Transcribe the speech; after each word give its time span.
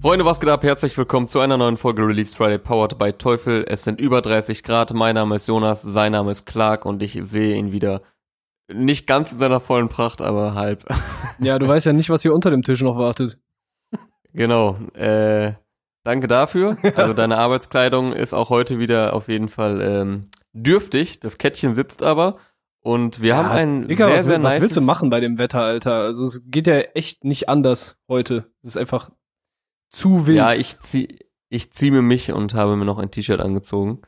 Freunde, 0.00 0.24
was 0.24 0.40
geht 0.40 0.48
ab? 0.48 0.62
Herzlich 0.62 0.96
willkommen 0.96 1.28
zu 1.28 1.40
einer 1.40 1.58
neuen 1.58 1.76
Folge 1.76 2.02
Release 2.06 2.34
Friday 2.34 2.58
Powered 2.58 2.96
by 2.96 3.12
Teufel. 3.12 3.64
Es 3.68 3.84
sind 3.84 4.00
über 4.00 4.22
30 4.22 4.62
Grad. 4.62 4.94
Mein 4.94 5.14
Name 5.14 5.36
ist 5.36 5.46
Jonas, 5.46 5.82
sein 5.82 6.12
Name 6.12 6.30
ist 6.30 6.46
Clark 6.46 6.86
und 6.86 7.02
ich 7.02 7.18
sehe 7.22 7.54
ihn 7.54 7.70
wieder 7.72 8.00
nicht 8.72 9.06
ganz 9.06 9.32
in 9.32 9.38
seiner 9.38 9.60
vollen 9.60 9.88
Pracht, 9.88 10.22
aber 10.22 10.54
halb. 10.54 10.84
Ja, 11.42 11.58
du 11.58 11.66
weißt 11.66 11.86
ja 11.86 11.94
nicht, 11.94 12.10
was 12.10 12.20
hier 12.20 12.34
unter 12.34 12.50
dem 12.50 12.62
Tisch 12.62 12.82
noch 12.82 12.98
wartet. 12.98 13.38
Genau. 14.34 14.76
Äh, 14.94 15.52
danke 16.04 16.28
dafür. 16.28 16.76
Also 16.96 17.14
deine 17.14 17.38
Arbeitskleidung 17.38 18.12
ist 18.12 18.34
auch 18.34 18.50
heute 18.50 18.78
wieder 18.78 19.14
auf 19.14 19.28
jeden 19.28 19.48
Fall 19.48 19.80
ähm, 19.80 20.28
dürftig. 20.52 21.18
Das 21.20 21.38
Kettchen 21.38 21.74
sitzt 21.74 22.02
aber. 22.02 22.36
Und 22.82 23.20
wir 23.22 23.30
Ja, 23.30 23.36
haben 23.36 23.50
ein 23.50 23.88
Digga, 23.88 24.06
sehr, 24.06 24.14
was, 24.16 24.22
sehr 24.24 24.36
will- 24.38 24.44
was 24.44 24.52
nice. 24.54 24.62
willst 24.62 24.76
du 24.76 24.80
machen 24.82 25.08
bei 25.10 25.20
dem 25.20 25.36
Wetter, 25.38 25.60
Alter? 25.60 25.94
Also 25.94 26.24
es 26.24 26.42
geht 26.46 26.66
ja 26.66 26.78
echt 26.78 27.24
nicht 27.24 27.48
anders 27.50 27.96
heute. 28.08 28.46
Es 28.62 28.70
ist 28.70 28.76
einfach 28.76 29.10
zu 29.90 30.26
wild. 30.26 30.38
Ja, 30.38 30.54
ich 30.54 30.78
zieh, 30.80 31.18
ich 31.48 31.72
zieh 31.72 31.90
mir 31.90 32.02
mich 32.02 32.32
und 32.32 32.54
habe 32.54 32.76
mir 32.76 32.84
noch 32.84 32.98
ein 32.98 33.10
T-Shirt 33.10 33.40
angezogen. 33.40 34.00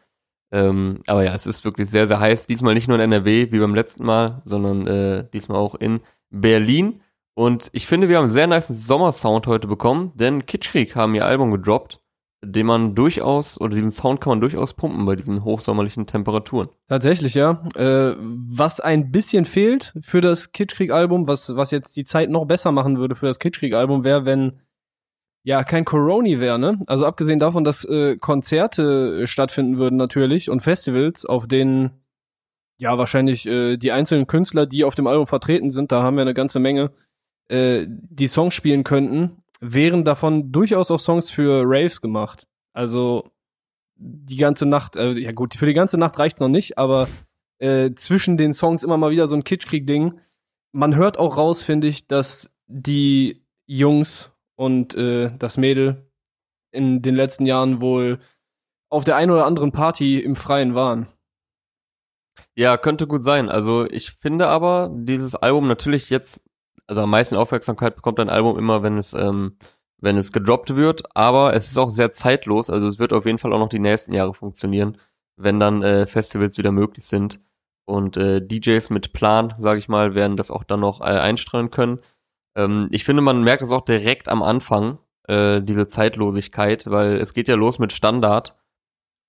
Ähm, 0.52 1.00
aber 1.06 1.24
ja, 1.24 1.34
es 1.34 1.46
ist 1.46 1.64
wirklich 1.64 1.88
sehr, 1.88 2.06
sehr 2.06 2.20
heiß. 2.20 2.46
Diesmal 2.46 2.74
nicht 2.74 2.88
nur 2.88 2.98
in 2.98 3.12
NRW 3.12 3.52
wie 3.52 3.58
beim 3.58 3.74
letzten 3.74 4.04
Mal, 4.04 4.42
sondern 4.44 4.86
äh, 4.86 5.26
diesmal 5.32 5.58
auch 5.58 5.74
in 5.74 6.00
Berlin. 6.30 7.00
Und 7.34 7.70
ich 7.72 7.86
finde, 7.86 8.08
wir 8.08 8.18
haben 8.18 8.24
einen 8.24 8.32
sehr 8.32 8.46
nice 8.46 8.68
Sommersound 8.68 9.46
heute 9.46 9.66
bekommen, 9.66 10.12
denn 10.14 10.44
Kitschkrieg 10.44 10.94
haben 10.94 11.14
ihr 11.14 11.24
Album 11.24 11.50
gedroppt, 11.50 12.00
den 12.44 12.66
man 12.66 12.94
durchaus, 12.94 13.58
oder 13.58 13.74
diesen 13.74 13.90
Sound 13.90 14.20
kann 14.20 14.32
man 14.32 14.40
durchaus 14.40 14.74
pumpen 14.74 15.06
bei 15.06 15.16
diesen 15.16 15.42
hochsommerlichen 15.42 16.06
Temperaturen. 16.06 16.68
Tatsächlich, 16.88 17.34
ja. 17.34 17.62
Äh, 17.74 18.16
was 18.18 18.80
ein 18.80 19.10
bisschen 19.10 19.46
fehlt 19.46 19.94
für 20.02 20.20
das 20.20 20.52
Kitschkrieg-Album, 20.52 21.26
was, 21.26 21.56
was 21.56 21.70
jetzt 21.70 21.96
die 21.96 22.04
Zeit 22.04 22.28
noch 22.28 22.44
besser 22.44 22.72
machen 22.72 22.98
würde 22.98 23.14
für 23.14 23.26
das 23.26 23.38
Kitschkrieg-Album, 23.38 24.04
wäre, 24.04 24.26
wenn 24.26 24.60
ja 25.44 25.64
kein 25.64 25.84
Coroni 25.84 26.40
wäre, 26.40 26.58
ne? 26.58 26.80
Also 26.86 27.06
abgesehen 27.06 27.40
davon, 27.40 27.64
dass 27.64 27.84
äh, 27.84 28.16
Konzerte 28.16 29.22
äh, 29.22 29.26
stattfinden 29.26 29.78
würden 29.78 29.96
natürlich 29.96 30.50
und 30.50 30.60
Festivals, 30.60 31.24
auf 31.26 31.46
denen 31.48 32.02
ja 32.78 32.96
wahrscheinlich 32.98 33.46
äh, 33.46 33.76
die 33.76 33.92
einzelnen 33.92 34.26
Künstler, 34.26 34.66
die 34.66 34.84
auf 34.84 34.94
dem 34.94 35.06
Album 35.06 35.26
vertreten 35.26 35.70
sind, 35.70 35.92
da 35.92 36.02
haben 36.02 36.16
wir 36.16 36.22
eine 36.22 36.34
ganze 36.34 36.60
Menge, 36.60 36.92
äh, 37.48 37.86
die 37.88 38.28
Songs 38.28 38.54
spielen 38.54 38.84
könnten, 38.84 39.42
wären 39.60 40.04
davon 40.04 40.52
durchaus 40.52 40.90
auch 40.90 41.00
Songs 41.00 41.30
für 41.30 41.62
Raves 41.64 42.00
gemacht. 42.00 42.46
Also 42.72 43.30
die 43.96 44.36
ganze 44.36 44.66
Nacht, 44.66 44.96
äh, 44.96 45.12
ja 45.12 45.32
gut, 45.32 45.54
für 45.54 45.66
die 45.66 45.74
ganze 45.74 45.98
Nacht 45.98 46.18
reicht's 46.18 46.40
noch 46.40 46.48
nicht, 46.48 46.78
aber 46.78 47.08
äh, 47.58 47.92
zwischen 47.94 48.36
den 48.36 48.54
Songs 48.54 48.82
immer 48.82 48.96
mal 48.96 49.12
wieder 49.12 49.28
so 49.28 49.36
ein 49.36 49.44
Kitschkrieg-Ding. 49.44 50.18
Man 50.72 50.96
hört 50.96 51.18
auch 51.18 51.36
raus, 51.36 51.62
finde 51.62 51.86
ich, 51.86 52.08
dass 52.08 52.50
die 52.66 53.44
Jungs 53.66 54.31
und 54.62 54.94
äh, 54.94 55.32
das 55.38 55.56
Mädel 55.56 56.08
in 56.70 57.02
den 57.02 57.16
letzten 57.16 57.46
Jahren 57.46 57.80
wohl 57.80 58.20
auf 58.90 59.02
der 59.02 59.16
einen 59.16 59.32
oder 59.32 59.44
anderen 59.44 59.72
Party 59.72 60.20
im 60.20 60.36
Freien 60.36 60.76
waren. 60.76 61.08
Ja, 62.54 62.76
könnte 62.76 63.08
gut 63.08 63.24
sein. 63.24 63.48
Also 63.48 63.90
ich 63.90 64.12
finde 64.12 64.46
aber, 64.46 64.88
dieses 64.94 65.34
Album 65.34 65.66
natürlich 65.66 66.10
jetzt, 66.10 66.42
also 66.86 67.02
am 67.02 67.10
meisten 67.10 67.34
Aufmerksamkeit 67.34 67.96
bekommt 67.96 68.20
ein 68.20 68.28
Album 68.28 68.56
immer, 68.56 68.84
wenn 68.84 68.98
es, 68.98 69.14
ähm, 69.14 69.56
wenn 70.00 70.16
es 70.16 70.30
gedroppt 70.30 70.76
wird, 70.76 71.16
aber 71.16 71.54
es 71.54 71.68
ist 71.68 71.78
auch 71.78 71.90
sehr 71.90 72.12
zeitlos, 72.12 72.70
also 72.70 72.86
es 72.86 73.00
wird 73.00 73.12
auf 73.12 73.26
jeden 73.26 73.38
Fall 73.38 73.52
auch 73.52 73.58
noch 73.58 73.68
die 73.68 73.80
nächsten 73.80 74.14
Jahre 74.14 74.32
funktionieren, 74.32 74.96
wenn 75.36 75.58
dann 75.58 75.82
äh, 75.82 76.06
Festivals 76.06 76.56
wieder 76.56 76.70
möglich 76.70 77.06
sind. 77.06 77.40
Und 77.84 78.16
äh, 78.16 78.40
DJs 78.40 78.90
mit 78.90 79.12
Plan, 79.12 79.54
sage 79.58 79.80
ich 79.80 79.88
mal, 79.88 80.14
werden 80.14 80.36
das 80.36 80.52
auch 80.52 80.62
dann 80.62 80.80
noch 80.80 81.00
äh, 81.00 81.04
einstreuen 81.04 81.70
können. 81.70 81.98
Ähm, 82.56 82.88
ich 82.90 83.04
finde, 83.04 83.22
man 83.22 83.42
merkt 83.42 83.62
das 83.62 83.70
auch 83.70 83.82
direkt 83.82 84.28
am 84.28 84.42
Anfang, 84.42 84.98
äh, 85.28 85.60
diese 85.62 85.86
Zeitlosigkeit, 85.86 86.90
weil 86.90 87.16
es 87.16 87.34
geht 87.34 87.48
ja 87.48 87.54
los 87.54 87.78
mit 87.78 87.92
Standard. 87.92 88.56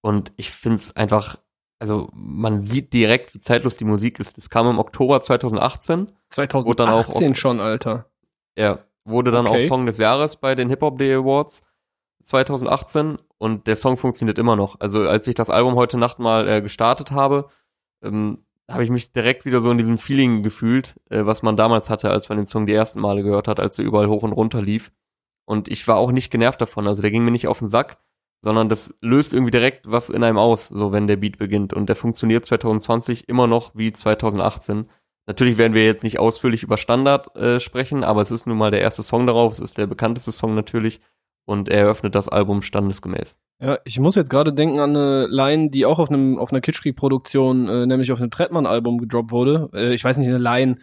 Und 0.01 0.31
ich 0.35 0.51
finde 0.51 0.77
es 0.79 0.95
einfach 0.95 1.37
also 1.79 2.07
man 2.13 2.61
sieht 2.61 2.93
direkt, 2.93 3.33
wie 3.33 3.41
zeitlos 3.41 3.75
die 3.75 3.83
Musik 3.83 4.17
ist. 4.21 4.37
Das 4.37 4.49
kam 4.49 4.69
im 4.69 4.79
Oktober 4.79 5.19
2018. 5.19 6.13
2018 6.29 6.75
dann 6.77 6.93
auch- 7.33 7.35
schon, 7.35 7.59
Alter. 7.59 8.05
Er 8.55 8.85
wurde 9.03 9.31
dann 9.31 9.45
Okay. 9.47 9.57
auch 9.65 9.67
Song 9.67 9.85
des 9.85 9.97
Jahres 9.97 10.37
bei 10.37 10.55
den 10.55 10.69
Hip 10.69 10.79
Hop 10.81 10.97
Day 10.97 11.13
Awards 11.13 11.61
2018 12.23 13.17
und 13.37 13.67
der 13.67 13.75
Song 13.75 13.97
funktioniert 13.97 14.37
immer 14.39 14.55
noch. 14.55 14.79
Also 14.79 15.01
als 15.07 15.27
ich 15.27 15.35
das 15.35 15.49
Album 15.49 15.75
heute 15.75 15.97
Nacht 15.97 16.19
mal 16.19 16.47
äh, 16.47 16.61
gestartet 16.61 17.11
habe, 17.11 17.47
ähm, 18.01 18.45
habe 18.69 18.83
ich 18.83 18.89
mich 18.89 19.11
direkt 19.11 19.45
wieder 19.45 19.61
so 19.61 19.69
in 19.71 19.77
diesem 19.77 19.97
Feeling 19.97 20.43
gefühlt, 20.43 20.95
äh, 21.09 21.25
was 21.25 21.43
man 21.43 21.57
damals 21.57 21.89
hatte, 21.89 22.09
als 22.09 22.29
man 22.29 22.37
den 22.37 22.47
Song 22.47 22.65
die 22.65 22.73
ersten 22.73 22.99
Male 22.99 23.23
gehört 23.23 23.47
hat, 23.47 23.59
als 23.59 23.77
er 23.77 23.85
überall 23.85 24.07
hoch 24.07 24.23
und 24.23 24.31
runter 24.31 24.61
lief. 24.61 24.91
Und 25.45 25.67
ich 25.67 25.87
war 25.87 25.97
auch 25.97 26.11
nicht 26.11 26.31
genervt 26.31 26.61
davon. 26.61 26.87
Also 26.87 27.01
der 27.01 27.11
ging 27.11 27.25
mir 27.25 27.31
nicht 27.31 27.47
auf 27.47 27.59
den 27.59 27.69
Sack, 27.69 27.97
sondern 28.41 28.69
das 28.69 28.93
löst 29.01 29.33
irgendwie 29.33 29.51
direkt 29.51 29.89
was 29.89 30.09
in 30.09 30.23
einem 30.23 30.37
aus, 30.37 30.67
so 30.67 30.91
wenn 30.91 31.07
der 31.07 31.17
Beat 31.17 31.37
beginnt. 31.37 31.73
Und 31.73 31.87
der 31.87 31.95
funktioniert 31.95 32.45
2020 32.45 33.27
immer 33.27 33.47
noch 33.47 33.75
wie 33.75 33.91
2018. 33.91 34.89
Natürlich 35.25 35.57
werden 35.57 35.73
wir 35.73 35.85
jetzt 35.85 36.03
nicht 36.03 36.19
ausführlich 36.19 36.63
über 36.63 36.77
Standard 36.77 37.35
äh, 37.35 37.59
sprechen, 37.59 38.03
aber 38.03 38.21
es 38.21 38.31
ist 38.31 38.45
nun 38.45 38.57
mal 38.57 38.71
der 38.71 38.81
erste 38.81 39.03
Song 39.03 39.27
darauf, 39.27 39.53
es 39.53 39.59
ist 39.59 39.77
der 39.77 39.87
bekannteste 39.87 40.31
Song 40.31 40.55
natürlich 40.55 40.99
und 41.45 41.69
er 41.69 41.79
eröffnet 41.81 42.15
das 42.15 42.29
Album 42.29 42.61
standesgemäß. 42.61 43.39
Ja, 43.61 43.77
ich 43.85 43.99
muss 43.99 44.15
jetzt 44.15 44.29
gerade 44.29 44.51
denken 44.53 44.79
an 44.79 44.95
eine 44.95 45.27
Line, 45.27 45.69
die 45.69 45.85
auch 45.85 45.99
auf 45.99 46.09
einem 46.09 46.37
auf 46.37 46.51
einer 46.51 46.61
Kitschkrieg-Produktion, 46.61 47.67
äh, 47.69 47.85
nämlich 47.85 48.11
auf 48.11 48.19
einem 48.19 48.31
Trettmann-Album 48.31 48.97
gedroppt 48.99 49.31
wurde. 49.31 49.69
Äh, 49.73 49.93
ich 49.93 50.03
weiß 50.03 50.17
nicht, 50.17 50.27
eine 50.27 50.37
Line, 50.37 50.77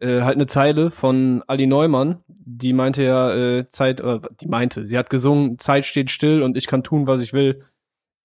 äh, 0.00 0.22
halt 0.22 0.34
eine 0.36 0.46
Zeile 0.46 0.90
von 0.90 1.42
Ali 1.46 1.66
Neumann, 1.66 2.18
die 2.28 2.72
meinte 2.72 3.02
ja 3.02 3.32
äh, 3.34 3.68
Zeit, 3.68 4.02
oder 4.02 4.20
die 4.40 4.48
meinte, 4.48 4.84
sie 4.84 4.98
hat 4.98 5.08
gesungen, 5.08 5.58
Zeit 5.58 5.86
steht 5.86 6.10
still 6.10 6.42
und 6.42 6.56
ich 6.56 6.66
kann 6.66 6.82
tun, 6.82 7.06
was 7.06 7.20
ich 7.20 7.32
will. 7.32 7.62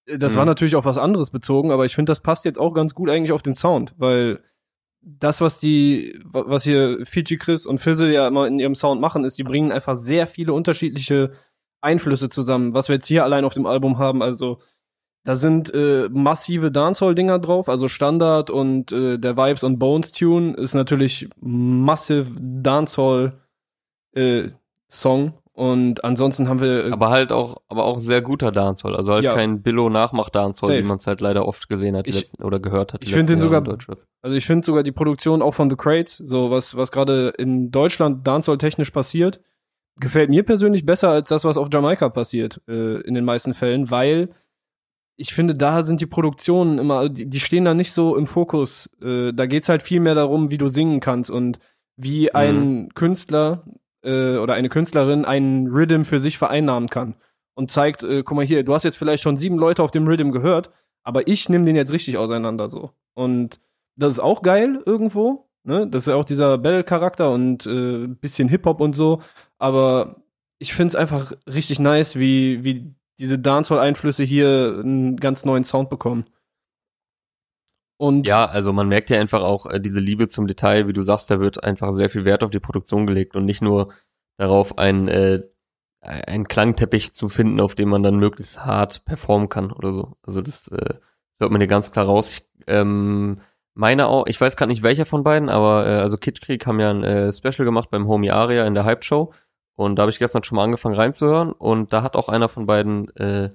Äh, 0.08 0.18
Das 0.18 0.34
Mhm. 0.34 0.40
war 0.40 0.46
natürlich 0.46 0.76
auf 0.76 0.86
was 0.86 0.98
anderes 0.98 1.32
bezogen, 1.32 1.72
aber 1.72 1.86
ich 1.86 1.96
finde, 1.96 2.10
das 2.12 2.22
passt 2.22 2.44
jetzt 2.44 2.60
auch 2.60 2.74
ganz 2.74 2.94
gut 2.96 3.10
eigentlich 3.10 3.32
auf 3.32 3.44
den 3.44 3.56
Sound, 3.56 3.94
weil 3.98 4.40
das, 5.04 5.42
was 5.42 5.58
die, 5.60 6.20
wa- 6.26 6.44
was 6.48 6.64
hier 6.64 7.06
Fiji 7.06 7.38
Chris 7.38 7.66
und 7.66 7.80
Fizzle 7.80 8.12
ja 8.14 8.28
immer 8.28 8.46
in 8.48 8.60
ihrem 8.60 8.76
Sound 8.76 9.00
machen, 9.02 9.24
ist, 9.24 9.38
die 9.38 9.44
bringen 9.44 9.72
einfach 9.72 9.96
sehr 9.96 10.28
viele 10.28 10.54
unterschiedliche 10.54 11.32
Einflüsse 11.82 12.30
zusammen, 12.30 12.74
was 12.74 12.88
wir 12.90 12.96
jetzt 12.96 13.08
hier 13.08 13.24
allein 13.24 13.44
auf 13.46 13.54
dem 13.54 13.66
Album 13.66 13.98
haben. 13.98 14.22
Also 14.22 14.60
da 15.24 15.36
sind 15.36 15.72
äh, 15.74 16.10
massive 16.12 16.72
Dancehall-Dinger 16.72 17.38
drauf, 17.40 17.70
also 17.70 17.88
Standard 17.88 18.50
und 18.50 18.92
äh, 18.92 19.20
der 19.20 19.38
Vibes 19.38 19.64
und 19.64 19.78
Bones 19.78 20.12
Tune 20.14 20.54
ist 20.56 20.74
natürlich 20.74 21.30
massive 21.40 22.26
Dancehall 22.40 23.34
äh, 24.16 24.50
Song 24.90 25.34
und 25.54 26.04
ansonsten 26.04 26.50
haben 26.50 26.60
wir 26.60 26.86
äh, 26.88 26.92
Aber 26.92 27.10
halt 27.12 27.32
auch, 27.32 27.58
aber 27.68 27.84
auch 27.86 28.00
sehr 28.00 28.22
guter 28.22 28.52
Dancehall, 28.52 28.96
also 28.96 29.12
halt 29.14 29.24
Ja. 29.24 29.34
kein 29.36 29.62
Billo-Nachmach-Dancehall, 29.62 30.80
wie 30.80 30.88
man 30.88 30.98
es 30.98 31.06
halt 31.08 31.22
leider 31.22 31.48
oft 31.48 31.70
gesehen 31.70 31.96
hat 31.96 32.08
Ich- 32.08 32.16
letzten, 32.16 32.44
oder 32.44 32.60
gehört 32.60 32.94
hat. 32.94 33.04
ich 33.04 33.14
find 33.14 33.30
letzten 33.30 33.42
den 33.42 33.62
sogar-. 33.62 33.98
Also 34.24 34.36
ich 34.36 34.46
finde 34.46 34.66
sogar 34.66 34.82
die 34.84 34.92
Produktion 34.92 35.42
auch 35.42 35.54
von 35.54 35.70
The 35.70 35.76
Crates, 35.76 36.18
so 36.18 36.50
was, 36.52 36.76
was 36.76 36.92
gerade 36.92 37.30
in 37.38 37.70
Deutschland 37.72 38.26
Dancehall-technisch 38.28 38.90
passiert, 38.92 39.40
gefällt 40.00 40.30
mir 40.30 40.44
persönlich 40.44 40.86
besser 40.86 41.10
als 41.10 41.30
das, 41.30 41.44
was 41.44 41.58
auf 41.58 41.70
Jamaika 41.72 42.10
passiert, 42.10 42.62
äh, 42.68 43.02
in 43.02 43.14
den 43.14 43.26
meisten 43.26 43.54
Fällen, 43.54 43.92
weil 43.92 44.30
ich 45.18 45.34
finde, 45.34 45.54
da 45.54 45.84
sind 45.84 46.02
die 46.02 46.08
Produktionen 46.08 46.80
immer, 46.80 47.08
die, 47.10 47.30
die 47.30 47.40
stehen 47.40 47.66
da 47.66 47.74
nicht 47.74 47.92
so 47.92 48.16
im 48.16 48.26
Fokus. 48.26 48.90
Äh, 49.04 49.34
da 49.34 49.46
geht's 49.46 49.70
halt 49.70 49.84
viel 49.84 50.00
mehr 50.00 50.16
darum, 50.16 50.50
wie 50.50 50.58
du 50.58 50.68
singen 50.68 51.00
kannst 51.00 51.30
und 51.30 51.60
wie 51.96 52.34
ein 52.34 52.90
Künstler 52.96 53.64
äh, 54.04 54.38
oder 54.38 54.56
eine 54.56 54.70
Künstlerin 54.70 55.26
einen 55.26 55.68
Rhythm 55.68 56.04
für 56.04 56.20
sich 56.20 56.38
vereinnahmen 56.38 56.90
kann. 56.90 57.16
Und 57.54 57.70
zeigt, 57.70 58.02
äh, 58.02 58.24
guck 58.24 58.38
mal 58.38 58.46
hier, 58.46 58.64
du 58.64 58.74
hast 58.74 58.84
jetzt 58.84 58.98
vielleicht 58.98 59.22
schon 59.22 59.38
sieben 59.38 59.58
Leute 59.58 59.84
auf 59.84 59.92
dem 59.92 60.08
Rhythm 60.08 60.32
gehört, 60.32 60.72
aber 61.04 61.28
ich 61.28 61.50
nehme 61.50 61.66
den 61.66 61.76
jetzt 61.76 61.92
richtig 61.92 62.18
auseinander 62.18 62.70
so. 62.70 62.92
Und 63.14 63.60
das 63.96 64.14
ist 64.14 64.20
auch 64.20 64.42
geil 64.42 64.82
irgendwo. 64.86 65.51
Ne? 65.64 65.88
Das 65.88 66.04
ist 66.04 66.08
ja 66.08 66.16
auch 66.16 66.26
dieser 66.26 66.58
Battle-Charakter 66.58 67.32
und 67.32 67.66
äh, 67.66 68.08
bisschen 68.08 68.50
Hip-Hop 68.50 68.82
und 68.82 68.96
so. 68.96 69.22
Aber 69.60 70.24
ich 70.58 70.74
find's 70.74 70.96
einfach 70.96 71.34
richtig 71.48 71.80
nice, 71.80 72.16
wie, 72.16 72.64
wie 72.64 72.96
diese 73.20 73.38
Dancehall-Einflüsse 73.38 74.24
hier 74.24 74.80
einen 74.84 75.18
ganz 75.18 75.46
neuen 75.46 75.64
Sound 75.64 75.90
bekommen. 75.90 76.26
Und 77.98 78.26
Ja, 78.26 78.46
also 78.46 78.74
man 78.74 78.88
merkt 78.88 79.12
ja 79.12 79.20
einfach 79.20 79.44
auch 79.44 79.68
äh, 79.68 79.80
diese 79.80 80.00
Liebe 80.00 80.28
zum 80.28 80.48
Detail, 80.48 80.88
wie 80.88 80.94
du 80.94 81.04
sagst, 81.04 81.30
da 81.30 81.40
wird 81.40 81.64
einfach 81.64 81.92
sehr 81.94 82.10
viel 82.10 82.26
Wert 82.26 82.44
auf 82.44 82.50
die 82.50 82.60
Produktion 82.60 83.06
gelegt 83.06 83.36
und 83.36 83.46
nicht 83.46 83.62
nur 83.62 83.94
darauf, 84.38 84.80
ein, 84.80 85.08
äh, 85.08 85.44
einen 86.02 86.48
Klangteppich 86.48 87.12
zu 87.14 87.30
finden, 87.30 87.60
auf 87.60 87.76
dem 87.76 87.90
man 87.90 88.02
dann 88.02 88.18
möglichst 88.18 88.66
hart 88.66 89.06
performen 89.06 89.50
kann 89.50 89.72
oder 89.72 89.92
so. 89.92 90.18
Also 90.24 90.42
das 90.42 90.68
äh, 90.70 90.96
hört 91.40 91.52
man 91.52 91.62
hier 91.62 91.68
ganz 91.68 91.92
klar 91.92 92.06
raus. 92.06 92.28
Ich 92.30 92.50
ähm, 92.66 93.40
meine 93.74 94.08
auch, 94.08 94.28
ich 94.28 94.40
weiß 94.40 94.56
gerade 94.56 94.72
nicht 94.72 94.84
welcher 94.84 95.06
von 95.06 95.24
beiden, 95.24 95.50
aber 95.50 95.88
äh, 95.88 95.96
also 95.96 96.18
Kitschkrieg 96.18 96.66
haben 96.66 96.80
ja 96.80 96.90
ein 96.90 97.04
äh, 97.04 97.34
Special 97.34 97.66
gemacht 97.66 97.90
beim 97.90 98.08
Homie 98.08 98.32
Aria 98.32 98.66
in 98.66 98.74
der 98.74 98.86
Hype 98.86 99.04
Show 99.04 99.34
und 99.76 99.96
da 99.96 100.02
habe 100.02 100.12
ich 100.12 100.20
gestern 100.20 100.44
schon 100.44 100.58
mal 100.58 100.64
angefangen 100.64 100.96
reinzuhören 100.96 101.52
und 101.52 101.94
da 101.94 102.04
hat 102.04 102.16
auch 102.16 102.30
einer 102.30 102.50
von 102.50 102.66
beiden, 102.66 103.16
äh, 103.16 103.52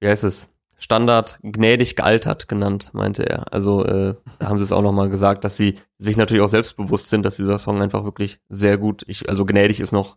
wie 0.00 0.08
heißt 0.08 0.24
es, 0.24 0.50
Standard 0.78 1.38
gnädig 1.42 1.94
gealtert 1.94 2.48
genannt, 2.48 2.94
meinte 2.94 3.28
er. 3.28 3.52
Also 3.52 3.84
äh, 3.84 4.14
haben 4.42 4.56
sie 4.56 4.64
es 4.64 4.72
auch 4.72 4.80
nochmal 4.80 5.10
gesagt, 5.10 5.44
dass 5.44 5.56
sie 5.56 5.78
sich 5.98 6.16
natürlich 6.16 6.42
auch 6.42 6.48
selbstbewusst 6.48 7.10
sind, 7.10 7.22
dass 7.22 7.36
dieser 7.36 7.58
Song 7.58 7.82
einfach 7.82 8.04
wirklich 8.04 8.40
sehr 8.48 8.78
gut, 8.78 9.04
ich, 9.06 9.28
also 9.28 9.44
gnädig 9.44 9.80
ist 9.80 9.92
noch 9.92 10.16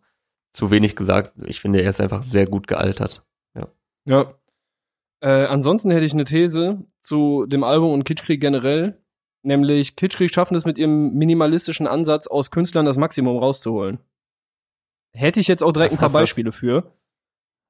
zu 0.54 0.72
wenig 0.72 0.96
gesagt. 0.96 1.34
Ich 1.46 1.60
finde, 1.60 1.82
er 1.82 1.90
ist 1.90 2.00
einfach 2.00 2.24
sehr 2.24 2.48
gut 2.48 2.68
gealtert. 2.68 3.26
Ja. 4.06 4.34
Äh, 5.24 5.46
ansonsten 5.46 5.90
hätte 5.90 6.06
ich 6.06 6.12
eine 6.12 6.26
These 6.26 6.84
zu 7.00 7.46
dem 7.46 7.64
Album 7.64 7.94
und 7.94 8.04
Kitschkrieg 8.04 8.42
generell. 8.42 9.02
Nämlich, 9.42 9.96
Kitschkrieg 9.96 10.34
schaffen 10.34 10.56
es 10.56 10.66
mit 10.66 10.78
ihrem 10.78 11.14
minimalistischen 11.14 11.88
Ansatz, 11.88 12.28
aus 12.28 12.52
Künstlern 12.52 12.86
das 12.86 12.98
Maximum 12.98 13.38
rauszuholen. 13.38 14.00
Hätte 15.14 15.40
ich 15.40 15.48
jetzt 15.48 15.64
auch 15.64 15.72
direkt 15.72 15.94
Was 15.94 15.98
ein 15.98 16.00
paar 16.00 16.06
heißt 16.08 16.16
das? 16.16 16.22
Beispiele 16.22 16.52
für. 16.52 16.92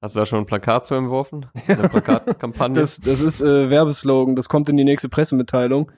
Hast 0.02 0.16
du 0.16 0.20
da 0.20 0.26
schon 0.26 0.40
ein 0.40 0.46
Plakat 0.48 0.86
zu 0.86 0.96
entworfen? 0.96 1.46
Eine 1.68 1.90
Plakatkampagne? 1.90 2.80
Das, 2.80 3.00
das 3.00 3.22
ist 3.22 3.42
äh, 3.42 3.70
Werbeslogan, 3.70 4.36
das 4.36 4.50
kommt 4.50 4.68
in 4.70 4.78
die 4.78 4.84
nächste 4.84 5.08
Pressemitteilung. 5.08 5.92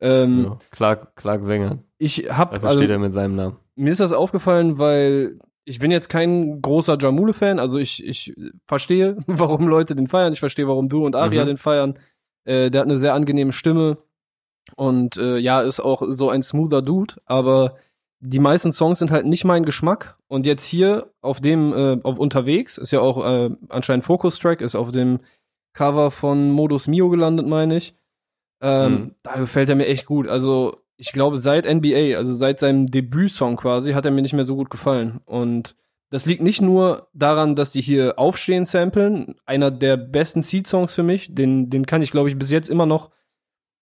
Ähm, 0.00 0.44
ja. 0.44 0.58
Clark, 0.70 1.16
Clark 1.16 1.44
Sänger. 1.44 1.78
Ich 1.98 2.24
Da 2.26 2.38
hab, 2.38 2.50
versteht 2.50 2.82
also, 2.82 2.92
er 2.92 2.98
mit 3.00 3.14
seinem 3.14 3.34
Namen. 3.34 3.56
mir 3.74 3.90
ist 3.92 4.00
das 4.00 4.12
aufgefallen, 4.12 4.78
weil 4.78 5.38
ich 5.64 5.78
bin 5.78 5.90
jetzt 5.90 6.08
kein 6.08 6.60
großer 6.62 6.96
Jamule-Fan, 6.98 7.58
also 7.58 7.78
ich, 7.78 8.04
ich 8.04 8.34
verstehe, 8.66 9.16
warum 9.26 9.68
Leute 9.68 9.94
den 9.94 10.08
feiern, 10.08 10.32
ich 10.32 10.40
verstehe, 10.40 10.66
warum 10.68 10.88
du 10.88 11.04
und 11.04 11.16
Aria 11.16 11.42
Mhm. 11.44 11.48
den 11.48 11.56
feiern. 11.56 11.98
Äh, 12.44 12.70
der 12.70 12.80
hat 12.82 12.88
eine 12.88 12.98
sehr 12.98 13.14
angenehme 13.14 13.52
Stimme 13.52 13.98
und 14.76 15.16
äh, 15.16 15.36
ja, 15.38 15.60
ist 15.62 15.80
auch 15.80 16.02
so 16.08 16.30
ein 16.30 16.42
smoother 16.42 16.82
Dude, 16.82 17.14
aber 17.26 17.76
die 18.22 18.38
meisten 18.38 18.72
Songs 18.72 18.98
sind 18.98 19.10
halt 19.10 19.24
nicht 19.26 19.44
mein 19.44 19.64
Geschmack 19.64 20.18
und 20.28 20.44
jetzt 20.46 20.64
hier 20.64 21.10
auf 21.22 21.40
dem, 21.40 21.72
äh, 21.72 21.98
auf 22.02 22.18
unterwegs, 22.18 22.76
ist 22.78 22.90
ja 22.90 23.00
auch 23.00 23.24
äh, 23.24 23.50
anscheinend 23.70 24.04
Focus-Track, 24.04 24.60
ist 24.60 24.74
auf 24.74 24.92
dem 24.92 25.20
Cover 25.72 26.10
von 26.10 26.50
Modus 26.50 26.86
Mio 26.88 27.08
gelandet, 27.08 27.46
meine 27.46 27.76
ich. 27.76 27.94
Ähm, 28.62 28.92
Mhm. 28.92 29.14
Da 29.22 29.36
gefällt 29.36 29.68
er 29.70 29.74
mir 29.76 29.86
echt 29.86 30.04
gut. 30.04 30.28
Also, 30.28 30.76
ich 31.00 31.12
glaube, 31.12 31.38
seit 31.38 31.64
NBA, 31.64 32.18
also 32.18 32.34
seit 32.34 32.60
seinem 32.60 32.86
Debütsong 32.86 33.56
quasi, 33.56 33.92
hat 33.92 34.04
er 34.04 34.10
mir 34.10 34.20
nicht 34.20 34.34
mehr 34.34 34.44
so 34.44 34.54
gut 34.54 34.68
gefallen. 34.68 35.20
Und 35.24 35.74
das 36.10 36.26
liegt 36.26 36.42
nicht 36.42 36.60
nur 36.60 37.08
daran, 37.14 37.56
dass 37.56 37.72
die 37.72 37.80
hier 37.80 38.18
Aufstehen 38.18 38.66
samplen, 38.66 39.34
einer 39.46 39.70
der 39.70 39.96
besten 39.96 40.42
Seed-Songs 40.42 40.92
für 40.92 41.02
mich, 41.02 41.34
den, 41.34 41.70
den 41.70 41.86
kann 41.86 42.02
ich, 42.02 42.10
glaube 42.10 42.28
ich, 42.28 42.38
bis 42.38 42.50
jetzt 42.50 42.68
immer 42.68 42.84
noch 42.84 43.10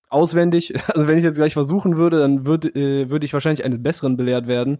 auswendig. 0.09 0.75
Also, 0.95 1.09
wenn 1.09 1.19
ich 1.19 1.25
jetzt 1.25 1.35
gleich 1.37 1.55
versuchen 1.55 1.97
würde, 1.97 2.21
dann 2.21 2.47
würde 2.47 2.69
äh, 2.69 3.11
würde 3.11 3.27
ich 3.27 3.33
wahrscheinlich 3.33 3.65
eines 3.65 3.83
Besseren 3.83 4.17
belehrt 4.17 4.47
werden. 4.47 4.79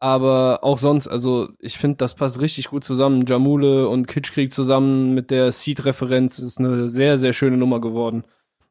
Aber 0.00 0.60
auch 0.62 0.78
sonst, 0.78 1.08
also 1.08 1.48
ich 1.60 1.78
finde, 1.78 1.96
das 1.96 2.14
passt 2.14 2.40
richtig 2.40 2.68
gut 2.68 2.84
zusammen. 2.84 3.24
Jamule 3.26 3.88
und 3.88 4.06
Kitschkrieg 4.06 4.52
zusammen 4.52 5.14
mit 5.14 5.30
der 5.30 5.50
Seed-Referenz 5.52 6.38
ist 6.40 6.58
eine 6.58 6.90
sehr, 6.90 7.16
sehr 7.16 7.32
schöne 7.32 7.56
Nummer 7.56 7.80
geworden. 7.80 8.24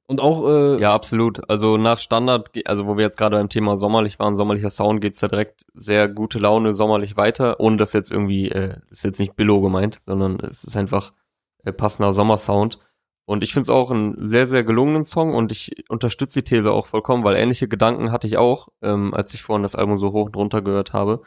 Und 0.10 0.22
auch, 0.22 0.50
äh, 0.50 0.82
Ja, 0.82 0.96
absolut. 0.96 1.48
Also 1.52 1.78
nach 1.78 2.00
Standard, 2.00 2.50
also 2.66 2.88
wo 2.88 2.98
wir 2.98 3.04
jetzt 3.04 3.18
gerade 3.18 3.38
beim 3.38 3.48
Thema 3.48 3.78
sommerlich 3.78 4.18
waren, 4.18 4.36
sommerlicher 4.36 4.72
Sound, 4.72 5.02
geht's 5.02 5.20
da 5.20 5.28
direkt 5.28 5.68
sehr 5.76 6.08
gute 6.10 6.40
Laune 6.40 6.74
sommerlich 6.74 7.16
weiter, 7.16 7.60
ohne 7.60 7.78
dass 7.78 7.94
jetzt 7.94 8.12
irgendwie, 8.12 8.50
äh, 8.50 8.78
ist 8.90 9.04
jetzt 9.04 9.20
nicht 9.20 9.36
Billo 9.36 9.62
gemeint, 9.62 10.00
sondern 10.04 10.40
es 10.40 10.64
ist 10.64 10.76
einfach 10.76 11.14
äh, 11.64 11.72
passender 11.72 12.12
Sommersound. 12.14 12.80
Und 13.26 13.44
ich 13.44 13.54
finde 13.54 13.66
es 13.66 13.70
auch 13.70 13.92
einen 13.92 14.16
sehr, 14.18 14.48
sehr 14.48 14.64
gelungenen 14.64 15.04
Song 15.04 15.36
und 15.36 15.52
ich 15.52 15.88
unterstütze 15.90 16.42
die 16.42 16.50
These 16.50 16.72
auch 16.72 16.88
vollkommen, 16.88 17.24
weil 17.24 17.36
ähnliche 17.36 17.68
Gedanken 17.68 18.12
hatte 18.12 18.26
ich 18.26 18.38
auch, 18.38 18.70
ähm, 18.82 19.14
als 19.14 19.36
ich 19.36 19.44
vorhin 19.44 19.62
das 19.62 19.76
Album 19.76 19.98
so 19.98 20.12
hoch 20.12 20.26
und 20.26 20.36
runter 20.36 20.64
gehört 20.64 20.92
habe. 20.94 21.22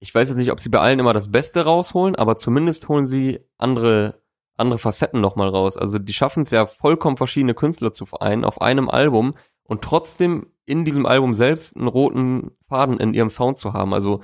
Ich 0.00 0.14
weiß 0.14 0.30
jetzt 0.30 0.38
nicht, 0.38 0.52
ob 0.52 0.58
sie 0.58 0.70
bei 0.70 0.80
allen 0.80 1.00
immer 1.00 1.12
das 1.12 1.30
Beste 1.30 1.66
rausholen, 1.66 2.16
aber 2.16 2.36
zumindest 2.36 2.88
holen 2.88 3.06
sie 3.06 3.40
andere, 3.58 4.21
andere 4.56 4.78
Facetten 4.78 5.20
nochmal 5.20 5.48
raus. 5.48 5.76
Also 5.76 5.98
die 5.98 6.12
schaffen 6.12 6.42
es 6.42 6.50
ja 6.50 6.66
vollkommen 6.66 7.16
verschiedene 7.16 7.54
Künstler 7.54 7.92
zu 7.92 8.06
vereinen 8.06 8.44
auf 8.44 8.60
einem 8.60 8.88
Album 8.88 9.32
und 9.64 9.82
trotzdem 9.82 10.46
in 10.64 10.84
diesem 10.84 11.06
Album 11.06 11.34
selbst 11.34 11.76
einen 11.76 11.88
roten 11.88 12.52
Faden 12.68 12.98
in 12.98 13.14
ihrem 13.14 13.30
Sound 13.30 13.56
zu 13.58 13.72
haben. 13.72 13.94
Also 13.94 14.20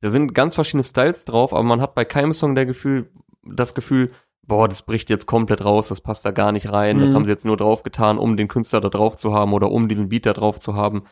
da 0.00 0.10
sind 0.10 0.34
ganz 0.34 0.54
verschiedene 0.54 0.84
Styles 0.84 1.24
drauf, 1.24 1.52
aber 1.54 1.62
man 1.62 1.80
hat 1.80 1.94
bei 1.94 2.04
keinem 2.04 2.32
Song 2.32 2.54
der 2.54 2.66
Gefühl, 2.66 3.10
das 3.44 3.74
Gefühl, 3.74 4.10
boah, 4.44 4.68
das 4.68 4.82
bricht 4.82 5.10
jetzt 5.10 5.26
komplett 5.26 5.64
raus, 5.64 5.88
das 5.88 6.00
passt 6.00 6.24
da 6.24 6.32
gar 6.32 6.52
nicht 6.52 6.72
rein, 6.72 6.98
das 6.98 7.10
Mhm. 7.10 7.14
haben 7.14 7.24
sie 7.24 7.30
jetzt 7.30 7.44
nur 7.44 7.56
drauf 7.56 7.82
getan, 7.84 8.18
um 8.18 8.36
den 8.36 8.48
Künstler 8.48 8.80
da 8.80 8.88
drauf 8.88 9.16
zu 9.16 9.32
haben 9.32 9.52
oder 9.52 9.70
um 9.70 9.88
diesen 9.88 10.08
Beat 10.08 10.26
da 10.26 10.32
drauf 10.32 10.58
zu 10.58 10.74
haben, 10.74 11.04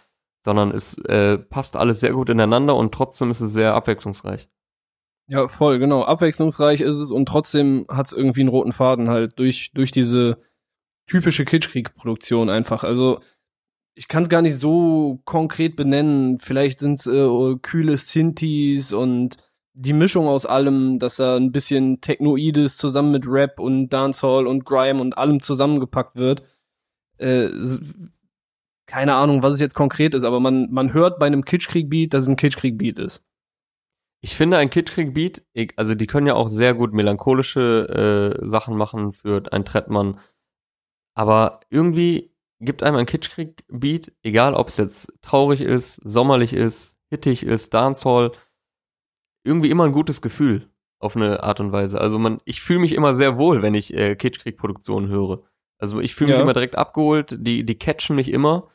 sondern 0.45 0.71
es 0.73 0.99
äh, 1.05 1.39
passt 1.39 1.77
alles 1.77 2.01
sehr 2.01 2.13
gut 2.13 2.29
ineinander 2.31 2.75
und 2.77 2.93
trotzdem 2.93 3.31
ist 3.31 3.41
es 3.41 3.53
sehr 3.53 3.75
abwechslungsreich. 3.75 4.49
Ja, 5.31 5.47
voll, 5.47 5.79
genau. 5.79 6.03
Abwechslungsreich 6.03 6.81
ist 6.81 6.97
es 6.97 7.13
und 7.13 7.27
trotzdem 7.27 7.87
hat 7.89 8.07
es 8.07 8.13
irgendwie 8.13 8.41
einen 8.41 8.49
roten 8.49 8.73
Faden 8.73 9.09
halt 9.09 9.39
durch, 9.39 9.71
durch 9.73 9.93
diese 9.93 10.39
typische 11.07 11.45
Kitschkrieg-Produktion 11.45 12.51
einfach. 12.51 12.83
Also 12.83 13.21
ich 13.95 14.09
kann 14.09 14.25
es 14.25 14.29
gar 14.29 14.43
nicht 14.43 14.59
so 14.59 15.21
konkret 15.25 15.77
benennen. 15.77 16.41
Vielleicht 16.41 16.81
sind 16.81 16.99
es 16.99 17.07
äh, 17.07 17.55
kühle 17.63 17.97
Synthes 17.97 18.93
und 18.93 19.37
die 19.73 19.93
Mischung 19.93 20.27
aus 20.27 20.47
allem, 20.47 20.99
dass 20.99 21.17
da 21.17 21.37
ein 21.37 21.53
bisschen 21.53 22.01
Technoides 22.01 22.77
zusammen 22.77 23.13
mit 23.13 23.25
Rap 23.29 23.61
und 23.61 23.91
Dancehall 23.91 24.49
und 24.49 24.65
Grime 24.65 25.01
und 25.01 25.17
allem 25.17 25.41
zusammengepackt 25.41 26.17
wird. 26.17 26.43
Äh, 27.19 27.51
keine 28.87 29.15
Ahnung, 29.15 29.45
was 29.45 29.55
es 29.55 29.61
jetzt 29.61 29.77
konkret 29.77 30.17
ist, 30.17 30.25
aber 30.25 30.41
man, 30.41 30.73
man 30.73 30.93
hört 30.93 31.21
bei 31.21 31.27
einem 31.27 31.45
Kitschkrieg-Beat, 31.45 32.15
dass 32.15 32.25
es 32.25 32.29
ein 32.29 32.35
Kitschkrieg-Beat 32.35 32.99
ist. 32.99 33.23
Ich 34.23 34.37
finde 34.37 34.59
ein 34.59 34.71
Kitschkrieg-Beat, 34.71 35.43
ich- 35.55 35.73
also 35.79 35.95
die 35.95 36.07
können 36.07 36.27
ja 36.27 36.35
auch 36.35 36.49
sehr 36.49 36.75
gut 36.75 36.93
melancholische 36.93 38.37
äh, 38.43 38.47
Sachen 38.47 38.77
machen 38.77 39.13
für 39.13 39.43
ein 39.53 39.65
Trettmann, 39.65 40.19
aber 41.15 41.61
irgendwie 41.71 42.35
gibt 42.61 42.83
einem 42.83 42.97
ein 42.97 43.07
Kitschkrieg-Beat, 43.07 44.13
egal 44.23 44.55
ob 44.55 44.69
es 44.69 44.77
jetzt 44.77 45.13
traurig 45.23 45.63
ist, 45.63 45.95
sommerlich 46.05 46.53
ist, 46.53 46.99
hittig 47.09 47.45
ist, 47.45 47.73
Dancehall, 47.73 48.33
irgendwie 49.45 49.71
immer 49.71 49.85
ein 49.85 49.93
gutes 49.93 50.21
Gefühl 50.21 50.69
auf 50.99 51.17
eine 51.17 51.43
Art 51.43 51.61
und 51.61 51.73
Weise. 51.73 51.99
Also 51.99 52.19
man, 52.19 52.39
ich 52.45 52.61
fühle 52.61 52.81
mich 52.81 52.93
immer 52.95 53.15
sehr 53.15 53.39
wohl, 53.39 53.63
wenn 53.63 53.75
ich 53.75 53.95
äh, 53.95 54.17
Kitschkrieg-Produktionen 54.17 55.09
höre. 55.09 55.43
Also 55.79 55.99
ich 56.01 56.15
fühle 56.15 56.29
mich 56.33 56.37
Ja. 56.37 56.43
immer 56.43 56.53
direkt 56.53 56.77
abgeholt, 56.77 57.37
die, 57.41 57.65
die 57.65 57.79
catchen 57.79 58.17
mich 58.17 58.31
immer. 58.31 58.69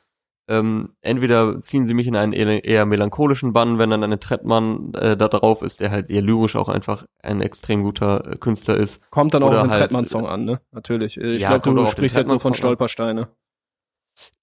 Ähm, 0.47 0.95
entweder 1.01 1.59
ziehen 1.61 1.85
sie 1.85 1.95
mich 1.95 2.05
in 2.05 2.15
einen 2.15 2.33
eher, 2.33 2.85
melancholischen 2.85 3.51
Bann, 3.51 3.79
wenn 3.79 3.89
dann 3.89 4.03
eine 4.03 4.19
Trettmann 4.19 4.93
äh, 4.93 5.17
da 5.17 5.27
drauf 5.27 5.63
ist, 5.63 5.79
der 5.79 5.89
halt 5.89 6.09
eher 6.09 6.21
lyrisch 6.21 6.55
auch 6.55 6.69
einfach 6.69 7.05
ein 7.23 7.41
extrem 7.41 7.81
guter 7.83 8.33
äh, 8.33 8.35
Künstler 8.37 8.77
ist. 8.77 9.01
Kommt 9.09 9.33
dann 9.33 9.41
auch 9.41 9.47
Oder 9.47 9.57
auf 9.59 9.63
den 9.63 9.71
halt, 9.71 9.81
Trettmann-Song 9.81 10.27
an, 10.27 10.45
ne? 10.45 10.61
Natürlich. 10.71 11.17
Ich 11.17 11.41
Ja, 11.41 11.57
glaube, 11.57 11.81
du 11.81 11.85
sprichst 11.87 12.15
jetzt 12.15 12.29
so 12.29 12.37
von 12.37 12.51
an. 12.51 12.55
Stolpersteine. 12.55 13.27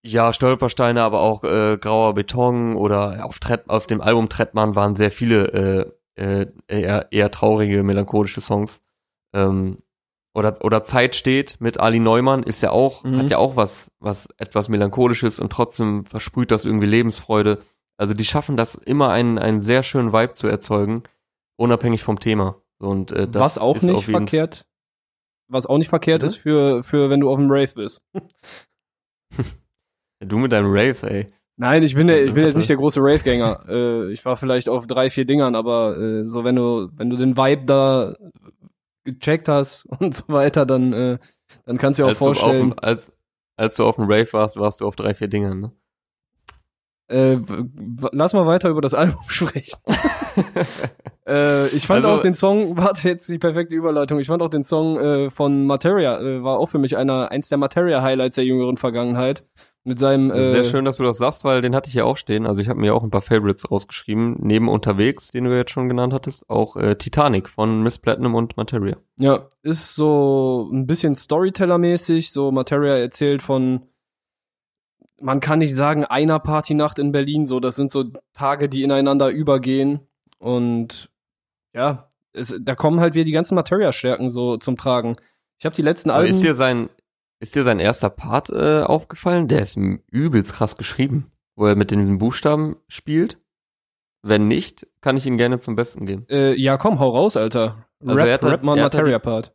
Ja, 0.02 0.32
Stolpersteine, 0.32 1.02
aber 1.02 1.20
auch 1.20 1.44
äh, 1.44 1.78
Grauer 1.78 2.14
Beton 2.14 2.74
oder 2.74 3.24
auf, 3.24 3.38
Tret 3.38 3.70
auf 3.70 3.86
dem 3.86 4.00
Album 4.00 4.28
Trettmann 4.28 4.74
waren 4.74 4.96
sehr 4.96 5.10
viele 5.10 5.94
äh, 6.16 6.20
äh, 6.42 6.46
eher, 6.68 7.10
eher 7.10 7.30
traurige, 7.30 7.82
melancholische 7.82 8.40
Songs. 8.40 8.82
Ähm, 9.32 9.78
oder, 10.34 10.56
oder 10.64 10.82
Zeit 10.82 11.14
steht 11.14 11.60
mit 11.60 11.78
Ali 11.80 11.98
Neumann 11.98 12.42
ist 12.42 12.62
ja 12.62 12.70
auch, 12.70 13.04
Mhm. 13.04 13.18
hat 13.18 13.30
ja 13.30 13.38
auch 13.38 13.56
was, 13.56 13.90
was 14.00 14.28
etwas 14.38 14.68
melancholisches 14.68 15.38
und 15.38 15.50
trotzdem 15.52 16.04
versprüht 16.04 16.50
das 16.50 16.64
irgendwie 16.64 16.86
Lebensfreude. 16.86 17.58
Also 17.98 18.14
die 18.14 18.24
schaffen 18.24 18.56
das 18.56 18.74
immer 18.74 19.10
einen, 19.10 19.38
einen 19.38 19.60
sehr 19.60 19.82
schönen 19.82 20.12
Vibe 20.12 20.32
zu 20.32 20.46
erzeugen, 20.48 21.02
unabhängig 21.56 22.02
vom 22.02 22.18
Thema. 22.18 22.56
Und, 22.78 23.12
äh, 23.12 23.28
das 23.28 23.42
was 23.42 23.58
auch 23.58 23.76
ist 23.76 23.82
nicht 23.84 24.04
verkehrt, 24.06 24.66
was 25.48 25.66
auch 25.66 25.78
nicht 25.78 25.90
verkehrt 25.90 26.20
Bitte? 26.20 26.26
ist 26.32 26.36
für, 26.36 26.82
für 26.82 27.10
wenn 27.10 27.20
du 27.20 27.30
auf 27.30 27.38
dem 27.38 27.50
Rave 27.50 27.72
bist. 27.74 28.02
Du 30.24 30.38
mit 30.38 30.52
deinem 30.52 30.70
Raves, 30.72 31.02
ey. 31.02 31.26
Nein, 31.56 31.82
ich 31.82 31.94
bin, 31.94 32.06
der, 32.06 32.24
ich 32.24 32.32
bin 32.32 32.44
jetzt 32.44 32.56
nicht 32.56 32.68
der 32.70 32.76
große 32.76 33.00
Rave-Gänger. 33.00 33.64
äh, 33.68 34.12
ich 34.12 34.24
war 34.24 34.36
vielleicht 34.36 34.68
auf 34.68 34.86
drei, 34.86 35.10
vier 35.10 35.24
Dingern, 35.24 35.54
aber 35.56 35.96
äh, 35.98 36.24
so 36.24 36.44
wenn 36.44 36.56
du, 36.56 36.88
wenn 36.94 37.10
du 37.10 37.16
den 37.16 37.36
Vibe 37.36 37.64
da 37.66 38.14
gecheckt 39.04 39.48
hast 39.48 39.86
und 40.00 40.14
so 40.14 40.24
weiter, 40.28 40.66
dann, 40.66 40.92
äh, 40.92 41.18
dann 41.66 41.78
kannst 41.78 41.98
du 41.98 42.04
dir 42.04 42.06
auch 42.06 42.10
als, 42.10 42.18
du 42.18 42.24
auf 42.28 42.36
vorstellen. 42.38 42.78
als, 42.78 43.12
als 43.56 43.76
du 43.76 43.84
auf 43.84 43.96
dem 43.96 44.04
Rave 44.04 44.32
warst, 44.32 44.56
warst 44.56 44.80
du 44.80 44.86
auf 44.86 44.96
drei, 44.96 45.14
vier 45.14 45.28
Dingern, 45.28 45.60
ne? 45.60 45.72
Äh, 47.08 47.38
lass 48.12 48.32
mal 48.32 48.46
weiter 48.46 48.70
über 48.70 48.80
das 48.80 48.94
Album 48.94 49.20
sprechen. 49.28 49.78
äh, 51.26 51.66
ich 51.68 51.86
fand 51.86 52.04
Also- 52.04 52.16
auch 52.18 52.22
den 52.22 52.34
Song, 52.34 52.76
warte 52.76 53.08
jetzt 53.08 53.28
die 53.28 53.38
perfekte 53.38 53.74
Überleitung, 53.74 54.18
ich 54.18 54.28
fand 54.28 54.42
auch 54.42 54.48
den 54.48 54.62
Song 54.64 54.98
äh, 54.98 55.30
von 55.30 55.66
Materia, 55.66 56.18
äh, 56.20 56.42
war 56.42 56.58
auch 56.58 56.68
für 56.70 56.78
mich 56.78 56.96
einer, 56.96 57.30
eins 57.30 57.48
der 57.48 57.58
Materia-Highlights 57.58 58.36
der 58.36 58.44
jüngeren 58.44 58.76
Vergangenheit. 58.78 59.44
Mit 59.84 59.98
seinem, 59.98 60.30
äh, 60.30 60.52
Sehr 60.52 60.62
schön, 60.64 60.84
dass 60.84 60.98
du 60.98 61.02
das 61.02 61.18
sagst, 61.18 61.42
weil 61.44 61.60
den 61.60 61.74
hatte 61.74 61.88
ich 61.88 61.94
ja 61.94 62.04
auch 62.04 62.16
stehen. 62.16 62.46
Also 62.46 62.60
ich 62.60 62.68
habe 62.68 62.78
mir 62.78 62.94
auch 62.94 63.02
ein 63.02 63.10
paar 63.10 63.20
Favorites 63.22 63.68
rausgeschrieben. 63.68 64.36
Neben 64.38 64.68
Unterwegs, 64.68 65.30
den 65.30 65.44
du 65.44 65.56
jetzt 65.56 65.72
schon 65.72 65.88
genannt 65.88 66.12
hattest, 66.12 66.48
auch 66.48 66.76
äh, 66.76 66.94
Titanic 66.94 67.48
von 67.48 67.82
Miss 67.82 67.98
Platinum 67.98 68.36
und 68.36 68.56
Materia. 68.56 68.96
Ja, 69.18 69.48
ist 69.62 69.96
so 69.96 70.70
ein 70.72 70.86
bisschen 70.86 71.16
Storyteller-mäßig. 71.16 72.30
So 72.30 72.52
Materia 72.52 72.96
erzählt 72.96 73.42
von, 73.42 73.86
man 75.20 75.40
kann 75.40 75.58
nicht 75.58 75.74
sagen, 75.74 76.04
einer 76.04 76.38
Partynacht 76.38 77.00
in 77.00 77.10
Berlin. 77.10 77.46
So, 77.46 77.58
das 77.58 77.74
sind 77.74 77.90
so 77.90 78.04
Tage, 78.34 78.68
die 78.68 78.84
ineinander 78.84 79.30
übergehen. 79.30 79.98
Und 80.38 81.10
ja, 81.74 82.08
es, 82.32 82.56
da 82.60 82.76
kommen 82.76 83.00
halt 83.00 83.14
wieder 83.14 83.24
die 83.24 83.32
ganzen 83.32 83.56
Materia-Stärken 83.56 84.30
so 84.30 84.58
zum 84.58 84.76
Tragen. 84.76 85.16
Ich 85.58 85.64
habe 85.64 85.74
die 85.74 85.82
letzten 85.82 86.10
Aber 86.10 86.20
Alben. 86.20 86.30
ist 86.30 86.42
dir 86.42 86.54
sein, 86.54 86.88
ist 87.42 87.56
dir 87.56 87.64
sein 87.64 87.80
erster 87.80 88.08
Part 88.08 88.50
äh, 88.50 88.82
aufgefallen? 88.82 89.48
Der 89.48 89.60
ist 89.62 89.76
übelst 89.76 90.52
krass 90.54 90.76
geschrieben, 90.76 91.30
wo 91.56 91.66
er 91.66 91.76
mit 91.76 91.90
diesen 91.90 92.18
Buchstaben 92.18 92.76
spielt. 92.88 93.38
Wenn 94.22 94.46
nicht, 94.46 94.86
kann 95.00 95.16
ich 95.16 95.26
ihn 95.26 95.36
gerne 95.36 95.58
zum 95.58 95.74
Besten 95.74 96.06
geben. 96.06 96.24
Äh, 96.30 96.54
ja, 96.54 96.76
komm, 96.76 97.00
hau 97.00 97.10
raus, 97.10 97.36
Alter. 97.36 97.88
Also 98.06 98.20
Rap, 98.20 98.28
er 98.28 98.34
hat 98.34 98.44
halt- 98.44 98.52
Rap 98.54 98.62
mal 98.62 98.78
er 98.78 98.84
hat 98.84 98.94
Materia 98.94 99.18
Part. 99.18 99.52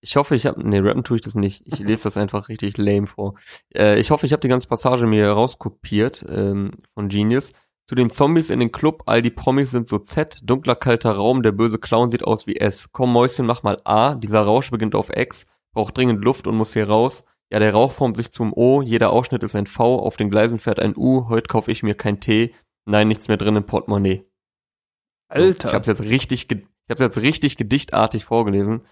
Ich 0.00 0.14
hoffe, 0.14 0.36
ich 0.36 0.46
habe, 0.46 0.66
nee, 0.66 0.78
rappen 0.78 1.02
tue 1.02 1.16
ich 1.16 1.22
das 1.22 1.34
nicht. 1.34 1.62
Ich 1.66 1.80
lese 1.80 2.04
das 2.04 2.16
einfach 2.16 2.48
richtig 2.48 2.78
lame 2.78 3.08
vor. 3.08 3.34
Äh, 3.74 3.98
ich 3.98 4.12
hoffe, 4.12 4.26
ich 4.26 4.32
habe 4.32 4.40
die 4.40 4.48
ganze 4.48 4.68
Passage 4.68 5.06
mir 5.06 5.28
rauskopiert 5.32 6.24
ähm, 6.28 6.70
von 6.94 7.08
Genius. 7.08 7.52
Zu 7.88 7.96
den 7.96 8.08
Zombies 8.10 8.50
in 8.50 8.60
den 8.60 8.70
Club, 8.70 9.02
all 9.06 9.22
die 9.22 9.30
Promis 9.30 9.72
sind 9.72 9.88
so 9.88 9.98
Z, 9.98 10.38
dunkler, 10.44 10.76
kalter 10.76 11.12
Raum, 11.12 11.42
der 11.42 11.50
böse 11.50 11.78
Clown 11.78 12.10
sieht 12.10 12.22
aus 12.22 12.46
wie 12.46 12.56
S. 12.56 12.92
Komm, 12.92 13.12
Mäuschen, 13.12 13.46
mach 13.46 13.64
mal 13.64 13.78
A, 13.82 14.14
dieser 14.14 14.42
Rausch 14.42 14.70
beginnt 14.70 14.94
auf 14.94 15.10
X, 15.16 15.46
braucht 15.78 15.96
dringend 15.96 16.24
Luft 16.24 16.48
und 16.48 16.56
muss 16.56 16.72
hier 16.72 16.88
raus. 16.88 17.24
Ja, 17.52 17.60
der 17.60 17.72
Rauch 17.72 17.92
formt 17.92 18.16
sich 18.16 18.32
zum 18.32 18.52
O, 18.52 18.82
jeder 18.82 19.12
Ausschnitt 19.12 19.44
ist 19.44 19.54
ein 19.54 19.68
V, 19.68 20.00
auf 20.00 20.16
den 20.16 20.28
Gleisen 20.28 20.58
fährt 20.58 20.80
ein 20.80 20.96
U, 20.96 21.28
heute 21.28 21.46
kaufe 21.46 21.70
ich 21.70 21.84
mir 21.84 21.94
kein 21.94 22.18
Tee, 22.18 22.52
nein, 22.84 23.06
nichts 23.06 23.28
mehr 23.28 23.36
drin 23.36 23.54
im 23.54 23.64
Portemonnaie. 23.64 24.24
Alter. 25.28 25.68
Ich 25.68 25.74
habe 25.74 25.86
jetzt 25.86 26.02
richtig, 26.02 26.50
ich 26.50 26.90
habe 26.90 27.04
jetzt 27.04 27.22
richtig 27.22 27.56
gedichtartig 27.56 28.24
vorgelesen, 28.24 28.82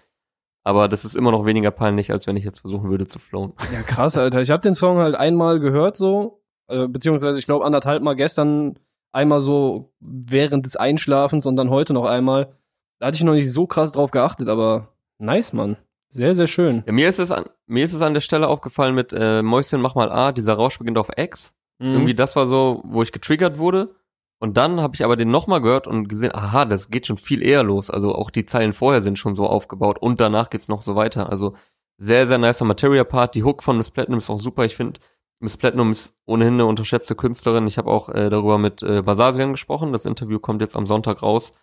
aber 0.63 0.87
das 0.87 1.03
ist 1.03 1.17
immer 1.17 1.31
noch 1.31 1.45
weniger 1.45 1.71
peinlich, 1.71 2.09
als 2.09 2.25
wenn 2.25 2.37
ich 2.37 2.45
jetzt 2.45 2.59
versuchen 2.59 2.89
würde 2.89 3.05
zu 3.05 3.19
flowen. 3.19 3.51
Ja, 3.73 3.81
krass, 3.81 4.15
Alter. 4.15 4.41
Ich 4.41 4.49
habe 4.49 4.61
den 4.61 4.73
Song 4.73 4.97
halt 4.97 5.15
einmal 5.15 5.59
gehört 5.59 5.97
so, 5.97 6.41
äh, 6.69 6.87
beziehungsweise 6.87 7.37
ich 7.37 7.47
glaube 7.47 7.65
anderthalb 7.65 8.01
Mal 8.01 8.15
gestern 8.15 8.79
einmal 9.11 9.41
so 9.41 9.93
während 9.99 10.65
des 10.65 10.77
Einschlafens 10.77 11.45
und 11.45 11.57
dann 11.57 11.69
heute 11.69 11.91
noch 11.91 12.05
einmal. 12.05 12.55
Da 12.99 13.07
hatte 13.07 13.17
ich 13.17 13.23
noch 13.25 13.33
nicht 13.33 13.51
so 13.51 13.67
krass 13.67 13.91
drauf 13.91 14.11
geachtet, 14.11 14.47
aber 14.47 14.95
nice, 15.19 15.51
Mann. 15.51 15.75
Sehr, 16.09 16.35
sehr 16.35 16.47
schön. 16.47 16.83
Ja, 16.85 16.93
mir 16.93 17.09
ist 17.09 17.19
es 17.19 17.31
an, 17.31 17.45
mir 17.65 17.83
ist 17.83 17.93
es 17.93 18.01
an 18.01 18.13
der 18.13 18.21
Stelle 18.21 18.47
aufgefallen 18.47 18.95
mit 18.95 19.13
äh, 19.13 19.41
Mäuschen, 19.41 19.81
mach 19.81 19.95
mal 19.95 20.11
A, 20.11 20.31
dieser 20.31 20.53
Rausch 20.53 20.77
beginnt 20.79 20.97
auf 20.97 21.09
X. 21.15 21.53
Mhm. 21.79 21.93
Irgendwie 21.93 22.15
das 22.15 22.35
war 22.35 22.47
so, 22.47 22.81
wo 22.85 23.03
ich 23.03 23.11
getriggert 23.11 23.57
wurde. 23.57 23.93
Und 24.39 24.57
dann 24.57 24.81
habe 24.81 24.95
ich 24.95 25.03
aber 25.03 25.15
den 25.15 25.31
nochmal 25.31 25.61
gehört 25.61 25.87
und 25.87 26.07
gesehen, 26.07 26.33
aha, 26.33 26.65
das 26.65 26.89
geht 26.89 27.07
schon 27.07 27.17
viel 27.17 27.41
eher 27.41 27.63
los. 27.63 27.89
Also 27.89 28.13
auch 28.13 28.29
die 28.29 28.45
Zeilen 28.45 28.71
vorher 28.71 29.01
sind 29.01 29.17
schon 29.17 29.33
so 29.33 29.47
aufgebaut 29.47 29.97
und 29.99 30.21
danach 30.21 30.49
geht's 30.49 30.67
noch 30.67 30.83
so 30.83 30.95
weiter. 30.95 31.29
Also 31.29 31.55
sehr, 31.97 32.27
sehr 32.27 32.37
nicer 32.37 32.65
Materia-Part. 32.65 33.33
Die 33.33 33.43
Hook 33.43 33.63
von 33.63 33.77
Miss 33.77 33.89
Platinum 33.89 34.19
ist 34.19 34.29
auch 34.29 34.39
super. 34.39 34.63
Ich 34.65 34.75
finde, 34.75 34.99
Miss 35.39 35.57
Platinum 35.57 35.91
ist 35.91 36.15
ohnehin 36.25 36.53
eine 36.53 36.67
unterschätzte 36.67 37.15
Künstlerin. 37.15 37.65
Ich 37.65 37.79
habe 37.79 37.89
auch 37.89 38.09
äh, 38.09 38.29
darüber 38.29 38.59
mit 38.59 38.83
äh, 38.83 39.01
Basasian 39.01 39.51
gesprochen. 39.51 39.91
Das 39.91 40.05
Interview 40.05 40.39
kommt 40.39 40.61
jetzt 40.61 40.75
am 40.75 40.85
Sonntag 40.85 41.23
raus. 41.23 41.53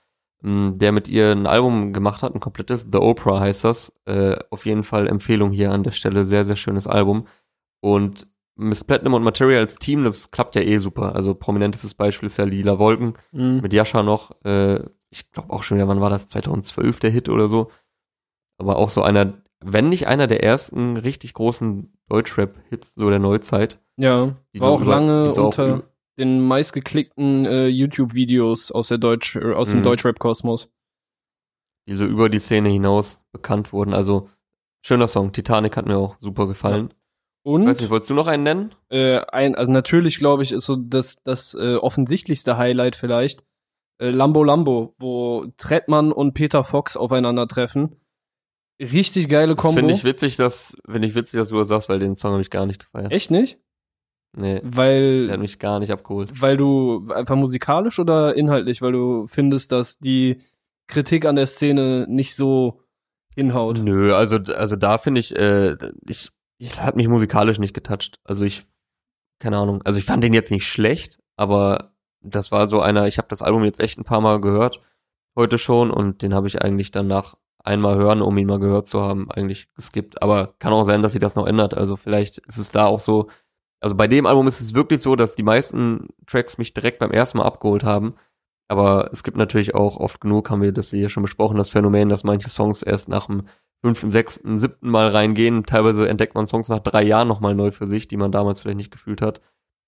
M, 0.44 0.78
Der 0.78 0.92
mit 0.92 1.08
ihr 1.08 1.32
ein 1.32 1.46
Album 1.46 1.92
gemacht 1.92 2.22
hat, 2.22 2.34
ein 2.34 2.40
komplettes. 2.40 2.86
The 2.92 2.98
Oprah 2.98 3.40
heißt 3.40 3.64
das. 3.64 3.92
Äh, 4.04 4.36
auf 4.50 4.66
jeden 4.66 4.82
Fall 4.84 5.08
Empfehlung 5.08 5.50
hier 5.52 5.72
an 5.72 5.82
der 5.82 5.90
Stelle. 5.92 6.24
Sehr, 6.24 6.44
sehr 6.44 6.56
schönes 6.56 6.86
Album. 6.86 7.26
Und 7.80 8.32
Miss 8.56 8.84
Platinum 8.84 9.14
und 9.14 9.24
Materia 9.24 9.58
als 9.58 9.76
Team, 9.76 10.04
das 10.04 10.30
klappt 10.30 10.54
ja 10.54 10.62
eh 10.62 10.78
super. 10.78 11.16
Also 11.16 11.34
prominentestes 11.34 11.94
Beispiel 11.94 12.26
ist 12.28 12.36
ja 12.36 12.44
Lila 12.44 12.78
Wolken 12.78 13.14
Mhm. 13.32 13.60
mit 13.62 13.72
Jascha 13.72 14.02
noch. 14.04 14.30
Äh, 14.44 14.84
ich 15.10 15.32
glaube 15.32 15.52
auch 15.52 15.62
schon 15.64 15.76
wieder, 15.78 15.88
wann 15.88 16.00
war 16.00 16.10
das? 16.10 16.28
2012 16.28 17.00
der 17.00 17.10
Hit 17.10 17.28
oder 17.28 17.48
so. 17.48 17.70
Aber 18.58 18.76
auch 18.76 18.90
so 18.90 19.02
einer, 19.02 19.34
wenn 19.64 19.88
nicht 19.88 20.06
einer 20.06 20.26
der 20.28 20.44
ersten 20.44 20.96
richtig 20.96 21.34
großen 21.34 21.92
Deutschrap-Hits 22.08 22.94
so 22.94 23.10
der 23.10 23.18
Neuzeit. 23.18 23.80
Ja, 23.96 24.32
Die 24.54 24.60
war 24.60 24.68
auch 24.70 24.80
über- 24.80 24.90
lange 24.92 25.28
die 25.28 25.32
so 25.34 25.42
auch 25.42 25.46
unter 25.46 25.82
den 26.18 26.47
meistgeklickten 26.47 27.44
äh, 27.47 27.66
YouTube-Videos 27.66 28.71
aus 28.73 28.88
der 28.88 28.99
Deutsch, 28.99 29.37
äh, 29.37 29.52
aus 29.54 29.71
dem 29.71 29.80
Mhm. 29.80 29.85
Deutschrap-Kosmos. 29.85 30.71
die 31.87 31.94
so 31.94 32.06
über 32.06 32.30
die 32.30 32.38
Szene 32.38 32.71
hinaus 32.71 33.21
bekannt 33.33 33.73
wurden. 33.75 33.92
Also 33.92 34.30
schöner 34.83 35.06
Song. 35.06 35.33
Titanic 35.33 35.76
hat 35.76 35.85
mir 35.87 35.99
auch 35.99 36.16
super 36.21 36.47
gefallen. 36.47 36.94
Und 37.42 37.66
Weiß 37.66 37.78
nicht, 37.80 37.90
wolltest 37.90 38.09
du 38.09 38.14
noch 38.14 38.26
einen 38.26 38.42
nennen? 38.42 38.75
äh, 38.88 39.18
ein, 39.18 39.54
also 39.54 39.71
natürlich 39.71 40.16
glaube 40.18 40.42
ich, 40.44 40.52
ist 40.52 40.64
so 40.64 40.76
das, 40.76 41.23
das 41.25 41.52
äh, 41.52 41.75
offensichtlichste 41.76 42.56
Highlight 42.56 42.97
vielleicht. 42.97 43.44
Äh, 44.00 44.09
Lambo 44.09 44.42
Lambo, 44.44 44.94
wo 44.99 45.47
Trettmann 45.59 46.11
und 46.11 46.33
Peter 46.33 46.64
Fox 46.64 46.97
aufeinandertreffen. 46.97 47.97
Richtig 48.80 49.28
geile 49.28 49.54
Kombo. 49.54 49.76
finde 49.80 49.92
ich 49.94 50.04
witzig, 50.04 50.37
dass, 50.37 50.75
finde 50.88 51.06
ich 51.06 51.14
witzig, 51.14 51.38
dass 51.38 51.50
du 51.50 51.59
das 51.59 51.68
sagst, 51.68 51.90
weil 51.90 51.99
den 51.99 52.16
Song 52.16 52.33
habe 52.33 52.40
ich 52.42 52.49
gar 52.50 52.64
nicht 52.64 52.80
gefeiert. 52.80 53.12
Echt 53.12 53.30
nicht? 53.30 53.59
Nee, 54.36 54.60
der 54.60 54.64
hat 54.64 54.76
Weil, 54.76 55.38
mich 55.38 55.58
gar 55.58 55.78
nicht 55.78 55.92
abgeholt. 55.92 56.40
weil 56.40 56.56
du 56.56 57.08
einfach 57.14 57.36
musikalisch 57.36 57.98
oder 57.98 58.34
inhaltlich, 58.34 58.82
weil 58.82 58.92
du 58.92 59.26
findest, 59.26 59.70
dass 59.72 59.98
die 59.98 60.40
Kritik 60.88 61.24
an 61.24 61.36
der 61.36 61.46
Szene 61.46 62.06
nicht 62.08 62.34
so 62.34 62.80
hinhaut. 63.34 63.78
Nö, 63.78 64.14
also, 64.14 64.36
also 64.36 64.76
da 64.76 64.98
finde 64.98 65.20
ich, 65.20 65.34
äh, 65.36 65.76
ich, 66.08 66.30
ich 66.58 66.80
hat 66.80 66.96
mich 66.96 67.08
musikalisch 67.08 67.58
nicht 67.58 67.74
getoucht. 67.74 68.20
Also 68.24 68.44
ich, 68.44 68.64
keine 69.38 69.58
Ahnung. 69.58 69.82
Also 69.84 69.98
ich 69.98 70.04
fand 70.04 70.22
den 70.24 70.34
jetzt 70.34 70.50
nicht 70.50 70.66
schlecht, 70.66 71.18
aber 71.36 71.92
das 72.20 72.52
war 72.52 72.68
so 72.68 72.80
einer, 72.80 73.06
ich 73.06 73.18
habe 73.18 73.28
das 73.28 73.42
Album 73.42 73.64
jetzt 73.64 73.80
echt 73.80 73.98
ein 73.98 74.04
paar 74.04 74.20
Mal 74.20 74.40
gehört, 74.40 74.80
heute 75.36 75.58
schon, 75.58 75.90
und 75.90 76.22
den 76.22 76.34
habe 76.34 76.46
ich 76.46 76.62
eigentlich 76.62 76.90
dann 76.90 77.06
nach 77.06 77.34
einmal 77.62 77.96
hören, 77.96 78.22
um 78.22 78.36
ihn 78.38 78.46
mal 78.46 78.58
gehört 78.58 78.86
zu 78.86 79.00
haben, 79.00 79.30
eigentlich 79.30 79.68
geskippt. 79.74 80.22
Aber 80.22 80.54
kann 80.58 80.72
auch 80.72 80.84
sein, 80.84 81.02
dass 81.02 81.12
sich 81.12 81.20
das 81.20 81.34
noch 81.36 81.46
ändert. 81.46 81.74
Also 81.74 81.96
vielleicht 81.96 82.38
ist 82.38 82.58
es 82.58 82.70
da 82.72 82.86
auch 82.86 83.00
so, 83.00 83.28
also 83.84 83.96
bei 83.96 84.08
dem 84.08 84.24
Album 84.24 84.46
ist 84.46 84.62
es 84.62 84.72
wirklich 84.72 85.02
so, 85.02 85.14
dass 85.14 85.36
die 85.36 85.42
meisten 85.42 86.08
Tracks 86.26 86.56
mich 86.56 86.72
direkt 86.72 87.00
beim 87.00 87.10
ersten 87.10 87.36
Mal 87.36 87.44
abgeholt 87.44 87.84
haben. 87.84 88.14
Aber 88.66 89.10
es 89.12 89.22
gibt 89.22 89.36
natürlich 89.36 89.74
auch 89.74 89.98
oft 89.98 90.22
genug, 90.22 90.48
haben 90.48 90.62
wir 90.62 90.72
das 90.72 90.88
hier 90.88 91.10
schon 91.10 91.22
besprochen, 91.22 91.58
das 91.58 91.68
Phänomen, 91.68 92.08
dass 92.08 92.24
manche 92.24 92.48
Songs 92.48 92.82
erst 92.82 93.10
nach 93.10 93.26
dem 93.26 93.42
fünften, 93.82 94.10
sechsten, 94.10 94.58
siebten 94.58 94.88
Mal 94.88 95.08
reingehen. 95.08 95.64
Teilweise 95.64 96.08
entdeckt 96.08 96.34
man 96.34 96.46
Songs 96.46 96.70
nach 96.70 96.78
drei 96.78 97.02
Jahren 97.02 97.28
nochmal 97.28 97.54
neu 97.54 97.72
für 97.72 97.86
sich, 97.86 98.08
die 98.08 98.16
man 98.16 98.32
damals 98.32 98.62
vielleicht 98.62 98.78
nicht 98.78 98.90
gefühlt 98.90 99.20
hat. 99.20 99.42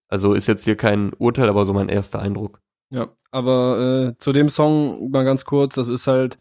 Also 0.08 0.34
ist 0.34 0.46
jetzt 0.46 0.64
hier 0.64 0.76
kein 0.76 1.14
Urteil, 1.14 1.48
aber 1.48 1.64
so 1.64 1.72
mein 1.72 1.88
erster 1.88 2.20
Eindruck. 2.20 2.60
Ja, 2.90 3.08
aber 3.30 4.10
äh, 4.10 4.18
zu 4.18 4.34
dem 4.34 4.50
Song 4.50 5.10
mal 5.10 5.24
ganz 5.24 5.46
kurz, 5.46 5.76
das 5.76 5.88
ist 5.88 6.06
halt 6.06 6.38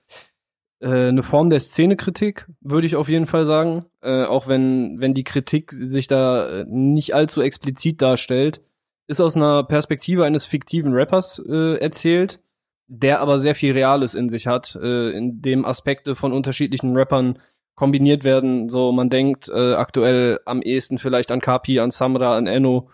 äh, 0.79 1.07
eine 1.07 1.23
Form 1.23 1.49
der 1.49 1.59
Szenekritik, 1.59 2.47
würde 2.61 2.87
ich 2.87 2.95
auf 2.95 3.09
jeden 3.09 3.27
Fall 3.27 3.45
sagen. 3.45 3.85
Äh, 4.01 4.23
auch 4.23 4.47
wenn, 4.47 4.99
wenn 4.99 5.13
die 5.13 5.23
Kritik 5.23 5.71
sich 5.71 6.07
da 6.07 6.61
äh, 6.61 6.65
nicht 6.67 7.13
allzu 7.15 7.41
explizit 7.41 8.01
darstellt, 8.01 8.61
ist 9.07 9.21
aus 9.21 9.35
einer 9.35 9.63
Perspektive 9.63 10.25
eines 10.25 10.45
fiktiven 10.45 10.93
Rappers 10.93 11.41
äh, 11.47 11.77
erzählt, 11.77 12.39
der 12.87 13.21
aber 13.21 13.39
sehr 13.39 13.55
viel 13.55 13.73
Reales 13.73 14.15
in 14.15 14.29
sich 14.29 14.47
hat, 14.47 14.75
äh, 14.81 15.11
in 15.11 15.41
dem 15.41 15.65
Aspekte 15.65 16.15
von 16.15 16.33
unterschiedlichen 16.33 16.95
Rappern 16.95 17.39
kombiniert 17.75 18.23
werden. 18.23 18.69
So, 18.69 18.91
man 18.91 19.09
denkt 19.09 19.49
äh, 19.49 19.73
aktuell 19.73 20.39
am 20.45 20.61
ehesten 20.61 20.97
vielleicht 20.97 21.31
an 21.31 21.41
Kapi, 21.41 21.79
an 21.79 21.91
Samra, 21.91 22.35
an 22.37 22.47
Enno 22.47 22.89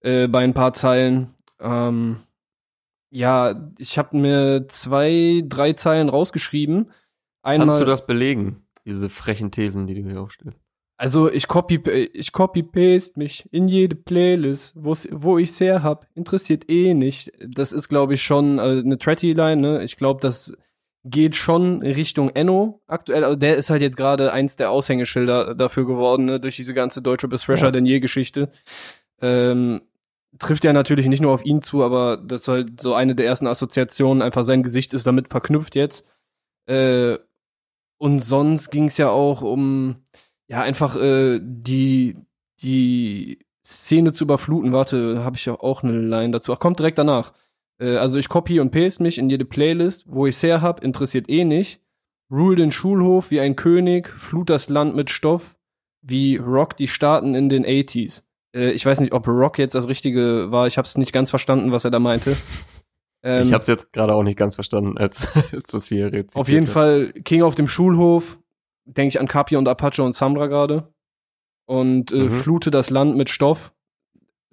äh, 0.00 0.26
bei 0.26 0.42
ein 0.42 0.54
paar 0.54 0.72
Zeilen. 0.72 1.34
Ähm, 1.60 2.16
ja, 3.10 3.70
ich 3.78 3.98
habe 3.98 4.16
mir 4.16 4.68
zwei, 4.68 5.42
drei 5.46 5.74
Zeilen 5.74 6.08
rausgeschrieben. 6.08 6.90
Einmal, 7.42 7.68
Kannst 7.68 7.80
du 7.80 7.84
das 7.84 8.06
belegen, 8.06 8.62
diese 8.84 9.08
frechen 9.08 9.50
Thesen, 9.50 9.86
die 9.86 9.94
du 9.94 10.08
hier 10.08 10.20
aufstellst? 10.20 10.58
Also 10.96 11.28
ich 11.30 11.48
copy, 11.48 11.78
ich 12.12 12.30
copy 12.32 12.62
paste 12.62 13.18
mich 13.18 13.48
in 13.50 13.66
jede 13.66 13.96
Playlist, 13.96 14.74
wo 14.76 15.36
ich's 15.38 15.58
her 15.58 15.82
hab. 15.82 16.06
Interessiert 16.14 16.70
eh 16.70 16.94
nicht. 16.94 17.32
Das 17.44 17.72
ist, 17.72 17.88
glaube 17.88 18.14
ich, 18.14 18.22
schon 18.22 18.58
äh, 18.58 18.82
eine 18.84 18.98
Tratty-Line. 18.98 19.60
Ne? 19.60 19.82
Ich 19.82 19.96
glaube, 19.96 20.20
das 20.20 20.56
geht 21.04 21.34
schon 21.34 21.82
Richtung 21.82 22.30
Enno 22.30 22.80
aktuell. 22.86 23.24
Also 23.24 23.34
der 23.34 23.56
ist 23.56 23.70
halt 23.70 23.82
jetzt 23.82 23.96
gerade 23.96 24.32
eins 24.32 24.54
der 24.54 24.70
Aushängeschilder 24.70 25.56
dafür 25.56 25.86
geworden, 25.86 26.26
ne? 26.26 26.38
durch 26.38 26.54
diese 26.54 26.74
ganze 26.74 27.02
Deutsche 27.02 27.26
bis 27.26 27.42
fresher 27.42 27.66
Ja. 27.66 27.70
denn 27.72 27.86
je 27.86 27.98
Geschichte. 27.98 28.50
Ähm, 29.20 29.80
trifft 30.38 30.62
ja 30.62 30.72
natürlich 30.72 31.08
nicht 31.08 31.20
nur 31.20 31.32
auf 31.32 31.44
ihn 31.44 31.62
zu, 31.62 31.82
aber 31.82 32.16
das 32.16 32.42
ist 32.42 32.48
halt 32.48 32.80
so 32.80 32.94
eine 32.94 33.16
der 33.16 33.26
ersten 33.26 33.48
Assoziationen. 33.48 34.22
Einfach 34.22 34.44
sein 34.44 34.62
Gesicht 34.62 34.94
ist 34.94 35.06
damit 35.06 35.28
verknüpft 35.28 35.74
jetzt. 35.74 36.06
Äh, 36.66 37.18
und 38.02 38.18
sonst 38.18 38.70
ging's 38.70 38.98
ja 38.98 39.10
auch 39.10 39.42
um 39.42 39.94
ja, 40.48 40.60
einfach 40.60 40.96
äh, 40.96 41.38
die, 41.40 42.16
die 42.60 43.38
Szene 43.64 44.10
zu 44.10 44.24
überfluten. 44.24 44.72
Warte, 44.72 45.22
habe 45.22 45.36
ich 45.36 45.44
ja 45.44 45.54
auch 45.54 45.84
eine 45.84 46.00
Line 46.00 46.32
dazu. 46.32 46.52
Ach, 46.52 46.58
kommt 46.58 46.80
direkt 46.80 46.98
danach. 46.98 47.32
Äh, 47.78 47.98
also 47.98 48.18
ich 48.18 48.28
copy 48.28 48.58
und 48.58 48.72
paste 48.72 49.04
mich 49.04 49.18
in 49.18 49.30
jede 49.30 49.44
Playlist, 49.44 50.06
wo 50.08 50.26
ich's 50.26 50.42
her 50.42 50.62
hab, 50.62 50.82
interessiert 50.82 51.30
eh 51.30 51.44
nicht. 51.44 51.80
Rule 52.28 52.56
den 52.56 52.72
Schulhof 52.72 53.30
wie 53.30 53.38
ein 53.38 53.54
König, 53.54 54.08
flut 54.08 54.50
das 54.50 54.68
Land 54.68 54.96
mit 54.96 55.10
Stoff, 55.10 55.54
wie 56.00 56.38
Rock 56.38 56.76
die 56.76 56.88
Staaten 56.88 57.36
in 57.36 57.48
den 57.48 57.64
80s. 57.64 58.24
Äh, 58.52 58.72
ich 58.72 58.84
weiß 58.84 58.98
nicht, 58.98 59.12
ob 59.12 59.28
Rock 59.28 59.60
jetzt 59.60 59.76
das 59.76 59.86
Richtige 59.86 60.50
war. 60.50 60.66
Ich 60.66 60.76
habe 60.76 60.86
es 60.86 60.98
nicht 60.98 61.12
ganz 61.12 61.30
verstanden, 61.30 61.70
was 61.70 61.84
er 61.84 61.92
da 61.92 62.00
meinte. 62.00 62.36
Ähm, 63.22 63.42
ich 63.42 63.52
habe 63.52 63.60
es 63.62 63.66
jetzt 63.68 63.92
gerade 63.92 64.14
auch 64.14 64.22
nicht 64.22 64.36
ganz 64.38 64.54
verstanden, 64.56 64.98
als, 64.98 65.28
als 65.52 65.70
du 65.70 65.76
es 65.76 65.86
hier 65.86 66.06
rezipiert 66.06 66.36
auf 66.36 66.48
jeden 66.48 66.66
hast. 66.66 66.72
Fall 66.72 67.12
King 67.24 67.42
auf 67.42 67.54
dem 67.54 67.68
Schulhof, 67.68 68.38
denke 68.84 69.08
ich 69.10 69.20
an 69.20 69.28
Kapi 69.28 69.56
und 69.56 69.68
Apache 69.68 70.02
und 70.02 70.14
Samra 70.14 70.46
gerade. 70.46 70.92
Und 71.66 72.10
äh, 72.12 72.16
Mhm. 72.24 72.30
flute 72.30 72.70
das 72.70 72.90
Land 72.90 73.16
mit 73.16 73.30
Stoff. 73.30 73.72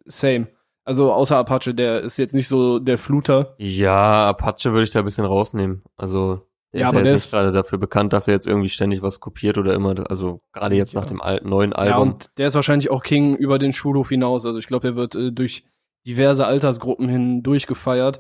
Same. 0.05 0.47
Also 0.85 1.11
außer 1.11 1.37
Apache, 1.37 1.73
der 1.73 2.01
ist 2.01 2.17
jetzt 2.17 2.33
nicht 2.33 2.47
so 2.47 2.79
der 2.79 2.97
Fluter. 2.97 3.55
Ja, 3.57 4.29
Apache 4.29 4.71
würde 4.71 4.83
ich 4.83 4.91
da 4.91 4.99
ein 4.99 5.05
bisschen 5.05 5.25
rausnehmen. 5.25 5.83
Also, 5.97 6.47
der 6.73 6.81
Ja, 6.81 6.85
ist 6.87 6.89
aber 6.89 6.97
ja 6.99 7.03
der 7.03 7.13
ist- 7.13 7.29
gerade 7.31 7.51
dafür 7.51 7.77
bekannt, 7.77 8.13
dass 8.13 8.27
er 8.27 8.33
jetzt 8.33 8.47
irgendwie 8.47 8.69
ständig 8.69 9.01
was 9.01 9.19
kopiert 9.19 9.57
oder 9.57 9.73
immer, 9.73 9.95
also 10.09 10.41
gerade 10.53 10.75
jetzt 10.75 10.93
Ja. 10.93 11.01
nach 11.01 11.07
dem 11.07 11.21
alten, 11.21 11.49
neuen 11.49 11.71
Ja, 11.71 11.77
Album. 11.77 12.09
und 12.13 12.31
der 12.37 12.47
ist 12.47 12.55
wahrscheinlich 12.55 12.89
auch 12.89 13.03
King 13.03 13.35
über 13.35 13.59
den 13.59 13.73
Schulhof 13.73 14.09
hinaus. 14.09 14.45
Also 14.45 14.57
ich 14.59 14.67
glaube, 14.67 14.87
der 14.87 14.95
wird 14.95 15.15
äh, 15.15 15.31
durch 15.31 15.63
diverse 16.07 16.45
Altersgruppen 16.45 17.07
hin 17.09 17.43
durchgefeiert. 17.43 18.19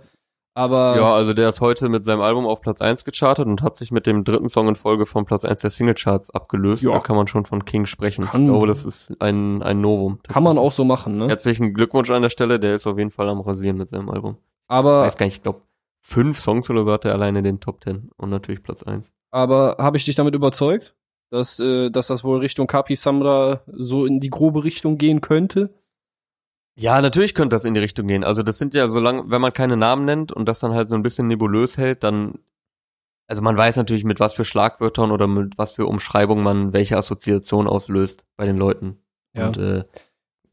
Aber 0.59 0.97
Ja, 0.97 1.13
also 1.15 1.33
der 1.33 1.47
ist 1.47 1.61
heute 1.61 1.87
mit 1.87 2.03
seinem 2.03 2.19
Album 2.19 2.45
auf 2.45 2.59
Platz 2.59 2.81
1 2.81 3.05
gechartet 3.05 3.45
und 3.45 3.61
hat 3.61 3.77
sich 3.77 3.91
mit 3.91 4.05
dem 4.05 4.25
dritten 4.25 4.49
Song 4.49 4.67
in 4.67 4.75
Folge 4.75 5.05
von 5.05 5.23
Platz 5.23 5.45
1 5.45 5.61
der 5.61 5.69
Singlecharts 5.69 6.31
abgelöst. 6.31 6.83
Ja. 6.83 6.91
Da 6.91 6.99
kann 6.99 7.15
man 7.15 7.27
schon 7.27 7.45
von 7.45 7.63
King 7.63 7.85
sprechen. 7.85 8.25
Kann- 8.25 8.41
ich 8.41 8.47
glaube, 8.49 8.67
das 8.67 8.83
ist 8.83 9.15
ein, 9.21 9.63
ein 9.63 9.79
Novum. 9.79 10.19
kann 10.27 10.43
man 10.43 10.57
auch 10.57 10.73
so 10.73 10.83
machen, 10.83 11.17
ne? 11.17 11.29
Herzlichen 11.29 11.73
Glückwunsch 11.73 12.11
an 12.11 12.23
der 12.23 12.29
Stelle, 12.29 12.59
der 12.59 12.75
ist 12.75 12.85
auf 12.87 12.97
jeden 12.97 13.09
Fall 13.09 13.29
am 13.29 13.39
Rasieren 13.39 13.77
mit 13.77 13.87
seinem 13.87 14.09
Album. 14.09 14.35
Ich 14.41 14.47
Aber, 14.67 15.03
weiß 15.03 15.15
gar 15.15 15.25
nicht, 15.27 15.37
ich 15.37 15.43
glaube, 15.43 15.61
fünf 16.01 16.37
Songs 16.39 16.69
oder 16.69 16.83
so 16.83 16.91
hat 16.91 17.05
er 17.05 17.13
alleine 17.13 17.39
in 17.39 17.45
den 17.45 17.59
Top 17.61 17.81
10 17.81 18.09
und 18.17 18.29
natürlich 18.29 18.61
Platz 18.61 18.83
1. 18.83 19.13
aber 19.31 19.77
habe 19.79 19.95
ich 19.95 20.03
dich 20.03 20.15
damit 20.15 20.35
überzeugt, 20.35 20.93
dass, 21.31 21.59
äh, 21.61 21.89
dass 21.89 22.07
das 22.07 22.25
wohl 22.25 22.39
Richtung 22.39 22.67
Kapi 22.67 22.97
Samra 22.97 23.61
so 23.67 24.05
in 24.05 24.19
die 24.19 24.29
grobe 24.29 24.65
Richtung 24.65 24.97
gehen 24.97 25.21
könnte? 25.21 25.69
Ja, 26.79 27.01
natürlich 27.01 27.35
könnte 27.35 27.55
das 27.55 27.65
in 27.65 27.73
die 27.73 27.79
Richtung 27.79 28.07
gehen. 28.07 28.23
Also 28.23 28.41
das 28.41 28.57
sind 28.57 28.73
ja, 28.73 28.87
solange, 28.87 29.29
wenn 29.29 29.41
man 29.41 29.53
keine 29.53 29.75
Namen 29.77 30.05
nennt 30.05 30.31
und 30.31 30.45
das 30.47 30.59
dann 30.59 30.73
halt 30.73 30.87
so 30.89 30.95
ein 30.95 31.03
bisschen 31.03 31.27
nebulös 31.27 31.77
hält, 31.77 32.03
dann, 32.03 32.35
also 33.27 33.41
man 33.41 33.57
weiß 33.57 33.75
natürlich, 33.75 34.03
mit 34.05 34.19
was 34.19 34.33
für 34.33 34.45
Schlagwörtern 34.45 35.11
oder 35.11 35.27
mit 35.27 35.57
was 35.57 35.73
für 35.73 35.85
Umschreibungen 35.85 36.43
man 36.43 36.73
welche 36.73 36.97
Assoziation 36.97 37.67
auslöst 37.67 38.25
bei 38.37 38.45
den 38.45 38.57
Leuten. 38.57 38.97
Ja. 39.33 39.47
Und 39.47 39.57
äh, 39.57 39.83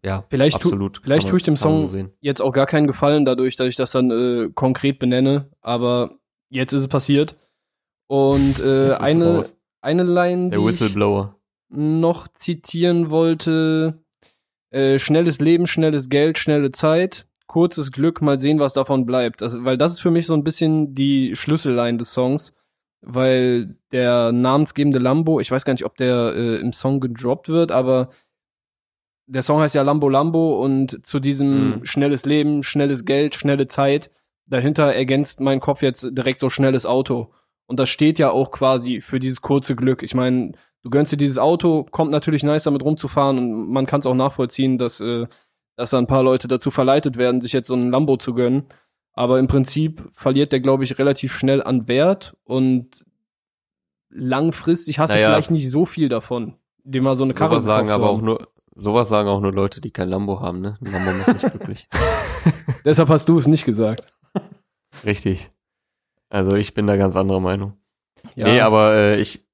ja, 0.05 0.25
Vielleicht 0.29 0.61
tu- 0.61 0.69
absolut. 0.69 1.01
vielleicht 1.03 1.23
Kann 1.25 1.31
tue 1.31 1.37
ich 1.39 1.43
dem 1.45 1.55
man 1.55 1.59
Song 1.59 2.11
jetzt 2.21 2.41
auch 2.43 2.53
gar 2.53 2.67
keinen 2.67 2.87
Gefallen 2.87 3.25
dadurch, 3.25 3.57
dass 3.57 3.67
ich 3.69 3.77
das 3.77 3.93
dann 3.93 4.11
äh, 4.11 4.51
konkret 4.55 4.99
benenne, 4.99 5.49
aber 5.61 6.11
jetzt 6.51 6.73
ist 6.73 6.83
es 6.83 6.89
passiert. 6.89 7.37
Und 8.09 8.61
äh, 8.61 8.93
eine, 9.01 9.45
eine 9.81 10.03
Line, 10.05 10.51
Der 10.51 10.59
die 10.59 10.65
ich 10.65 10.69
Whistleblower. 10.69 11.35
noch 11.71 12.29
zitieren 12.29 13.11
wollte, 13.11 13.99
äh, 14.71 14.99
schnelles 14.99 15.41
Leben, 15.41 15.67
schnelles 15.67 16.09
Geld, 16.09 16.39
schnelle 16.39 16.71
Zeit, 16.71 17.27
kurzes 17.47 17.93
Glück, 17.93 18.21
mal 18.23 18.39
sehen, 18.39 18.59
was 18.59 18.75
davon 18.75 19.07
bleibt. 19.07 19.43
Also, 19.43 19.65
weil 19.65 19.79
das 19.79 19.93
ist 19.93 20.01
für 20.01 20.11
mich 20.11 20.27
so 20.27 20.35
ein 20.35 20.45
bisschen 20.45 20.95
die 20.95 21.37
Schlüsselline 21.37 21.99
des 21.99 22.13
Songs, 22.13 22.53
weil 23.01 23.77
der 23.93 24.33
namensgebende 24.33 24.99
Lambo, 24.99 25.39
ich 25.41 25.51
weiß 25.51 25.65
gar 25.65 25.73
nicht, 25.73 25.85
ob 25.85 25.97
der 25.97 26.35
äh, 26.35 26.57
im 26.57 26.73
Song 26.73 27.01
gedroppt 27.01 27.49
wird, 27.49 27.71
aber 27.73 28.09
der 29.29 29.43
Song 29.43 29.61
heißt 29.61 29.75
ja 29.75 29.83
Lambo 29.83 30.09
Lambo 30.09 30.63
und 30.63 31.05
zu 31.05 31.19
diesem 31.21 31.79
Mhm. 31.79 31.85
schnelles 31.85 32.25
Leben, 32.27 32.63
schnelles 32.63 33.05
Geld, 33.05 33.35
schnelle 33.35 33.67
Zeit, 33.67 34.11
dahinter 34.49 34.95
ergänzt 34.95 35.41
mein 35.41 35.61
Kopf 35.61 35.83
jetzt 35.83 36.07
direkt 36.13 36.39
so 36.39 36.49
schnelles 36.51 36.87
Auto. 36.87 37.33
Und 37.67 37.81
das 37.81 37.89
steht 37.89 38.21
ja 38.21 38.31
auch 38.31 38.53
quasi 38.53 39.01
für 39.01 39.19
dieses 39.19 39.41
kurze 39.41 39.75
Glück. 39.75 40.05
Ich 40.05 40.15
meine, 40.15 40.53
du 40.87 40.91
gönnst 40.91 41.11
dir 41.11 41.17
dieses 41.17 41.39
Auto, 41.39 41.85
kommt 41.91 42.13
natürlich 42.13 42.45
nice 42.45 42.63
damit 42.63 42.85
rumzufahren 42.85 43.39
und 43.39 43.73
man 43.73 43.87
kann 43.87 43.99
es 44.01 44.07
auch 44.07 44.15
nachvollziehen, 44.15 44.79
dass, 44.79 45.01
äh, 45.01 45.27
dass 45.75 45.91
da 45.91 45.99
ein 45.99 46.07
paar 46.07 46.23
Leute 46.23 46.47
dazu 46.47 46.71
verleitet 46.71 47.17
werden, 47.17 47.41
sich 47.41 47.53
jetzt 47.53 47.67
so 47.67 47.75
einen 47.75 47.91
Lambo 47.91 48.17
zu 48.19 48.35
gönnen. 48.35 48.67
Aber 49.13 49.41
im 49.41 49.49
Prinzip 49.49 50.09
verliert 50.13 50.53
der, 50.53 50.61
glaube 50.61 50.85
ich, 50.85 50.97
relativ 51.01 51.33
schnell 51.35 51.61
an 51.61 51.89
Wert 51.89 52.37
und 52.45 53.05
langfristig 54.11 55.01
hast 55.01 55.11
Naja. 55.11 55.27
du 55.27 55.33
vielleicht 55.35 55.51
nicht 55.51 55.69
so 55.69 55.87
viel 55.87 56.09
davon, 56.09 56.55
dir 56.85 57.03
mal 57.03 57.17
so 57.17 57.25
eine 57.25 57.35
Karre 57.35 57.55
Sowas 57.55 57.65
sagen 57.65 57.91
aber 57.91 58.09
auch 58.09 58.21
nur, 58.21 58.47
sowas 58.77 59.09
sagen 59.09 59.29
auch 59.29 59.41
nur 59.41 59.53
Leute, 59.53 59.81
die 59.81 59.91
kein 59.91 60.09
Lambo 60.09 60.41
haben, 60.41 60.61
ne? 60.61 60.79
Ein 60.81 60.93
Lambo 60.93 61.11
macht 61.19 61.43
nicht 61.43 61.51
glücklich. 61.53 61.89
Deshalb 62.85 63.09
hast 63.09 63.29
du 63.29 63.37
es 63.39 63.49
nicht 63.49 63.65
gesagt. 63.65 64.07
Richtig. 65.05 65.51
Also 66.29 66.55
ich 66.55 66.75
bin 66.75 66.87
da 66.87 66.97
ganz 66.97 67.17
anderer 67.17 67.41
Meinung. 67.41 67.73
Ja, 68.37 68.47
Nee, 68.47 68.61
aber 68.61 68.95
äh, 68.95 69.21
ich 69.21 69.46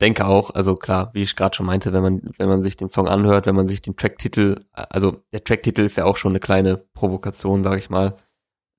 denke 0.00 0.26
auch, 0.26 0.50
also 0.50 0.74
klar, 0.74 1.10
wie 1.12 1.22
ich 1.22 1.36
gerade 1.36 1.54
schon 1.54 1.66
meinte, 1.66 1.92
wenn 1.92 2.02
man, 2.02 2.22
wenn 2.38 2.48
man 2.48 2.62
sich 2.62 2.76
den 2.76 2.88
Song 2.88 3.08
anhört, 3.08 3.46
wenn 3.46 3.56
man 3.56 3.66
sich 3.66 3.82
den 3.82 3.96
Tracktitel, 3.96 4.64
also 4.72 5.22
der 5.32 5.44
Tracktitel 5.44 5.82
ist 5.82 5.96
ja 5.96 6.04
auch 6.04 6.16
schon 6.16 6.32
eine 6.32 6.40
kleine 6.40 6.76
Provokation, 6.76 7.62
sag 7.62 7.78
ich 7.78 7.90
mal, 7.90 8.16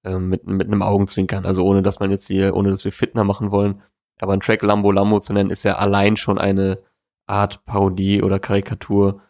ähm, 0.05 0.29
mit, 0.29 0.45
mit 0.45 0.67
einem 0.67 0.81
Augenzwinkern. 0.81 1.45
Also 1.45 1.63
ohne 1.65 1.81
dass 1.81 1.99
man 1.99 2.11
jetzt 2.11 2.27
hier, 2.27 2.55
ohne 2.55 2.69
dass 2.69 2.85
wir 2.85 2.91
Fitner 2.91 3.23
machen 3.23 3.51
wollen. 3.51 3.81
Aber 4.21 4.33
ein 4.33 4.39
Track 4.39 4.61
Lambo 4.61 4.91
Lambo 4.91 5.19
zu 5.19 5.33
nennen, 5.33 5.49
ist 5.49 5.63
ja 5.63 5.75
allein 5.75 6.15
schon 6.15 6.37
eine 6.37 6.79
Art 7.27 7.65
Parodie 7.65 8.21
oder 8.21 8.39
Karikatur 8.39 9.21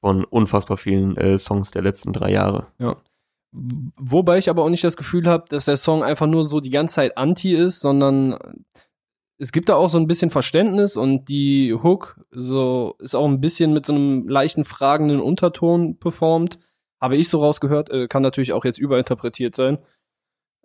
von 0.00 0.24
unfassbar 0.24 0.76
vielen 0.76 1.16
äh, 1.16 1.38
Songs 1.38 1.70
der 1.72 1.82
letzten 1.82 2.12
drei 2.12 2.30
Jahre. 2.30 2.68
W- 3.50 3.90
Wobei 3.96 4.38
ich 4.38 4.48
aber 4.48 4.62
auch 4.62 4.68
nicht 4.68 4.84
das 4.84 4.96
Gefühl 4.96 5.26
habe, 5.26 5.46
dass 5.48 5.64
der 5.64 5.76
Song 5.76 6.04
einfach 6.04 6.26
nur 6.26 6.44
so 6.44 6.60
die 6.60 6.70
ganze 6.70 6.96
Zeit 6.96 7.18
anti 7.18 7.54
ist, 7.54 7.80
sondern 7.80 8.38
es 9.38 9.52
gibt 9.52 9.68
da 9.68 9.76
auch 9.76 9.88
so 9.88 9.98
ein 9.98 10.08
bisschen 10.08 10.30
Verständnis 10.30 10.96
und 10.96 11.28
die 11.28 11.72
Hook 11.72 12.20
so 12.30 12.96
ist 12.98 13.14
auch 13.14 13.26
ein 13.26 13.40
bisschen 13.40 13.72
mit 13.72 13.86
so 13.86 13.94
einem 13.94 14.28
leichten 14.28 14.64
fragenden 14.64 15.20
Unterton 15.20 15.98
performt. 15.98 16.58
Habe 17.00 17.16
ich 17.16 17.28
so 17.28 17.38
rausgehört, 17.38 17.90
äh, 17.90 18.08
kann 18.08 18.22
natürlich 18.22 18.52
auch 18.52 18.64
jetzt 18.64 18.78
überinterpretiert 18.78 19.54
sein. 19.54 19.78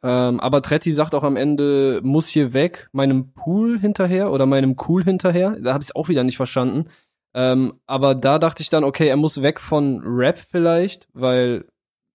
Ähm, 0.02 0.40
aber 0.40 0.62
Tretti 0.64 0.92
sagt 0.92 1.14
auch 1.14 1.24
am 1.24 1.38
Ende, 1.38 2.02
muss 2.04 2.28
hier 2.28 2.54
weg, 2.54 2.90
meinem 2.92 3.34
Pool 3.34 3.80
hinterher 3.80 4.32
oder 4.32 4.48
meinem 4.48 4.76
Cool 4.88 5.04
hinterher. 5.04 5.56
Da 5.62 5.74
habe 5.74 5.84
ich 5.84 5.90
es 5.90 5.96
auch 5.96 6.10
wieder 6.10 6.24
nicht 6.24 6.38
verstanden. 6.38 6.90
Ähm, 7.36 7.80
aber 7.86 8.16
da 8.16 8.40
dachte 8.40 8.64
ich 8.64 8.70
dann, 8.70 8.84
okay, 8.84 9.08
er 9.08 9.18
muss 9.18 9.42
weg 9.42 9.60
von 9.60 10.02
Rap 10.04 10.40
vielleicht, 10.40 11.08
weil 11.14 11.66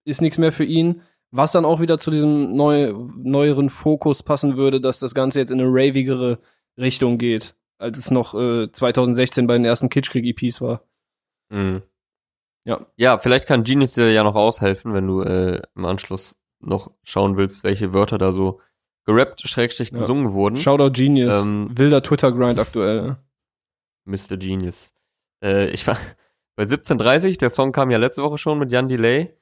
ist 0.05 0.21
nichts 0.21 0.37
mehr 0.37 0.51
für 0.51 0.65
ihn. 0.65 1.01
Was 1.31 1.51
dann 1.51 1.65
auch 1.65 1.79
wieder 1.79 1.99
zu 1.99 2.09
diesem 2.11 2.55
neu, 2.55 2.93
neueren 3.17 3.69
Fokus 3.69 4.23
passen 4.23 4.57
würde, 4.57 4.81
dass 4.81 4.99
das 4.99 5.13
Ganze 5.13 5.39
jetzt 5.39 5.51
in 5.51 5.59
eine 5.59 5.69
ravigere 5.69 6.39
Richtung 6.77 7.17
geht, 7.17 7.55
als 7.77 7.99
es 7.99 8.09
noch 8.11 8.33
äh, 8.33 8.71
2016 8.71 9.45
bei 9.45 9.53
den 9.53 9.65
ersten 9.65 9.89
Kitschkrieg-EPs 9.89 10.59
war. 10.61 10.81
Mhm. 11.49 11.83
Ja. 12.65 12.85
Ja, 12.97 13.17
vielleicht 13.19 13.47
kann 13.47 13.63
Genius 13.63 13.93
dir 13.93 14.11
ja 14.11 14.23
noch 14.23 14.35
aushelfen, 14.35 14.93
wenn 14.93 15.07
du 15.07 15.21
äh, 15.21 15.61
im 15.75 15.85
Anschluss 15.85 16.35
noch 16.59 16.91
schauen 17.03 17.37
willst, 17.37 17.63
welche 17.63 17.93
Wörter 17.93 18.17
da 18.17 18.31
so 18.31 18.59
gerappt, 19.05 19.41
schrägstrich 19.41 19.91
Ja. 19.91 19.99
gesungen 19.99 20.33
wurden. 20.33 20.55
Shoutout 20.55 20.91
Genius. 20.91 21.41
Ähm, 21.43 21.69
Wilder 21.71 22.01
Twitter-Grind 22.03 22.59
aktuell. 22.59 23.17
Mr. 24.05 24.37
Genius. 24.37 24.93
Äh, 25.43 25.69
ich 25.69 25.85
war 25.87 25.95
bei 26.55 26.63
1730, 26.63 27.37
der 27.37 27.49
Song 27.49 27.71
kam 27.71 27.91
ja 27.91 27.97
letzte 27.97 28.23
Woche 28.23 28.37
schon 28.37 28.59
mit 28.59 28.71
Jan 28.71 28.87
Delay. 28.89 29.35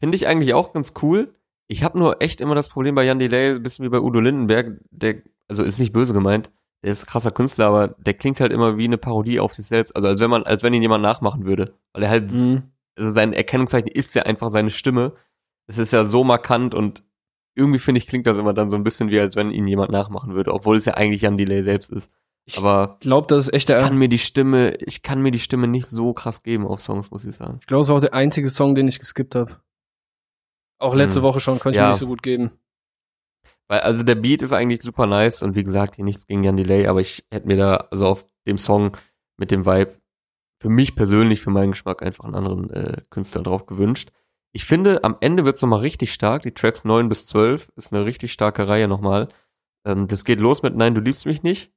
Finde 0.00 0.16
ich 0.16 0.26
eigentlich 0.26 0.54
auch 0.54 0.72
ganz 0.72 0.94
cool. 1.02 1.34
Ich 1.68 1.84
habe 1.84 1.98
nur 1.98 2.20
echt 2.20 2.40
immer 2.40 2.54
das 2.56 2.68
Problem 2.68 2.94
bei 2.96 3.04
Jan 3.04 3.18
Delay, 3.20 3.50
ein 3.54 3.62
bisschen 3.62 3.84
wie 3.84 3.90
bei 3.90 4.00
Udo 4.00 4.18
Lindenberg, 4.18 4.80
der, 4.90 5.16
also 5.46 5.62
ist 5.62 5.78
nicht 5.78 5.92
böse 5.92 6.12
gemeint, 6.12 6.50
der 6.82 6.92
ist 6.92 7.06
krasser 7.06 7.30
Künstler, 7.30 7.66
aber 7.68 7.88
der 7.88 8.14
klingt 8.14 8.40
halt 8.40 8.50
immer 8.52 8.76
wie 8.76 8.84
eine 8.86 8.98
Parodie 8.98 9.38
auf 9.38 9.52
sich 9.52 9.66
selbst. 9.66 9.94
Also 9.94 10.08
als 10.08 10.18
wenn 10.18 10.30
man, 10.30 10.42
als 10.42 10.62
wenn 10.64 10.74
ihn 10.74 10.82
jemand 10.82 11.02
nachmachen 11.02 11.44
würde. 11.44 11.74
Weil 11.92 12.02
er 12.02 12.08
halt, 12.10 12.32
Mhm. 12.32 12.62
also 12.96 13.10
sein 13.12 13.32
Erkennungszeichen 13.32 13.88
ist 13.88 14.14
ja 14.14 14.22
einfach 14.24 14.48
seine 14.48 14.70
Stimme. 14.70 15.12
Es 15.68 15.78
ist 15.78 15.92
ja 15.92 16.04
so 16.04 16.24
markant 16.24 16.74
und 16.74 17.04
irgendwie 17.54 17.78
finde 17.78 17.98
ich, 17.98 18.06
klingt 18.06 18.26
das 18.26 18.38
immer 18.38 18.54
dann 18.54 18.70
so 18.70 18.76
ein 18.76 18.82
bisschen 18.84 19.10
wie, 19.10 19.20
als 19.20 19.36
wenn 19.36 19.50
ihn 19.50 19.68
jemand 19.68 19.90
nachmachen 19.92 20.34
würde, 20.34 20.52
obwohl 20.54 20.76
es 20.76 20.86
ja 20.86 20.94
eigentlich 20.94 21.22
Jan 21.22 21.36
Delay 21.36 21.62
selbst 21.62 21.90
ist. 21.92 22.10
Ich 22.46 22.58
Aber 22.58 22.96
Glaub, 23.00 23.28
das 23.28 23.44
ist 23.48 23.54
echt 23.54 23.68
ich 23.68 23.74
der. 23.76 23.80
kann 23.84 23.96
mir 23.98 24.08
die 24.08 24.18
Stimme, 24.18 24.74
ich 24.76 25.02
kann 25.02 25.20
mir 25.20 25.30
die 25.30 25.38
Stimme 25.38 25.68
nicht 25.68 25.86
so 25.86 26.12
krass 26.14 26.42
geben 26.42 26.66
auf 26.66 26.80
Songs, 26.80 27.10
muss 27.10 27.24
ich 27.24 27.36
sagen. 27.36 27.58
Ich 27.60 27.66
glaube, 27.66 27.82
es 27.82 27.88
war 27.88 27.96
auch 27.96 28.00
der 28.00 28.14
einzige 28.14 28.48
Song, 28.50 28.74
den 28.74 28.88
ich 28.88 28.98
geskippt 28.98 29.34
habe. 29.36 29.56
Auch 30.80 30.94
letzte 30.94 31.20
Hm. 31.20 31.24
Woche 31.24 31.40
schon, 31.40 31.58
konnte 31.58 31.76
ich 31.76 31.76
Ja. 31.76 31.84
mir 31.84 31.90
nicht 31.90 32.00
so 32.00 32.06
gut 32.06 32.22
geben. 32.22 32.50
Weil, 33.68 33.80
also 33.80 34.02
der 34.02 34.16
Beat 34.16 34.42
ist 34.42 34.52
eigentlich 34.52 34.82
super 34.82 35.06
nice 35.06 35.42
und 35.42 35.54
wie 35.54 35.62
gesagt, 35.62 35.94
hier 35.96 36.04
nichts 36.04 36.26
gegen 36.26 36.42
Jan 36.42 36.56
Delay, 36.56 36.88
aber 36.88 37.00
ich 37.00 37.24
hätte 37.30 37.46
mir 37.46 37.56
da, 37.56 37.76
also 37.90 38.06
auf 38.06 38.24
dem 38.46 38.58
Song 38.58 38.96
mit 39.38 39.50
dem 39.52 39.64
Vibe, 39.64 39.94
für 40.60 40.68
mich 40.68 40.94
persönlich, 40.96 41.40
für 41.40 41.50
meinen 41.50 41.70
Geschmack 41.72 42.02
einfach 42.02 42.24
einen 42.24 42.34
anderen 42.34 42.68
äh, 42.70 43.02
Künstler 43.10 43.42
drauf 43.42 43.66
gewünscht. 43.66 44.10
Ich 44.52 44.64
finde, 44.64 45.04
am 45.04 45.16
Ende 45.20 45.44
wird's 45.44 45.62
nochmal 45.62 45.78
richtig 45.80 46.12
stark. 46.12 46.42
Die 46.42 46.52
Tracks 46.52 46.84
9 46.84 47.08
bis 47.08 47.26
12 47.26 47.70
ist 47.76 47.92
eine 47.94 48.04
richtig 48.04 48.32
starke 48.32 48.66
Reihe 48.66 48.88
nochmal. 48.88 49.28
Ähm, 49.86 50.08
das 50.08 50.24
geht 50.24 50.40
los 50.40 50.62
mit 50.62 50.74
Nein, 50.76 50.94
du 50.94 51.00
liebst 51.00 51.24
mich 51.24 51.42
nicht. 51.42 51.70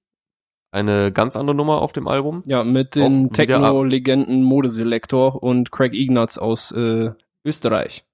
Eine 0.72 1.12
ganz 1.12 1.36
andere 1.36 1.56
Nummer 1.56 1.82
auf 1.84 1.94
dem 1.94 2.08
Album. 2.08 2.42
Ja, 2.48 2.64
mit 2.64 2.96
den 2.96 3.32
Techno-Legenden 3.32 4.42
Modeselektor 4.44 5.42
und 5.44 5.72
Craig 5.72 5.94
Ignatz 5.94 6.40
aus 6.40 6.72
äh, 6.72 7.12
Österreich. 7.46 8.06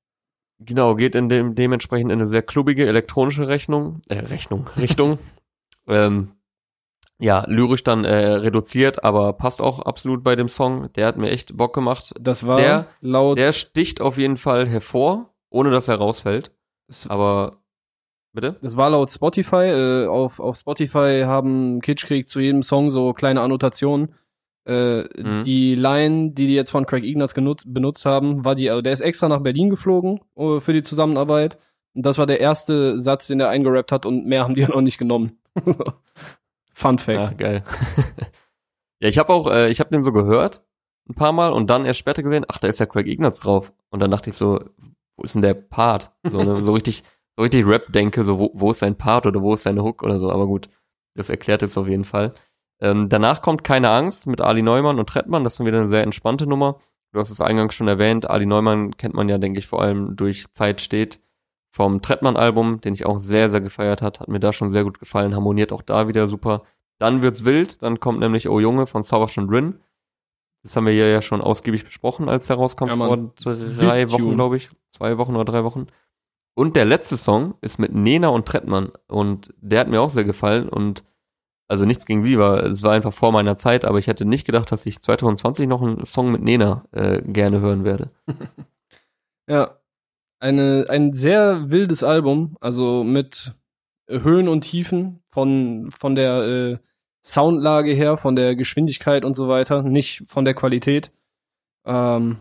Genau, 0.60 0.96
geht 0.96 1.16
in 1.16 1.30
dem, 1.30 1.56
dementsprechend 1.56 2.12
in 2.12 2.20
eine 2.20 2.28
sehr 2.28 2.42
klubbige 2.42 2.86
elektronische 2.86 3.48
Rechnung, 3.48 4.02
äh, 4.10 4.20
Rechnung, 4.20 4.66
Richtung. 4.78 5.18
ähm, 5.88 6.34
ja, 7.22 7.44
lyrisch 7.48 7.84
dann 7.84 8.06
äh, 8.06 8.16
reduziert, 8.16 9.04
aber 9.04 9.34
passt 9.34 9.60
auch 9.62 9.80
absolut 9.80 10.24
bei 10.24 10.36
dem 10.38 10.48
Song. 10.48 10.92
Der 10.94 11.06
hat 11.08 11.18
mir 11.18 11.30
echt 11.32 11.56
Bock 11.58 11.74
gemacht. 11.74 12.14
Das 12.20 12.46
war 12.48 12.58
Der- 12.58 12.88
laut 13.02 13.38
Der 13.38 13.52
sticht 13.52 14.00
auf 14.00 14.18
jeden 14.18 14.38
Fall 14.38 14.68
hervor, 14.68 15.34
ohne 15.50 15.70
dass 15.70 15.90
er 15.90 15.96
rausfällt. 15.96 16.52
Aber, 17.10 17.58
bitte? 18.34 18.56
das 18.62 18.78
war 18.78 18.90
laut 18.90 19.10
Spotify. 19.12 19.66
Äh, 19.66 20.08
auf, 20.08 20.40
auf 20.40 20.56
Spotify 20.58 21.24
haben 21.26 21.82
Kitschkrieg 21.82 22.26
zu 22.28 22.40
jedem 22.40 22.64
Song 22.64 22.90
so 22.90 23.12
kleine 23.14 23.42
Annotationen. 23.42 24.16
Äh, 24.70 25.04
Mhm. 25.22 25.42
Die 25.44 25.76
Line, 25.76 26.32
die 26.32 26.48
die 26.48 26.54
jetzt 26.54 26.72
von 26.72 26.86
Craig 26.86 27.04
Ignatz 27.04 27.34
genutzt, 27.34 27.66
benutzt 27.68 28.06
haben, 28.06 28.46
war 28.46 28.56
die, 28.56 28.70
also 28.70 28.82
der 28.82 28.94
ist 28.94 29.02
extra 29.02 29.28
nach 29.28 29.42
Berlin 29.42 29.70
geflogen 29.70 30.20
äh, 30.36 30.60
für 30.60 30.74
die 30.74 30.84
Zusammenarbeit. 30.84 31.58
Und 31.96 32.06
das 32.06 32.18
war 32.18 32.28
der 32.28 32.40
erste 32.40 33.00
Satz, 33.00 33.28
den 33.28 33.40
er 33.40 33.50
eingerappt 33.50 33.92
hat 33.92 34.06
und 34.06 34.26
mehr 34.28 34.44
haben 34.44 34.54
die 34.54 34.62
ja 34.62 34.68
noch 34.74 34.82
nicht 34.82 34.98
genommen. 35.00 35.40
Fun 36.74 37.00
Fact. 37.00 37.20
Ja, 37.20 37.32
geil. 37.32 37.64
ja, 39.00 39.10
ich 39.10 39.18
habe 39.18 39.34
auch, 39.34 39.52
äh, 39.52 39.70
ich 39.70 39.80
habe 39.80 39.90
den 39.90 40.04
so 40.04 40.12
gehört, 40.12 40.62
ein 41.10 41.16
paar 41.16 41.32
Mal 41.32 41.52
und 41.52 41.70
dann 41.70 41.86
erst 41.86 42.00
später 42.00 42.22
gesehen, 42.24 42.46
ach, 42.48 42.60
da 42.60 42.68
ist 42.68 42.80
ja 42.80 42.86
Craig 42.86 43.08
Ignatz 43.08 43.40
drauf. 43.40 43.74
Und 43.90 44.00
dann 44.02 44.12
dachte 44.12 44.30
ich 44.30 44.36
so, 44.36 44.60
wo 45.18 45.24
ist 45.24 45.34
denn 45.34 45.42
der 45.42 45.56
Part? 45.56 46.12
So, 46.24 46.44
ne, 46.44 46.64
so 46.64 46.74
richtig, 46.74 47.04
so 47.36 47.42
richtig 47.44 47.66
Rap 47.66 47.92
denke, 47.92 48.24
so 48.24 48.38
wo, 48.40 48.52
wo 48.54 48.70
ist 48.72 48.80
sein 48.80 48.96
Part 48.96 49.26
oder 49.26 49.42
wo 49.42 49.54
ist 49.56 49.64
seine 49.64 49.84
Hook 49.84 50.04
oder 50.04 50.20
so, 50.20 50.32
aber 50.32 50.46
gut, 50.46 50.70
das 51.16 51.30
erklärt 51.30 51.64
es 51.64 51.78
auf 51.78 51.88
jeden 51.88 52.06
Fall. 52.06 52.34
Ähm, 52.82 53.10
danach 53.10 53.42
kommt 53.42 53.64
Keine 53.64 53.90
Angst 53.90 54.28
mit 54.28 54.42
Ali 54.42 54.62
Neumann 54.62 55.00
und 55.00 55.10
Trettmann, 55.10 55.44
das 55.44 55.60
ist 55.60 55.66
wieder 55.66 55.80
eine 55.80 55.88
sehr 55.88 56.04
entspannte 56.04 56.48
Nummer. 56.48 56.80
Du 57.12 57.20
hast 57.20 57.32
es 57.32 57.42
eingangs 57.42 57.74
schon 57.74 57.88
erwähnt, 57.88 58.30
Ali 58.30 58.46
Neumann 58.46 58.96
kennt 58.96 59.16
man 59.16 59.30
ja, 59.30 59.38
denke 59.38 59.60
ich, 59.60 59.68
vor 59.68 59.82
allem 59.82 60.16
durch 60.16 60.52
Zeit 60.52 60.80
steht 60.80 61.20
vom 61.70 62.02
Trettmann-Album, 62.02 62.82
den 62.82 62.94
ich 62.94 63.06
auch 63.06 63.18
sehr, 63.18 63.50
sehr 63.50 63.62
gefeiert 63.62 64.02
hat, 64.02 64.20
hat 64.20 64.28
mir 64.28 64.40
da 64.40 64.54
schon 64.54 64.70
sehr 64.70 64.84
gut 64.84 65.00
gefallen, 65.00 65.36
harmoniert 65.36 65.72
auch 65.72 65.82
da 65.82 66.08
wieder 66.08 66.28
super. 66.28 66.64
Dann 66.98 67.22
wird's 67.22 67.46
wild, 67.46 67.82
dann 67.82 68.00
kommt 68.00 68.20
nämlich 68.20 68.50
Oh 68.50 68.60
Junge 68.60 68.86
von 68.86 69.04
Sauersch 69.04 69.38
und 69.38 69.50
Rin. 69.50 69.80
Das 70.64 70.76
haben 70.76 70.86
wir 70.86 70.94
hier 70.94 71.10
ja 71.10 71.22
schon 71.22 71.42
ausgiebig 71.42 71.86
besprochen, 71.86 72.28
als 72.28 72.48
der 72.48 72.58
rauskam 72.58 72.88
Ja, 72.88 72.96
vor 72.96 73.34
drei. 73.38 74.12
Wochen, 74.12 74.36
glaube 74.36 74.58
ich. 74.58 74.70
Zwei 74.90 75.18
Wochen 75.18 75.36
oder 75.36 75.46
drei 75.46 75.64
Wochen. 75.64 75.88
Und 76.54 76.76
der 76.76 76.84
letzte 76.84 77.16
Song 77.16 77.54
ist 77.62 77.80
mit 77.80 77.94
Nena 77.94 78.28
und 78.28 78.46
Trettmann. 78.46 78.92
Und 79.08 79.54
der 79.62 79.80
hat 79.80 79.88
mir 79.88 80.02
auch 80.02 80.10
sehr 80.10 80.26
gefallen. 80.26 80.68
Und 80.68 81.06
also 81.70 81.86
nichts 81.86 82.06
gegen 82.06 82.22
sie, 82.22 82.38
war, 82.40 82.64
es 82.64 82.84
war 82.84 82.94
einfach 82.94 83.14
vor 83.14 83.32
meiner 83.32 83.56
Zeit, 83.56 83.86
aber 83.86 84.00
ich 84.00 84.08
hätte 84.08 84.26
nicht 84.26 84.46
gedacht, 84.46 84.72
dass 84.72 84.86
ich 84.86 85.00
2020 85.00 85.68
noch 85.68 85.82
einen 85.82 86.04
Song 86.04 86.32
mit 86.32 86.42
Nena 86.42 86.86
äh, 86.92 87.22
gerne 87.22 87.62
hören 87.62 87.84
werde. 87.84 88.10
Ja. 89.50 89.80
Eine, 90.40 90.86
ein 90.90 91.14
sehr 91.16 91.72
wildes 91.72 92.04
Album, 92.04 92.56
also 92.62 93.04
mit 93.04 93.56
Höhen 94.08 94.48
und 94.48 94.62
Tiefen 94.62 95.24
von, 95.32 95.90
von 95.92 96.14
der 96.14 96.44
äh, 96.44 96.78
Soundlage 97.26 97.92
her, 97.94 98.16
von 98.16 98.36
der 98.36 98.56
Geschwindigkeit 98.56 99.26
und 99.26 99.34
so 99.34 99.48
weiter, 99.50 99.82
nicht 99.82 100.24
von 100.28 100.46
der 100.46 100.54
Qualität. 100.54 101.12
Ähm, 101.84 102.38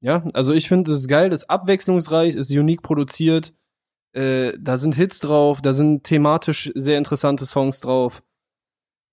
ja, 0.00 0.24
also 0.32 0.52
ich 0.52 0.68
finde 0.68 0.92
es 0.92 1.08
geil, 1.08 1.32
ist 1.32 1.50
abwechslungsreich, 1.50 2.36
ist 2.36 2.50
unique 2.50 2.82
produziert. 2.82 3.52
Äh, 4.12 4.52
da 4.58 4.76
sind 4.76 4.94
Hits 4.94 5.18
drauf, 5.18 5.60
da 5.60 5.72
sind 5.72 6.04
thematisch 6.04 6.70
sehr 6.74 6.98
interessante 6.98 7.46
Songs 7.46 7.80
drauf. 7.80 8.22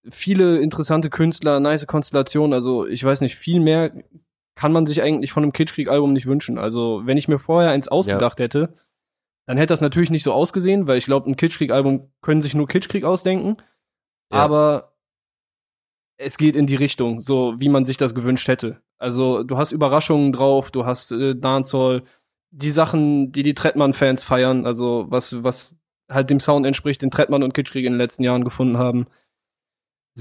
Viele 0.09 0.59
interessante 0.59 1.09
Künstler, 1.09 1.59
nice 1.59 1.85
Konstellationen. 1.85 2.53
Also 2.53 2.87
ich 2.87 3.03
weiß 3.03 3.21
nicht, 3.21 3.35
viel 3.35 3.59
mehr 3.59 3.91
kann 4.55 4.71
man 4.71 4.85
sich 4.85 5.01
eigentlich 5.01 5.31
von 5.31 5.43
einem 5.43 5.53
Kitschkrieg-Album 5.53 6.13
nicht 6.13 6.25
wünschen. 6.25 6.57
Also 6.57 7.01
wenn 7.05 7.17
ich 7.17 7.27
mir 7.27 7.39
vorher 7.39 7.71
eins 7.71 7.87
ausgedacht 7.87 8.39
hätte, 8.39 8.73
dann 9.45 9.57
hätte 9.57 9.73
das 9.73 9.81
natürlich 9.81 10.11
nicht 10.11 10.23
so 10.23 10.33
ausgesehen, 10.33 10.87
weil 10.87 10.97
ich 10.97 11.05
glaube, 11.05 11.29
ein 11.29 11.35
Kitschkrieg-Album 11.35 12.11
können 12.21 12.41
sich 12.41 12.53
nur 12.53 12.67
Kitschkrieg 12.67 13.03
ausdenken. 13.03 13.57
Ja. 14.31 14.39
Aber 14.39 14.93
es 16.17 16.37
geht 16.37 16.55
in 16.55 16.67
die 16.67 16.75
Richtung, 16.75 17.21
so 17.21 17.55
wie 17.59 17.69
man 17.69 17.85
sich 17.85 17.97
das 17.97 18.15
gewünscht 18.15 18.47
hätte. 18.47 18.81
Also 18.97 19.43
du 19.43 19.57
hast 19.57 19.71
Überraschungen 19.71 20.31
drauf, 20.31 20.69
du 20.71 20.85
hast 20.85 21.11
äh, 21.11 21.35
Dancehall, 21.35 22.03
die 22.51 22.69
Sachen, 22.69 23.31
die 23.31 23.43
die 23.43 23.55
Trettmann-Fans 23.55 24.23
feiern, 24.23 24.65
also 24.65 25.05
was, 25.09 25.43
was 25.43 25.75
halt 26.09 26.29
dem 26.29 26.39
Sound 26.39 26.65
entspricht, 26.65 27.01
den 27.01 27.11
Trettmann 27.11 27.43
und 27.43 27.53
Kitschkrieg 27.53 27.85
in 27.85 27.93
den 27.93 27.99
letzten 27.99 28.23
Jahren 28.23 28.43
gefunden 28.43 28.77
haben. 28.77 29.07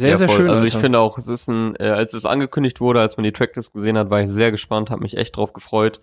Sehr, 0.01 0.11
Ja, 0.11 0.17
sehr 0.17 0.29
voll. 0.29 0.37
schön. 0.39 0.49
Also 0.51 0.65
ich 0.65 0.73
Alter. 0.73 0.81
finde 0.81 0.99
auch, 0.99 1.19
es 1.19 1.29
ist 1.29 1.49
ein, 1.49 1.77
äh, 1.77 1.89
als 1.91 2.15
es 2.15 2.25
angekündigt 2.25 2.81
wurde, 2.81 3.01
als 3.01 3.17
man 3.17 3.25
die 3.25 3.33
Tracklist 3.33 3.73
gesehen 3.75 3.99
hat, 3.99 4.09
war 4.11 4.23
ich 4.23 4.31
sehr 4.31 4.51
gespannt, 4.51 4.91
habe 4.91 5.03
mich 5.03 5.17
echt 5.17 5.37
drauf 5.37 5.53
gefreut. 5.53 6.01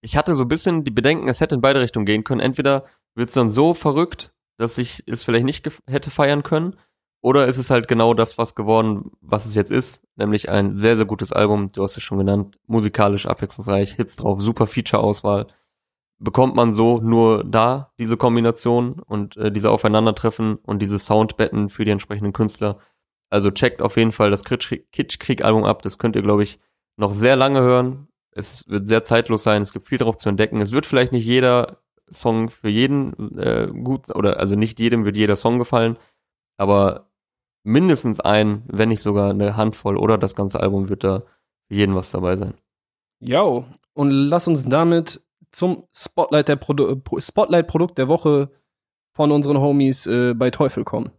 Ich 0.00 0.16
hatte 0.16 0.34
so 0.34 0.42
ein 0.42 0.48
bisschen 0.48 0.84
die 0.84 0.90
Bedenken, 0.90 1.28
es 1.28 1.40
hätte 1.40 1.54
in 1.56 1.60
beide 1.60 1.80
Richtungen 1.80 2.06
gehen 2.06 2.24
können. 2.24 2.40
Entweder 2.40 2.84
wird 3.14 3.28
es 3.28 3.34
dann 3.34 3.50
so 3.50 3.74
verrückt, 3.74 4.32
dass 4.58 4.78
ich 4.78 5.02
es 5.06 5.22
vielleicht 5.24 5.44
nicht 5.44 5.68
hätte 5.88 6.10
feiern 6.10 6.42
können, 6.42 6.76
oder 7.24 7.46
ist 7.46 7.56
es 7.58 7.70
halt 7.70 7.86
genau 7.86 8.14
das, 8.14 8.36
was 8.36 8.56
geworden, 8.56 9.12
was 9.20 9.46
es 9.46 9.54
jetzt 9.54 9.70
ist, 9.70 10.02
nämlich 10.16 10.48
ein 10.48 10.74
sehr, 10.74 10.96
sehr 10.96 11.06
gutes 11.06 11.32
Album. 11.32 11.70
Du 11.72 11.84
hast 11.84 11.96
es 11.96 12.02
schon 12.02 12.18
genannt, 12.18 12.58
musikalisch 12.66 13.26
abwechslungsreich, 13.26 13.92
Hits 13.94 14.16
drauf, 14.16 14.40
super 14.42 14.66
Feature-Auswahl. 14.66 15.46
Bekommt 16.18 16.56
man 16.56 16.74
so 16.74 16.98
nur 16.98 17.44
da 17.44 17.92
diese 17.98 18.16
Kombination 18.16 19.00
und 19.06 19.36
äh, 19.36 19.52
diese 19.52 19.70
Aufeinandertreffen 19.70 20.56
und 20.56 20.80
diese 20.80 20.98
Soundbetten 20.98 21.68
für 21.68 21.84
die 21.84 21.90
entsprechenden 21.92 22.32
Künstler. 22.32 22.78
Also 23.32 23.50
checkt 23.50 23.80
auf 23.80 23.96
jeden 23.96 24.12
Fall 24.12 24.30
das 24.30 24.44
Kitschkrieg- 24.44 24.84
Kitschkrieg-Album 24.92 25.64
ab. 25.64 25.82
Das 25.82 25.98
könnt 25.98 26.16
ihr, 26.16 26.22
glaube 26.22 26.42
ich, 26.42 26.58
noch 26.98 27.14
sehr 27.14 27.34
lange 27.34 27.60
hören. 27.60 28.08
Es 28.30 28.68
wird 28.68 28.86
sehr 28.86 29.02
zeitlos 29.02 29.42
sein. 29.42 29.62
Es 29.62 29.72
gibt 29.72 29.86
viel 29.88 29.98
darauf 29.98 30.16
zu 30.16 30.28
entdecken. 30.28 30.60
Es 30.60 30.72
wird 30.72 30.84
vielleicht 30.86 31.12
nicht 31.12 31.24
jeder 31.24 31.78
Song 32.10 32.50
für 32.50 32.68
jeden 32.68 33.38
äh, 33.38 33.68
gut, 33.68 34.14
oder 34.14 34.38
also 34.38 34.54
nicht 34.54 34.78
jedem 34.80 35.06
wird 35.06 35.16
jeder 35.16 35.36
Song 35.36 35.58
gefallen, 35.58 35.96
aber 36.58 37.08
mindestens 37.64 38.20
ein, 38.20 38.64
wenn 38.66 38.90
nicht 38.90 39.02
sogar 39.02 39.30
eine 39.30 39.56
Handvoll 39.56 39.96
oder 39.96 40.18
das 40.18 40.34
ganze 40.34 40.60
Album 40.60 40.90
wird 40.90 41.04
da 41.04 41.20
für 41.68 41.74
jeden 41.74 41.94
was 41.94 42.10
dabei 42.10 42.36
sein. 42.36 42.52
Ja, 43.20 43.42
und 43.94 44.10
lass 44.10 44.46
uns 44.46 44.68
damit 44.68 45.22
zum 45.52 45.84
Spotlight 45.94 46.48
der 46.48 46.56
Produ 46.56 46.96
Pro- 46.96 47.20
Spotlight 47.20 47.66
Produkt 47.66 47.96
der 47.96 48.08
Woche 48.08 48.50
von 49.16 49.30
unseren 49.30 49.58
Homies 49.58 50.06
äh, 50.06 50.34
bei 50.34 50.50
Teufel 50.50 50.84
kommen. 50.84 51.12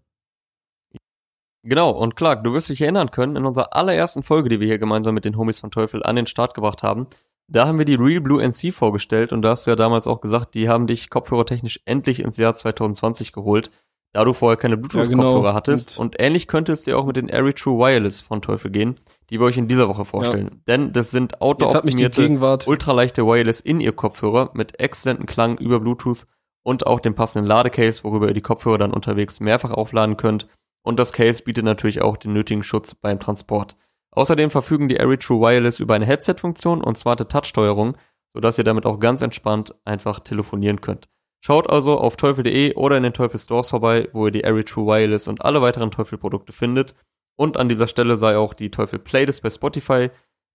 Genau, 1.63 1.91
und 1.91 2.15
Clark, 2.15 2.43
du 2.43 2.53
wirst 2.53 2.69
dich 2.69 2.81
erinnern 2.81 3.11
können, 3.11 3.37
in 3.37 3.45
unserer 3.45 3.73
allerersten 3.75 4.21
Folge, 4.21 4.49
die 4.49 4.59
wir 4.59 4.67
hier 4.67 4.79
gemeinsam 4.79 5.15
mit 5.15 5.25
den 5.25 5.37
Homies 5.37 5.59
von 5.59 5.71
Teufel 5.71 6.03
an 6.03 6.17
den 6.17 6.25
Start 6.25 6.53
gebracht 6.53 6.83
haben, 6.83 7.07
da 7.47 7.67
haben 7.67 7.77
wir 7.77 7.85
die 7.85 7.95
Real 7.95 8.21
Blue 8.21 8.41
NC 8.41 8.73
vorgestellt 8.73 9.31
und 9.31 9.41
da 9.41 9.51
hast 9.51 9.65
du 9.65 9.71
ja 9.71 9.75
damals 9.75 10.07
auch 10.07 10.21
gesagt, 10.21 10.55
die 10.55 10.69
haben 10.69 10.87
dich 10.87 11.09
kopfhörertechnisch 11.09 11.79
endlich 11.85 12.21
ins 12.21 12.37
Jahr 12.37 12.55
2020 12.55 13.31
geholt, 13.31 13.69
da 14.13 14.23
du 14.23 14.33
vorher 14.33 14.57
keine 14.57 14.77
Bluetooth-Kopfhörer 14.77 15.39
genau. 15.41 15.53
hattest. 15.53 15.97
Und 15.97 16.15
ähnlich 16.19 16.47
könnte 16.47 16.71
es 16.71 16.83
dir 16.83 16.97
auch 16.97 17.05
mit 17.05 17.15
den 17.15 17.29
Airy 17.29 17.53
True 17.53 17.79
Wireless 17.79 18.21
von 18.21 18.41
Teufel 18.41 18.71
gehen, 18.71 18.99
die 19.29 19.39
wir 19.39 19.45
euch 19.45 19.57
in 19.57 19.67
dieser 19.67 19.89
Woche 19.89 20.05
vorstellen. 20.05 20.61
Denn 20.67 20.93
das 20.93 21.11
sind 21.11 21.41
outdoor-optimierte 21.41 22.39
ultraleichte 22.65 23.25
Wireless 23.25 23.59
In-Ear-Kopfhörer 23.59 24.51
mit 24.53 24.79
exzellentem 24.79 25.25
Klang 25.25 25.57
über 25.57 25.79
Bluetooth 25.79 26.27
und 26.63 26.87
auch 26.87 26.99
dem 26.99 27.15
passenden 27.15 27.47
Ladecase, 27.47 28.03
worüber 28.03 28.27
ihr 28.27 28.33
die 28.33 28.41
Kopfhörer 28.41 28.77
dann 28.77 28.93
unterwegs 28.93 29.39
mehrfach 29.39 29.71
aufladen 29.71 30.15
könnt. 30.15 30.47
Und 30.83 30.99
das 30.99 31.13
Case 31.13 31.41
bietet 31.43 31.65
natürlich 31.65 32.01
auch 32.01 32.17
den 32.17 32.33
nötigen 32.33 32.63
Schutz 32.63 32.93
beim 32.93 33.19
Transport. 33.19 33.77
Außerdem 34.11 34.51
verfügen 34.51 34.89
die 34.89 34.97
Airy 34.97 35.17
True 35.17 35.41
Wireless 35.41 35.79
über 35.79 35.95
eine 35.95 36.05
Headset-Funktion 36.05 36.83
und 36.83 36.97
smarte 36.97 37.27
Touch-Steuerung, 37.27 37.97
sodass 38.33 38.57
ihr 38.57 38.63
damit 38.63 38.85
auch 38.85 38.99
ganz 38.99 39.21
entspannt 39.21 39.73
einfach 39.85 40.19
telefonieren 40.19 40.81
könnt. 40.81 41.09
Schaut 41.43 41.69
also 41.69 41.97
auf 41.97 42.15
teufel.de 42.15 42.75
oder 42.75 42.97
in 42.97 43.03
den 43.03 43.13
Teufel 43.13 43.39
Stores 43.39 43.69
vorbei, 43.69 44.07
wo 44.13 44.27
ihr 44.27 44.31
die 44.31 44.45
Airy 44.45 44.63
True 44.63 44.85
Wireless 44.85 45.27
und 45.27 45.43
alle 45.43 45.61
weiteren 45.61 45.91
Teufel-Produkte 45.91 46.53
findet. 46.53 46.95
Und 47.35 47.57
an 47.57 47.69
dieser 47.69 47.87
Stelle 47.87 48.15
sei 48.15 48.37
auch 48.37 48.53
die 48.53 48.71
Teufel 48.71 48.99
Playlist 48.99 49.41
bei 49.41 49.49
Spotify 49.49 50.09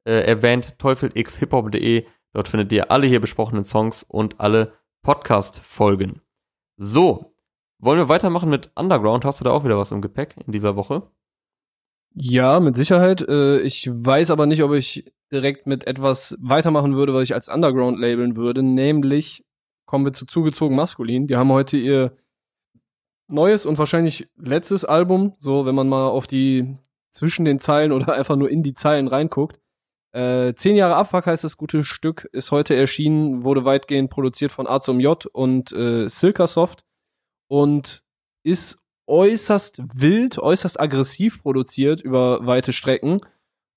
äh, 0.06 0.20
erwähnt, 0.22 0.78
teufelxhiphop.de. 0.78 2.06
Dort 2.32 2.48
findet 2.48 2.72
ihr 2.72 2.90
alle 2.90 3.06
hier 3.06 3.20
besprochenen 3.20 3.64
Songs 3.64 4.02
und 4.02 4.40
alle 4.40 4.72
Podcast-Folgen. 5.02 6.20
So, 6.76 7.32
wollen 7.78 7.98
wir 7.98 8.08
weitermachen 8.08 8.50
mit 8.50 8.70
Underground? 8.74 9.24
Hast 9.24 9.40
du 9.40 9.44
da 9.44 9.50
auch 9.50 9.64
wieder 9.64 9.78
was 9.78 9.92
im 9.92 10.00
Gepäck 10.00 10.34
in 10.46 10.52
dieser 10.52 10.76
Woche? 10.76 11.02
Ja, 12.14 12.60
mit 12.60 12.76
Sicherheit. 12.76 13.22
Äh, 13.28 13.60
ich 13.60 13.88
weiß 13.92 14.30
aber 14.30 14.46
nicht, 14.46 14.62
ob 14.62 14.72
ich 14.72 15.12
direkt 15.30 15.66
mit 15.66 15.86
etwas 15.86 16.36
weitermachen 16.40 16.96
würde, 16.96 17.14
was 17.14 17.22
ich 17.22 17.34
als 17.34 17.48
Underground 17.48 17.98
labeln 17.98 18.36
würde. 18.36 18.62
Nämlich 18.62 19.44
kommen 19.86 20.04
wir 20.04 20.12
zu 20.12 20.26
zugezogen 20.26 20.76
maskulin. 20.76 21.26
Die 21.26 21.36
haben 21.36 21.52
heute 21.52 21.76
ihr 21.76 22.16
neues 23.28 23.66
und 23.66 23.78
wahrscheinlich 23.78 24.28
letztes 24.36 24.84
Album, 24.84 25.34
so 25.38 25.66
wenn 25.66 25.74
man 25.74 25.88
mal 25.88 26.08
auf 26.08 26.26
die 26.26 26.76
zwischen 27.10 27.44
den 27.44 27.58
Zeilen 27.58 27.92
oder 27.92 28.12
einfach 28.14 28.36
nur 28.36 28.50
in 28.50 28.62
die 28.62 28.74
Zeilen 28.74 29.08
reinguckt. 29.08 29.60
Äh, 30.12 30.54
zehn 30.54 30.74
Jahre 30.74 30.96
Abfuck 30.96 31.26
heißt 31.26 31.44
das 31.44 31.58
gute 31.58 31.84
Stück, 31.84 32.28
ist 32.32 32.50
heute 32.50 32.74
erschienen, 32.74 33.44
wurde 33.44 33.66
weitgehend 33.66 34.10
produziert 34.10 34.50
von 34.50 34.66
Azum 34.66 35.00
J 35.00 35.26
und 35.26 35.70
äh, 35.72 36.08
Silkasoft 36.08 36.84
und 37.48 38.04
ist 38.44 38.78
äußerst 39.06 39.82
wild, 39.94 40.38
äußerst 40.38 40.78
aggressiv 40.78 41.42
produziert 41.42 42.00
über 42.00 42.46
weite 42.46 42.72
Strecken. 42.72 43.20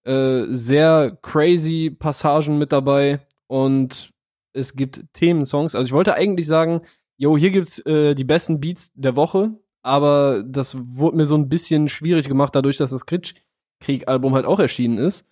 Äh, 0.03 0.43
sehr 0.49 1.17
crazy 1.21 1.89
Passagen 1.89 2.57
mit 2.57 2.71
dabei 2.71 3.25
und 3.47 4.11
es 4.53 4.75
gibt 4.75 5.05
Themensongs. 5.13 5.75
Also 5.75 5.85
ich 5.85 5.93
wollte 5.93 6.15
eigentlich 6.15 6.47
sagen, 6.47 6.81
yo, 7.17 7.37
hier 7.37 7.51
gibt's 7.51 7.79
äh, 7.85 8.15
die 8.15 8.23
besten 8.23 8.59
Beats 8.59 8.91
der 8.93 9.15
Woche, 9.15 9.51
aber 9.83 10.43
das 10.43 10.75
wurde 10.77 11.17
mir 11.17 11.25
so 11.25 11.35
ein 11.35 11.49
bisschen 11.49 11.87
schwierig 11.87 12.27
gemacht, 12.27 12.55
dadurch, 12.55 12.77
dass 12.77 12.89
das 12.89 13.05
Krieg-Album 13.05 14.33
halt 14.33 14.45
auch 14.45 14.59
erschienen 14.59 14.97
ist. 14.97 15.25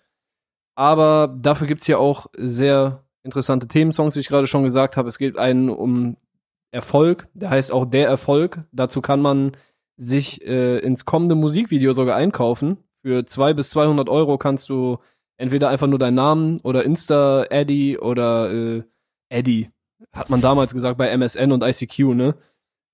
Aber 0.76 1.36
dafür 1.40 1.66
gibt's 1.66 1.86
hier 1.86 1.98
auch 1.98 2.26
sehr 2.32 3.04
interessante 3.22 3.68
Themensongs, 3.68 4.16
wie 4.16 4.20
ich 4.20 4.28
gerade 4.28 4.46
schon 4.46 4.64
gesagt 4.64 4.96
habe. 4.96 5.08
Es 5.08 5.18
geht 5.18 5.36
einen 5.36 5.68
um 5.68 6.16
Erfolg, 6.72 7.28
der 7.34 7.50
heißt 7.50 7.72
auch 7.72 7.84
Der 7.84 8.08
Erfolg. 8.08 8.62
Dazu 8.72 9.00
kann 9.00 9.20
man 9.20 9.52
sich 9.96 10.46
äh, 10.46 10.78
ins 10.78 11.04
kommende 11.04 11.34
Musikvideo 11.34 11.92
sogar 11.92 12.16
einkaufen. 12.16 12.78
Für 13.02 13.24
zwei 13.24 13.54
bis 13.54 13.70
200 13.70 14.08
Euro 14.08 14.38
kannst 14.38 14.68
du 14.68 14.98
entweder 15.36 15.68
einfach 15.68 15.86
nur 15.86 15.98
deinen 15.98 16.14
Namen 16.14 16.60
oder 16.60 16.84
Insta 16.84 17.44
Eddie 17.50 17.98
oder 17.98 18.52
äh, 18.52 18.82
Eddie 19.28 19.70
hat 20.12 20.30
man 20.30 20.40
damals 20.40 20.74
gesagt 20.74 20.98
bei 20.98 21.08
MSN 21.08 21.52
und 21.52 21.62
ICQ, 21.64 21.98
ne? 22.14 22.34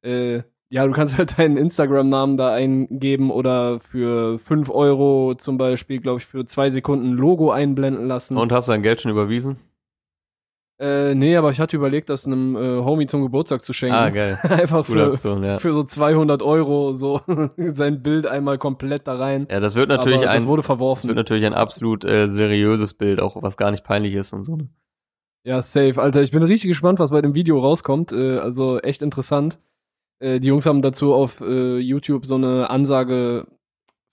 Äh, 0.02 0.42
ja, 0.68 0.84
du 0.86 0.92
kannst 0.92 1.16
halt 1.16 1.38
deinen 1.38 1.56
Instagram-Namen 1.56 2.36
da 2.36 2.52
eingeben 2.52 3.30
oder 3.30 3.78
für 3.78 4.38
5 4.38 4.68
Euro 4.70 5.34
zum 5.36 5.58
Beispiel, 5.58 6.00
glaube 6.00 6.18
ich, 6.18 6.26
für 6.26 6.44
zwei 6.44 6.70
Sekunden 6.70 7.12
Logo 7.12 7.50
einblenden 7.50 8.08
lassen. 8.08 8.36
Und 8.36 8.52
hast 8.52 8.68
dein 8.68 8.82
Geld 8.82 9.00
schon 9.00 9.12
überwiesen? 9.12 9.58
Äh, 10.78 11.14
nee, 11.14 11.36
aber 11.36 11.50
ich 11.52 11.60
hatte 11.60 11.74
überlegt, 11.74 12.10
das 12.10 12.26
einem 12.26 12.54
äh, 12.54 12.84
Homie 12.84 13.06
zum 13.06 13.22
Geburtstag 13.22 13.62
zu 13.62 13.72
schenken. 13.72 13.96
Ah, 13.96 14.10
geil. 14.10 14.38
Einfach 14.42 14.84
für, 14.84 15.12
Aktion, 15.12 15.42
ja. 15.42 15.58
für 15.58 15.72
so 15.72 15.82
200 15.82 16.42
Euro 16.42 16.92
so 16.92 17.22
sein 17.56 18.02
Bild 18.02 18.26
einmal 18.26 18.58
komplett 18.58 19.06
da 19.06 19.16
rein. 19.16 19.46
Ja, 19.50 19.60
das 19.60 19.74
wird 19.74 19.88
natürlich 19.88 20.18
aber 20.18 20.26
das 20.26 20.42
ein, 20.42 20.48
wurde 20.48 20.60
das 20.60 20.66
verworfen. 20.66 21.08
wird 21.08 21.16
natürlich 21.16 21.46
ein 21.46 21.54
absolut 21.54 22.04
äh, 22.04 22.28
seriöses 22.28 22.92
Bild, 22.92 23.22
auch 23.22 23.42
was 23.42 23.56
gar 23.56 23.70
nicht 23.70 23.84
peinlich 23.84 24.12
ist 24.14 24.34
und 24.34 24.42
so. 24.42 24.56
Ne? 24.56 24.68
Ja, 25.44 25.62
safe. 25.62 26.02
Alter, 26.02 26.22
ich 26.22 26.32
bin 26.32 26.42
richtig 26.42 26.68
gespannt, 26.68 26.98
was 26.98 27.10
bei 27.10 27.22
dem 27.22 27.34
Video 27.34 27.58
rauskommt. 27.58 28.12
Äh, 28.12 28.38
also 28.38 28.78
echt 28.80 29.00
interessant. 29.00 29.58
Äh, 30.18 30.40
die 30.40 30.48
Jungs 30.48 30.66
haben 30.66 30.82
dazu 30.82 31.14
auf 31.14 31.40
äh, 31.40 31.78
YouTube 31.78 32.26
so 32.26 32.34
eine 32.34 32.68
Ansage 32.68 33.46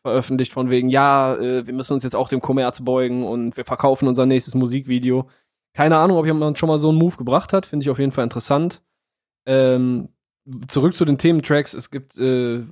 veröffentlicht 0.05 0.53
von 0.53 0.69
wegen, 0.69 0.89
ja, 0.89 1.35
äh, 1.35 1.65
wir 1.65 1.73
müssen 1.73 1.93
uns 1.93 2.03
jetzt 2.03 2.15
auch 2.15 2.29
dem 2.29 2.41
Kommerz 2.41 2.81
beugen 2.81 3.25
und 3.25 3.57
wir 3.57 3.65
verkaufen 3.65 4.07
unser 4.07 4.25
nächstes 4.25 4.53
Musikvideo. 4.53 5.27
Keine 5.73 5.97
Ahnung, 5.97 6.17
ob 6.17 6.25
jemand 6.25 6.59
schon 6.59 6.69
mal 6.69 6.77
so 6.77 6.89
einen 6.89 6.97
Move 6.99 7.17
gebracht 7.17 7.51
hat. 7.53 7.65
Finde 7.65 7.83
ich 7.83 7.89
auf 7.89 7.99
jeden 7.99 8.11
Fall 8.11 8.23
interessant. 8.23 8.81
Ähm, 9.45 10.09
zurück 10.67 10.95
zu 10.95 11.05
den 11.05 11.17
Thementracks. 11.17 11.73
Es 11.73 11.89
gibt 11.89 12.17
äh, 12.17 12.63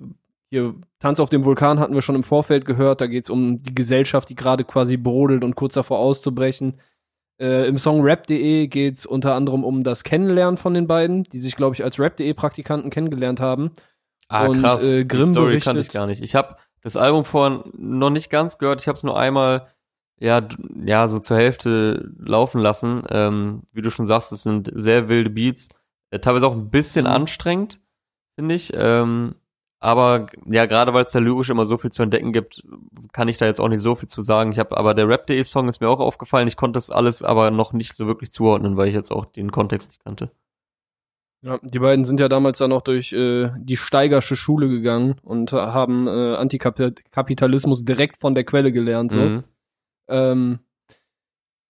hier 0.49 0.75
Tanz 0.99 1.19
auf 1.19 1.29
dem 1.29 1.43
Vulkan 1.45 1.79
hatten 1.79 1.95
wir 1.95 2.01
schon 2.01 2.15
im 2.15 2.23
Vorfeld 2.23 2.65
gehört. 2.65 3.01
Da 3.01 3.07
geht 3.07 3.23
es 3.23 3.29
um 3.29 3.61
die 3.63 3.73
Gesellschaft, 3.73 4.29
die 4.29 4.35
gerade 4.35 4.63
quasi 4.63 4.97
brodelt 4.97 5.43
und 5.43 5.55
kurz 5.55 5.73
davor 5.73 5.99
auszubrechen. 5.99 6.77
Äh, 7.41 7.67
Im 7.67 7.79
Song 7.79 8.01
Rap.de 8.01 8.67
geht 8.67 8.97
es 8.97 9.05
unter 9.07 9.33
anderem 9.33 9.63
um 9.63 9.83
das 9.83 10.03
Kennenlernen 10.03 10.57
von 10.57 10.73
den 10.75 10.85
beiden, 10.87 11.23
die 11.23 11.39
sich, 11.39 11.55
glaube 11.55 11.75
ich, 11.75 11.83
als 11.83 11.97
Rap.de 11.99 12.31
Praktikanten 12.35 12.91
kennengelernt 12.91 13.39
haben. 13.39 13.71
Ah, 14.27 14.45
Und, 14.45 14.59
krass. 14.61 14.83
äh, 14.83 14.99
Die 14.99 15.07
Grimm 15.07 15.31
Story 15.31 15.45
berichtet- 15.53 15.63
kannte 15.63 15.81
ich 15.81 15.89
gar 15.89 16.05
nicht. 16.05 16.21
Ich 16.21 16.35
habe 16.35 16.55
das 16.83 16.97
Album 16.97 17.25
vorhin 17.25 17.63
noch 17.77 18.11
nicht 18.11 18.29
ganz 18.29 18.57
gehört. 18.59 18.81
Ich 18.81 18.87
habe 18.87 18.95
es 18.97 19.03
nur 19.03 19.17
einmal, 19.17 19.67
ja, 20.21 20.47
ja, 20.85 21.07
so 21.07 21.19
zur 21.19 21.37
Hälfte 21.37 22.11
laufen 22.19 22.61
lassen. 22.61 23.03
Ähm, 23.09 23.61
wie 23.73 23.81
du 23.81 23.89
schon 23.89 24.05
sagst, 24.05 24.31
es 24.31 24.43
sind 24.43 24.71
sehr 24.73 25.09
wilde 25.09 25.29
Beats. 25.31 25.69
Äh, 26.11 26.19
teilweise 26.19 26.47
auch 26.47 26.53
ein 26.53 26.69
bisschen 26.69 27.05
Mhm. 27.05 27.11
anstrengend, 27.11 27.79
finde 28.35 28.55
ich. 28.55 28.71
Ähm, 28.75 29.35
aber 29.79 30.27
ja, 30.45 30.67
gerade 30.67 30.93
weil 30.93 31.05
es 31.05 31.11
da 31.11 31.17
lyrisch 31.17 31.49
immer 31.49 31.65
so 31.65 31.77
viel 31.77 31.91
zu 31.91 32.03
entdecken 32.03 32.33
gibt, 32.33 32.63
kann 33.13 33.27
ich 33.27 33.37
da 33.39 33.47
jetzt 33.47 33.59
auch 33.59 33.67
nicht 33.67 33.81
so 33.81 33.95
viel 33.95 34.07
zu 34.07 34.21
sagen. 34.21 34.51
Ich 34.51 34.59
habe 34.59 34.77
aber 34.77 34.93
der 34.93 35.07
Rap.de 35.07 35.43
Song 35.43 35.67
ist 35.67 35.81
mir 35.81 35.89
auch 35.89 35.99
aufgefallen. 35.99 36.47
Ich 36.47 36.55
konnte 36.55 36.77
das 36.77 36.91
alles 36.91 37.23
aber 37.23 37.49
noch 37.49 37.73
nicht 37.73 37.95
so 37.95 38.05
wirklich 38.05 38.29
zuordnen, 38.31 38.77
weil 38.77 38.89
ich 38.89 38.93
jetzt 38.93 39.11
auch 39.11 39.25
den 39.25 39.51
Kontext 39.51 39.89
nicht 39.89 40.03
kannte. 40.03 40.29
Ja, 41.43 41.57
die 41.63 41.79
beiden 41.79 42.05
sind 42.05 42.19
ja 42.19 42.29
damals 42.29 42.59
dann 42.59 42.71
auch 42.71 42.81
durch 42.83 43.11
äh, 43.13 43.49
die 43.57 43.77
Steigersche 43.77 44.35
Schule 44.35 44.69
gegangen 44.69 45.15
und 45.23 45.51
haben 45.53 46.07
äh, 46.07 46.35
Antikapitalismus 46.35 47.83
direkt 47.83 48.17
von 48.17 48.35
der 48.35 48.43
Quelle 48.43 48.71
gelernt. 48.71 49.11
So. 49.11 49.19
Mhm. 49.19 49.43
Ähm, 50.11 50.59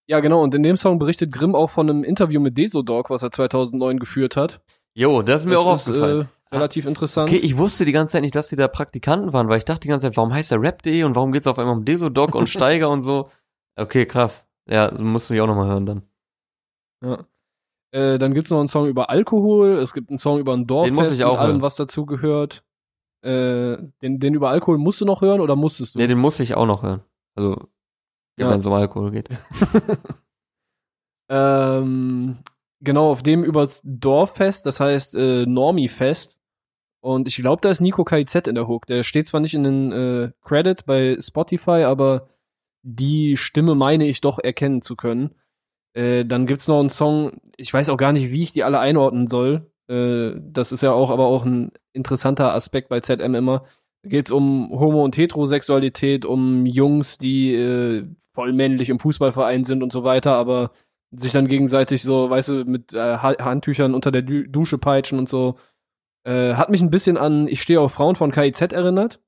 ja, 0.06 0.20
genau. 0.20 0.42
Und 0.42 0.54
in 0.54 0.62
dem 0.62 0.76
Song 0.76 0.98
berichtet 0.98 1.32
Grimm 1.32 1.54
auch 1.54 1.70
von 1.70 1.88
einem 1.88 2.04
Interview 2.04 2.40
mit 2.40 2.58
Desodog, 2.58 3.08
was 3.08 3.22
er 3.22 3.30
2009 3.30 3.98
geführt 3.98 4.36
hat. 4.36 4.60
Jo, 4.94 5.22
das 5.22 5.42
ist 5.42 5.46
mir 5.46 5.58
auch 5.58 5.72
Das 5.72 5.88
aufgefallen. 5.88 6.28
Äh, 6.50 6.56
relativ 6.56 6.86
interessant. 6.86 7.30
Okay, 7.30 7.38
ich 7.38 7.56
wusste 7.56 7.84
die 7.84 7.92
ganze 7.92 8.12
Zeit 8.12 8.22
nicht, 8.22 8.34
dass 8.34 8.48
die 8.48 8.56
da 8.56 8.68
Praktikanten 8.68 9.32
waren, 9.32 9.48
weil 9.48 9.58
ich 9.58 9.64
dachte 9.64 9.80
die 9.80 9.88
ganze 9.88 10.06
Zeit, 10.08 10.16
warum 10.16 10.34
heißt 10.34 10.50
der 10.50 10.60
Rap.de 10.60 11.04
und 11.04 11.14
warum 11.14 11.32
geht's 11.32 11.46
auf 11.46 11.58
einmal 11.58 11.76
um 11.76 11.84
Desodog 11.84 12.34
und 12.34 12.48
Steiger 12.50 12.90
und 12.90 13.02
so? 13.02 13.30
Okay, 13.76 14.04
krass. 14.04 14.46
Ja, 14.68 14.92
musst 14.98 15.30
du 15.30 15.34
mich 15.34 15.40
auch 15.40 15.46
nochmal 15.46 15.68
hören 15.68 15.86
dann. 15.86 16.02
Ja. 17.02 17.18
Äh, 17.92 18.18
dann 18.18 18.34
gibt's 18.34 18.50
noch 18.50 18.58
einen 18.58 18.68
Song 18.68 18.86
über 18.86 19.10
Alkohol. 19.10 19.70
Es 19.78 19.92
gibt 19.92 20.10
einen 20.10 20.18
Song 20.18 20.38
über 20.38 20.54
ein 20.54 20.66
muss 20.92 21.10
ich 21.10 21.24
auch 21.24 21.32
mit 21.32 21.40
allem, 21.40 21.52
hören. 21.52 21.62
was 21.62 21.76
dazu 21.76 22.06
gehört. 22.06 22.64
Äh, 23.22 23.76
den, 24.02 24.18
den 24.18 24.34
über 24.34 24.50
Alkohol 24.50 24.78
musst 24.78 25.00
du 25.00 25.04
noch 25.04 25.20
hören 25.20 25.40
oder 25.40 25.56
musstest 25.56 25.94
du? 25.94 26.00
Ja, 26.00 26.06
den 26.06 26.18
muss 26.18 26.40
ich 26.40 26.54
auch 26.54 26.66
noch 26.66 26.82
hören. 26.82 27.02
Also, 27.34 27.68
Ja. 28.36 28.50
wenn 28.50 28.60
es 28.60 28.66
um 28.66 28.72
Alkohol 28.72 29.10
geht. 29.10 29.28
ähm, 31.28 32.38
genau, 32.80 33.10
auf 33.10 33.22
dem 33.22 33.44
übers 33.44 33.80
Dorffest, 33.84 34.66
das 34.66 34.80
heißt 34.80 35.14
äh, 35.14 35.46
Normie-Fest. 35.46 36.36
Und 37.04 37.26
ich 37.26 37.36
glaube, 37.36 37.60
da 37.60 37.70
ist 37.70 37.80
Nico 37.80 38.04
KIZ 38.04 38.46
in 38.46 38.54
der 38.54 38.68
Hook. 38.68 38.86
Der 38.86 39.02
steht 39.02 39.26
zwar 39.26 39.40
nicht 39.40 39.54
in 39.54 39.64
den 39.64 39.92
äh, 39.92 40.30
Credits 40.42 40.84
bei 40.84 41.16
Spotify, 41.20 41.82
aber 41.84 42.28
die 42.82 43.36
Stimme 43.36 43.74
meine 43.74 44.06
ich 44.06 44.20
doch 44.20 44.38
erkennen 44.38 44.82
zu 44.82 44.96
können. 44.96 45.34
Äh, 45.94 46.24
dann 46.24 46.46
gibt's 46.46 46.68
noch 46.68 46.80
einen 46.80 46.90
Song, 46.90 47.40
ich 47.56 47.72
weiß 47.72 47.90
auch 47.90 47.96
gar 47.96 48.12
nicht, 48.12 48.30
wie 48.30 48.42
ich 48.42 48.52
die 48.52 48.64
alle 48.64 48.78
einordnen 48.78 49.26
soll. 49.26 49.70
Äh, 49.88 50.32
das 50.38 50.72
ist 50.72 50.82
ja 50.82 50.92
auch 50.92 51.10
aber 51.10 51.26
auch 51.26 51.44
ein 51.44 51.72
interessanter 51.92 52.54
Aspekt 52.54 52.88
bei 52.88 53.00
ZM 53.00 53.34
immer. 53.34 53.64
Da 54.02 54.08
geht's 54.08 54.30
um 54.30 54.70
Homo- 54.72 55.04
und 55.04 55.16
Heterosexualität, 55.16 56.24
um 56.24 56.66
Jungs, 56.66 57.18
die 57.18 57.54
äh, 57.54 58.04
voll 58.34 58.52
männlich 58.52 58.88
im 58.90 58.98
Fußballverein 58.98 59.64
sind 59.64 59.82
und 59.82 59.92
so 59.92 60.02
weiter, 60.04 60.32
aber 60.36 60.72
sich 61.10 61.32
dann 61.32 61.46
gegenseitig 61.46 62.02
so, 62.02 62.30
weißt 62.30 62.48
du, 62.48 62.64
mit 62.64 62.94
äh, 62.94 62.98
Ha- 63.18 63.36
Handtüchern 63.44 63.94
unter 63.94 64.10
der 64.10 64.22
Du 64.22 64.48
Dusche 64.48 64.78
peitschen 64.78 65.18
und 65.18 65.28
so. 65.28 65.56
Äh, 66.24 66.54
hat 66.54 66.70
mich 66.70 66.80
ein 66.80 66.90
bisschen 66.90 67.16
an 67.16 67.46
Ich 67.48 67.60
stehe 67.62 67.80
auf 67.80 67.92
Frauen 67.92 68.16
von 68.16 68.30
KIZ 68.32 68.60
erinnert. 68.72 69.20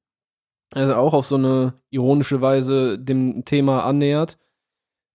Also 0.73 0.95
auch 0.95 1.13
auf 1.13 1.27
so 1.27 1.37
eine 1.37 1.75
ironische 1.91 2.41
Weise 2.41 2.99
dem 2.99 3.45
Thema 3.45 3.85
annähert. 3.85 4.39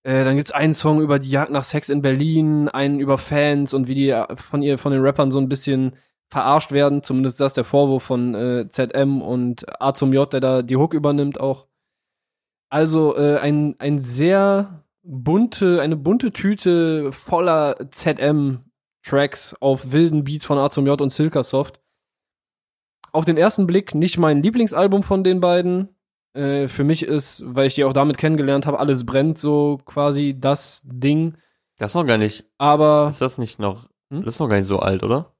Äh, 0.03 0.23
dann 0.23 0.37
gibt's 0.37 0.51
einen 0.51 0.73
Song 0.73 1.01
über 1.01 1.19
die 1.19 1.29
Jagd 1.31 1.51
nach 1.51 1.63
Sex 1.65 1.89
in 1.89 2.01
Berlin, 2.01 2.69
einen 2.69 2.99
über 2.99 3.17
Fans 3.17 3.73
und 3.73 3.87
wie 3.87 3.95
die 3.95 4.09
äh, 4.09 4.35
von 4.35 4.61
ihr, 4.61 4.77
von 4.77 4.91
den 4.93 5.01
Rappern 5.01 5.31
so 5.31 5.39
ein 5.39 5.49
bisschen 5.49 5.95
verarscht 6.29 6.71
werden. 6.71 7.03
Zumindest 7.03 7.35
ist 7.35 7.41
das 7.41 7.53
der 7.53 7.63
Vorwurf 7.63 8.03
von 8.03 8.35
äh, 8.35 8.69
ZM 8.69 9.21
und 9.21 9.65
A 9.81 9.93
zum 9.93 10.13
J, 10.13 10.31
der 10.31 10.39
da 10.39 10.61
die 10.61 10.77
Hook 10.77 10.93
übernimmt 10.93 11.39
auch. 11.39 11.67
Also 12.69 13.17
äh, 13.17 13.37
ein, 13.39 13.75
ein 13.79 14.01
sehr 14.01 14.83
bunte, 15.03 15.81
eine 15.81 15.95
bunte 15.95 16.31
Tüte 16.31 17.11
voller 17.11 17.75
ZM-Tracks 17.89 19.55
auf 19.59 19.91
wilden 19.91 20.23
Beats 20.23 20.45
von 20.45 20.59
A 20.59 20.69
zum 20.69 20.85
J 20.85 20.99
und 21.01 21.09
Silkasoft. 21.11 21.79
Auf 23.11 23.25
den 23.25 23.37
ersten 23.37 23.65
Blick 23.65 23.95
nicht 23.95 24.19
mein 24.19 24.43
Lieblingsalbum 24.43 25.01
von 25.01 25.23
den 25.23 25.39
beiden. 25.39 25.89
Äh, 26.35 26.67
für 26.67 26.83
mich 26.83 27.01
ist, 27.03 27.41
weil 27.43 27.65
ich 27.65 27.75
die 27.75 27.83
auch 27.85 27.93
damit 27.93 28.19
kennengelernt 28.19 28.67
habe, 28.67 28.77
alles 28.77 29.03
brennt 29.03 29.39
so 29.39 29.79
quasi 29.83 30.35
das 30.39 30.81
Ding. 30.83 31.35
Das 31.79 31.91
ist 31.91 31.95
noch 31.95 32.05
gar 32.05 32.19
nicht, 32.19 32.45
Aber 32.59 33.07
ist 33.09 33.21
das 33.21 33.39
nicht 33.39 33.57
noch, 33.57 33.87
Hm? 34.11 34.23
das 34.23 34.35
ist 34.35 34.39
noch 34.39 34.49
gar 34.49 34.57
nicht 34.57 34.67
so 34.67 34.77
alt, 34.77 35.01
oder? 35.01 35.33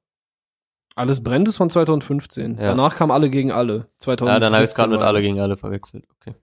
Alles 1.00 1.22
brennt 1.22 1.48
ist 1.48 1.56
von 1.56 1.70
2015. 1.70 2.56
Ja. 2.56 2.68
Danach 2.68 2.94
kam 2.96 3.10
alle 3.10 3.30
gegen 3.30 3.50
alle. 3.50 3.88
2017 3.98 4.26
Ja, 4.26 4.38
dann 4.38 4.54
habe 4.54 4.64
ich 4.64 4.74
gerade 4.74 4.92
mit 4.92 5.00
alle 5.00 5.22
gegen 5.22 5.40
alle 5.40 5.56
verwechselt. 5.56 6.06
Okay. 6.20 6.34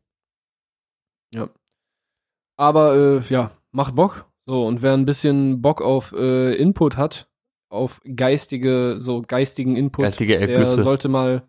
Aber 2.58 2.96
äh, 2.96 3.22
ja, 3.30 3.52
macht 3.72 3.96
Bock. 3.96 4.26
So, 4.46 4.65
und 4.65 4.82
wer 4.82 4.93
ein 4.93 5.06
bisschen 5.06 5.62
Bock 5.62 5.82
auf 5.82 6.13
äh, 6.13 6.56
Input 6.56 6.98
hat, 6.98 7.30
auf 7.70 8.02
geistige, 8.15 8.96
so 8.98 9.22
geistigen 9.22 9.76
Input, 9.76 10.06
Geistige 10.06 10.39
der 10.39 10.50
Ergüsse. 10.50 10.84
sollte 10.84 11.10
mal, 11.10 11.43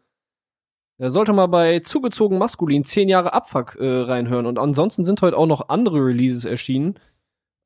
der 0.98 1.10
sollte 1.10 1.32
mal 1.32 1.46
bei 1.46 1.80
zugezogen 1.80 2.38
maskulin 2.38 2.84
10 2.84 3.08
Jahre 3.08 3.32
Abfuck 3.32 3.76
äh, 3.76 4.00
reinhören. 4.00 4.46
Und 4.46 4.58
ansonsten 4.58 5.04
sind 5.04 5.22
heute 5.22 5.36
auch 5.36 5.46
noch 5.46 5.68
andere 5.68 6.04
Releases 6.04 6.44
erschienen. 6.44 6.98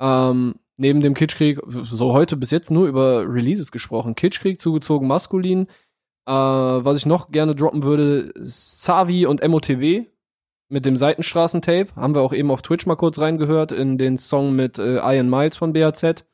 Ähm, 0.00 0.54
neben 0.76 1.00
dem 1.00 1.14
Kitschkrieg, 1.14 1.60
so 1.66 2.12
heute 2.12 2.36
bis 2.36 2.50
jetzt 2.50 2.70
nur 2.70 2.88
über 2.88 3.24
Releases 3.28 3.72
gesprochen. 3.72 4.14
Kitschkrieg, 4.14 4.60
zugezogen 4.60 5.08
maskulin. 5.08 5.66
Äh, 6.26 6.32
was 6.32 6.98
ich 6.98 7.06
noch 7.06 7.30
gerne 7.30 7.54
droppen 7.54 7.82
würde, 7.82 8.32
Savi 8.36 9.26
und 9.26 9.46
MOTB 9.46 10.06
mit 10.68 10.84
dem 10.84 10.96
Seitenstraßen-Tape. 10.96 11.94
Haben 11.96 12.14
wir 12.14 12.22
auch 12.22 12.32
eben 12.32 12.50
auf 12.50 12.62
Twitch 12.62 12.86
mal 12.86 12.96
kurz 12.96 13.18
reingehört 13.18 13.72
in 13.72 13.98
den 13.98 14.18
Song 14.18 14.56
mit 14.56 14.78
äh, 14.78 14.96
Ian 14.96 15.28
Miles 15.28 15.56
von 15.56 15.72
BAZ. 15.72 16.24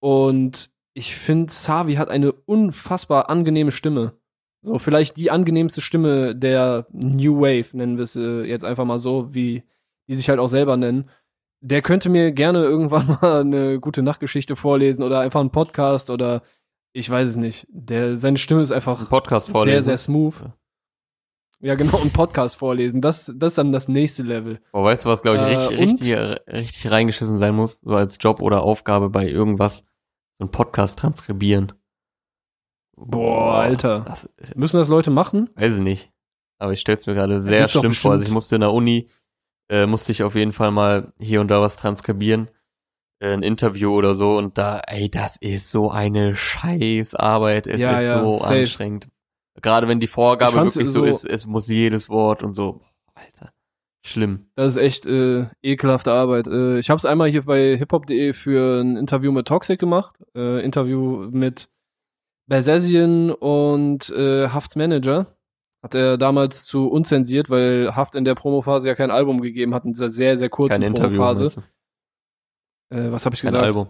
Und 0.00 0.70
ich 0.94 1.14
finde, 1.14 1.52
Savi 1.52 1.94
hat 1.94 2.10
eine 2.10 2.32
unfassbar 2.32 3.30
angenehme 3.30 3.72
Stimme. 3.72 4.14
So, 4.60 4.78
vielleicht 4.78 5.16
die 5.16 5.30
angenehmste 5.30 5.80
Stimme 5.80 6.36
der 6.36 6.86
New 6.92 7.40
Wave, 7.40 7.76
nennen 7.76 7.96
wir 7.96 8.04
es 8.04 8.14
äh, 8.14 8.42
jetzt 8.44 8.64
einfach 8.64 8.84
mal 8.84 8.98
so, 8.98 9.34
wie 9.34 9.64
die 10.08 10.14
sich 10.14 10.28
halt 10.28 10.38
auch 10.38 10.48
selber 10.48 10.76
nennen. 10.76 11.08
Der 11.64 11.80
könnte 11.80 12.08
mir 12.08 12.32
gerne 12.32 12.62
irgendwann 12.64 13.06
mal 13.22 13.40
eine 13.40 13.78
gute 13.80 14.02
Nachtgeschichte 14.02 14.56
vorlesen 14.56 15.02
oder 15.02 15.20
einfach 15.20 15.40
einen 15.40 15.50
Podcast 15.50 16.10
oder 16.10 16.42
ich 16.92 17.08
weiß 17.08 17.28
es 17.30 17.36
nicht. 17.36 17.66
Der, 17.70 18.16
seine 18.18 18.36
Stimme 18.38 18.60
ist 18.62 18.72
einfach 18.72 19.00
Ein 19.00 19.06
Podcast 19.06 19.50
vorlesen. 19.50 19.72
sehr, 19.74 19.82
sehr 19.82 19.96
smooth. 19.98 20.34
Ja, 21.60 21.76
genau, 21.76 22.00
einen 22.00 22.10
Podcast 22.10 22.56
vorlesen. 22.56 23.00
Das, 23.00 23.32
das 23.36 23.50
ist 23.52 23.58
dann 23.58 23.70
das 23.72 23.86
nächste 23.86 24.24
Level. 24.24 24.60
Boah, 24.72 24.82
weißt 24.84 25.04
du, 25.04 25.08
was, 25.08 25.22
glaube 25.22 25.38
ich, 25.38 25.44
Äh, 25.44 25.56
richtig, 25.56 25.78
und? 25.78 25.88
richtig, 25.88 26.52
richtig 26.52 26.90
reingeschissen 26.90 27.38
sein 27.38 27.54
muss, 27.54 27.80
so 27.82 27.92
als 27.94 28.18
Job 28.20 28.40
oder 28.40 28.62
Aufgabe 28.64 29.08
bei 29.10 29.28
irgendwas, 29.28 29.84
so 30.40 30.44
ein 30.46 30.50
Podcast 30.50 30.98
transkribieren. 30.98 31.72
Boah, 32.96 33.54
Alter. 33.54 34.00
Das, 34.00 34.28
Müssen 34.56 34.76
das 34.78 34.88
Leute 34.88 35.10
machen? 35.10 35.50
weiß 35.54 35.74
ich 35.76 35.80
nicht. 35.80 36.10
Aber 36.58 36.72
ich 36.72 36.80
stell's 36.80 37.06
mir 37.06 37.14
gerade 37.14 37.40
sehr 37.40 37.68
schlimm 37.68 37.92
vor. 37.92 38.12
Also 38.12 38.24
ich 38.24 38.30
musste 38.30 38.56
in 38.56 38.60
der 38.60 38.72
Uni, 38.72 39.08
äh, 39.72 39.86
musste 39.86 40.12
ich 40.12 40.22
auf 40.22 40.34
jeden 40.34 40.52
Fall 40.52 40.70
mal 40.70 41.12
hier 41.18 41.40
und 41.40 41.48
da 41.50 41.60
was 41.62 41.76
transkribieren. 41.76 42.48
Äh, 43.20 43.32
ein 43.32 43.42
Interview 43.42 43.92
oder 43.96 44.14
so. 44.14 44.36
Und 44.36 44.58
da, 44.58 44.80
ey, 44.86 45.10
das 45.10 45.36
ist 45.38 45.70
so 45.70 45.90
eine 45.90 46.34
Scheißarbeit. 46.34 47.66
Es 47.66 47.80
Ja, 47.80 47.98
ist 47.98 48.04
ja, 48.04 48.20
so 48.22 48.32
safe. 48.32 48.54
anstrengend. 48.60 49.08
Gerade 49.60 49.88
wenn 49.88 50.00
die 50.00 50.06
Vorgabe 50.06 50.54
wirklich 50.56 50.88
so 50.88 51.00
so- 51.00 51.04
ist, 51.04 51.24
es 51.24 51.46
muss 51.46 51.68
jedes 51.68 52.08
Wort 52.08 52.42
und 52.42 52.54
so. 52.54 52.80
Alter. 53.14 53.52
Schlimm. 54.04 54.46
Das 54.56 54.74
ist 54.74 54.82
echt 54.82 55.06
äh, 55.06 55.46
ekelhafte 55.62 56.10
Arbeit. 56.12 56.48
Äh, 56.48 56.78
ich 56.80 56.90
habe 56.90 56.98
es 56.98 57.04
einmal 57.06 57.28
hier 57.30 57.44
bei 57.44 57.76
hiphop.de 57.76 58.32
für 58.32 58.80
ein 58.80 58.96
Interview 58.96 59.30
mit 59.30 59.46
Toxic 59.46 59.78
gemacht. 59.78 60.16
Äh, 60.36 60.64
Interview 60.64 61.28
mit 61.30 61.68
Bersesian 62.48 63.30
und 63.30 64.10
äh, 64.10 64.48
Hafts 64.48 64.74
Manager. 64.76 65.26
Hat 65.82 65.94
er 65.94 66.16
damals 66.16 66.64
zu 66.64 66.88
unzensiert, 66.88 67.50
weil 67.50 67.94
Haft 67.96 68.14
in 68.14 68.24
der 68.24 68.34
Promophase 68.36 68.86
ja 68.86 68.94
kein 68.94 69.10
Album 69.10 69.40
gegeben 69.40 69.74
hat, 69.74 69.84
in 69.84 69.92
dieser 69.92 70.10
sehr, 70.10 70.38
sehr 70.38 70.48
kurzen 70.48 70.70
Kein 70.74 70.82
Interview. 70.82 71.16
Promophase. 71.18 71.46
du? 72.90 72.96
Äh, 72.96 73.10
was 73.12 73.24
habe 73.26 73.34
ich 73.34 73.40
Kein 73.42 73.50
gesagt? 73.50 73.64
Album. 73.66 73.88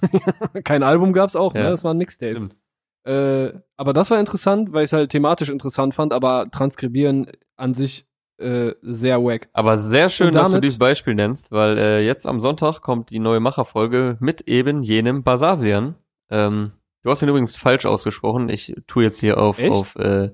kein 0.64 0.82
Album 0.82 1.12
gab's 1.12 1.36
auch, 1.36 1.54
Ja. 1.54 1.64
ne? 1.64 1.70
Das 1.70 1.84
war 1.84 1.92
ein 1.94 1.98
Mixtape. 1.98 2.32
Stimmt. 2.32 2.56
Äh, 3.04 3.52
aber 3.76 3.92
das 3.92 4.10
war 4.10 4.20
interessant, 4.20 4.72
weil 4.72 4.84
ich 4.84 4.88
es 4.90 4.92
halt 4.92 5.10
thematisch 5.10 5.48
interessant 5.48 5.94
fand, 5.94 6.12
aber 6.12 6.50
transkribieren 6.50 7.26
an 7.56 7.74
sich 7.74 8.06
äh, 8.40 8.72
sehr 8.82 9.22
wack. 9.24 9.48
Aber 9.52 9.78
sehr 9.78 10.08
schön, 10.10 10.28
Und 10.28 10.34
dass 10.36 10.44
du 10.46 10.52
damit- 10.52 10.64
dieses 10.64 10.78
Beispiel 10.78 11.14
nennst, 11.14 11.50
weil 11.50 11.76
äh, 11.78 12.06
jetzt 12.06 12.26
am 12.26 12.38
Sonntag 12.40 12.82
kommt 12.82 13.10
die 13.10 13.18
neue 13.18 13.40
Macherfolge 13.40 14.16
mit 14.20 14.42
eben 14.42 14.82
jenem 14.82 15.24
Basasian. 15.24 15.96
Ähm, 16.30 16.72
du 17.02 17.10
hast 17.10 17.22
ihn 17.22 17.28
übrigens 17.28 17.56
falsch 17.56 17.84
ausgesprochen. 17.86 18.48
Ich 18.48 18.76
tue 18.86 19.02
jetzt 19.04 19.18
hier 19.18 19.38
auf, 19.38 19.58
Echt? 19.58 19.72
auf 19.72 19.96
äh, 19.96 20.30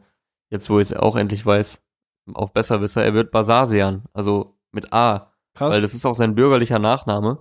jetzt 0.54 0.70
wo 0.70 0.78
ich 0.78 0.90
es 0.90 0.96
auch 0.96 1.16
endlich 1.16 1.44
weiß, 1.44 1.82
auf 2.32 2.52
Besserwisser. 2.52 3.04
Er 3.04 3.12
wird 3.12 3.32
Basasian, 3.32 4.04
also 4.14 4.56
mit 4.72 4.92
A, 4.92 5.32
Krass. 5.54 5.74
weil 5.74 5.82
das 5.82 5.94
ist 5.94 6.06
auch 6.06 6.14
sein 6.14 6.34
bürgerlicher 6.34 6.78
Nachname. 6.78 7.40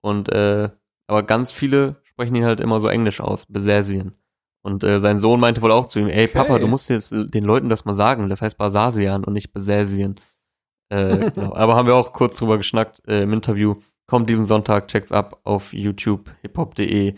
Und 0.00 0.30
äh, 0.32 0.70
aber 1.08 1.22
ganz 1.24 1.52
viele 1.52 1.96
sprechen 2.04 2.34
ihn 2.34 2.44
halt 2.44 2.60
immer 2.60 2.80
so 2.80 2.88
englisch 2.88 3.20
aus, 3.20 3.46
Basasian. 3.46 4.14
Und 4.64 4.84
äh, 4.84 5.00
sein 5.00 5.18
Sohn 5.18 5.40
meinte 5.40 5.60
wohl 5.60 5.72
auch 5.72 5.86
zu 5.86 5.98
ihm, 5.98 6.06
ey 6.06 6.24
Okay. 6.24 6.38
Papa, 6.38 6.58
du 6.60 6.68
musst 6.68 6.88
jetzt 6.88 7.12
äh, 7.12 7.26
den 7.26 7.44
Leuten 7.44 7.68
das 7.68 7.84
mal 7.84 7.94
sagen, 7.94 8.28
das 8.28 8.42
heißt 8.42 8.56
Basasian 8.56 9.24
und 9.24 9.32
nicht 9.32 9.52
Basasian. 9.52 10.14
Äh, 10.88 11.30
genau. 11.34 11.54
Aber 11.54 11.74
haben 11.74 11.86
wir 11.86 11.96
auch 11.96 12.12
kurz 12.12 12.36
drüber 12.36 12.58
geschnackt 12.58 13.02
äh, 13.08 13.24
im 13.24 13.32
Interview. 13.32 13.76
Kommt 14.06 14.30
diesen 14.30 14.46
Sonntag, 14.46 14.88
checkt's 14.88 15.10
ab 15.10 15.40
auf 15.44 15.72
YouTube, 15.72 16.30
hiphop.de. 16.42 17.14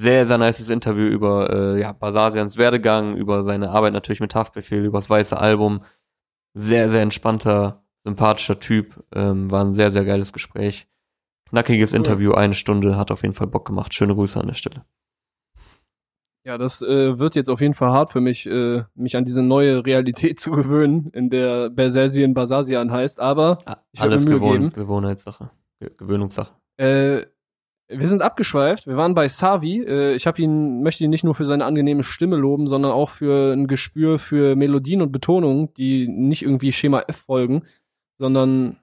Sehr, 0.00 0.26
sehr 0.26 0.38
nices 0.38 0.68
Interview 0.68 1.06
über 1.06 1.50
äh, 1.50 1.80
ja, 1.80 1.90
Basasians 1.92 2.56
Werdegang, 2.56 3.16
über 3.16 3.42
seine 3.42 3.70
Arbeit 3.70 3.92
natürlich 3.94 4.20
mit 4.20 4.32
Haftbefehl, 4.32 4.84
über 4.84 4.98
das 4.98 5.10
weiße 5.10 5.36
Album. 5.36 5.82
Sehr, 6.54 6.88
sehr 6.88 7.02
entspannter, 7.02 7.82
sympathischer 8.04 8.60
Typ. 8.60 9.02
Ähm, 9.12 9.50
war 9.50 9.64
ein 9.64 9.72
sehr, 9.72 9.90
sehr 9.90 10.04
geiles 10.04 10.32
Gespräch. 10.32 10.86
Knackiges 11.50 11.90
Cool. 11.92 11.96
Interview, 11.96 12.32
eine 12.32 12.54
Stunde, 12.54 12.96
hat 12.96 13.10
auf 13.10 13.22
jeden 13.22 13.34
Fall 13.34 13.48
Bock 13.48 13.66
gemacht. 13.66 13.92
Schöne 13.92 14.14
Grüße 14.14 14.38
an 14.38 14.46
der 14.46 14.54
Stelle. 14.54 14.84
Ja, 16.44 16.56
das 16.58 16.80
äh, 16.80 17.18
wird 17.18 17.34
jetzt 17.34 17.50
auf 17.50 17.60
jeden 17.60 17.74
Fall 17.74 17.90
hart 17.90 18.12
für 18.12 18.20
mich, 18.20 18.46
äh, 18.46 18.84
mich 18.94 19.16
an 19.16 19.24
diese 19.24 19.42
neue 19.42 19.84
Realität 19.84 20.38
zu 20.40 20.52
gewöhnen, 20.52 21.10
in 21.12 21.28
der 21.28 21.70
Bersasian 21.70 22.34
Basasian 22.34 22.92
heißt, 22.92 23.18
aber 23.20 23.58
Ich 23.92 24.00
werde 24.00 24.12
Alles 24.12 24.24
Mühe 24.26 24.34
Gewohn 24.36 24.52
geben. 24.60 24.72
Gewohnheitssache. 24.72 25.50
Ge 25.80 25.90
Gewöhnungssache. 25.98 26.52
äh, 26.76 27.22
wir 27.88 28.06
sind 28.06 28.22
abgeschweift. 28.22 28.86
Wir 28.86 28.96
waren 28.96 29.14
bei 29.14 29.28
Savi. 29.28 29.82
Äh, 29.82 30.14
ich 30.14 30.26
habe 30.26 30.42
ihn, 30.42 30.82
möchte 30.82 31.04
ihn 31.04 31.10
nicht 31.10 31.24
nur 31.24 31.34
für 31.34 31.46
seine 31.46 31.64
angenehme 31.64 32.04
Stimme 32.04 32.36
loben, 32.36 32.66
sondern 32.66 32.92
auch 32.92 33.10
für 33.10 33.52
ein 33.52 33.66
Gespür 33.66 34.18
für 34.18 34.56
Melodien 34.56 35.02
und 35.02 35.10
Betonungen, 35.12 35.72
die 35.74 36.06
nicht 36.06 36.42
irgendwie 36.42 36.72
Schema 36.72 37.02
F 37.08 37.24
folgen, 37.26 37.62
sondern 38.18 38.78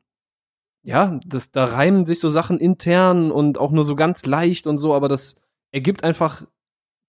ja, 0.83 1.19
das, 1.25 1.51
da 1.51 1.65
reimen 1.65 2.05
sich 2.05 2.19
so 2.19 2.29
Sachen 2.29 2.59
intern 2.59 3.31
und 3.31 3.57
auch 3.57 3.71
nur 3.71 3.83
so 3.83 3.95
ganz 3.95 4.25
leicht 4.25 4.67
und 4.67 4.77
so, 4.77 4.93
aber 4.93 5.07
das 5.07 5.35
ergibt 5.71 6.03
einfach 6.03 6.45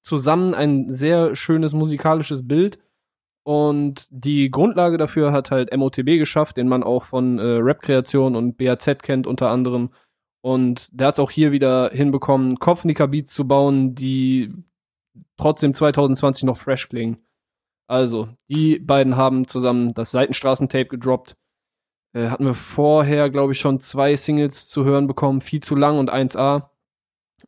zusammen 0.03 0.55
ein 0.55 0.91
sehr 0.93 1.37
schönes 1.37 1.73
musikalisches 1.73 2.47
Bild. 2.47 2.79
Und 3.45 4.09
die 4.11 4.51
Grundlage 4.51 4.99
dafür 4.99 5.31
hat 5.31 5.51
halt 5.51 5.77
MOTB 5.77 6.19
geschafft, 6.19 6.57
den 6.57 6.69
man 6.69 6.83
auch 6.83 7.05
von 7.05 7.39
äh, 7.39 7.43
Rap-Kreation 7.43 8.35
und 8.35 8.57
BAZ 8.57 9.03
kennt 9.03 9.27
unter 9.27 9.51
anderem. 9.51 9.91
Und 10.47 10.91
der 10.93 11.09
hat 11.09 11.15
es 11.15 11.19
auch 11.19 11.33
hier 11.33 11.51
wieder 11.51 11.91
hinbekommen, 11.91 12.61
Kopfnicker-Beats 12.61 13.35
zu 13.35 13.49
bauen, 13.49 13.97
die 13.97 14.55
trotzdem 15.37 15.75
2020 15.75 16.45
noch 16.45 16.57
fresh 16.57 16.89
klingen. 16.89 17.19
Also, 17.89 18.29
die 18.49 18.79
beiden 18.79 19.17
haben 19.17 19.49
zusammen 19.49 19.93
das 19.93 20.13
Seitenstraßen-Tape 20.13 20.87
gedroppt. 20.87 21.37
Äh, 22.13 22.29
hatten 22.29 22.45
wir 22.45 22.55
vorher, 22.55 23.29
glaube 23.29 23.55
ich, 23.55 23.59
schon 23.59 23.81
zwei 23.81 24.15
Singles 24.15 24.69
zu 24.69 24.85
hören 24.85 25.09
bekommen, 25.09 25.41
viel 25.41 25.65
zu 25.65 25.75
lang 25.75 25.99
und 25.99 26.13
1A. 26.13 26.71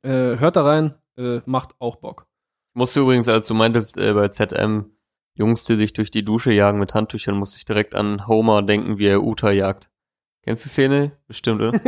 Äh, 0.02 0.36
hört 0.40 0.56
da 0.56 0.64
rein, 0.64 0.94
äh, 1.16 1.40
macht 1.46 1.76
auch 1.78 1.94
Bock. 1.94 2.26
Musste 2.74 2.98
übrigens, 2.98 3.28
als 3.28 3.46
du 3.46 3.54
meintest, 3.54 3.96
äh, 3.96 4.12
bei 4.12 4.26
ZM, 4.26 4.90
Jungs, 5.34 5.64
die 5.66 5.76
sich 5.76 5.92
durch 5.92 6.10
die 6.10 6.24
Dusche 6.24 6.50
jagen 6.50 6.80
mit 6.80 6.94
Handtüchern, 6.94 7.38
musste 7.38 7.58
ich 7.58 7.64
direkt 7.64 7.94
an 7.94 8.26
Homer 8.26 8.62
denken, 8.62 8.98
wie 8.98 9.06
er 9.06 9.22
Uta 9.22 9.52
jagt. 9.52 9.88
Kennst 10.42 10.64
du 10.64 10.68
die 10.68 10.72
Szene? 10.72 11.12
Bestimmt, 11.26 11.60
oder? 11.60 11.80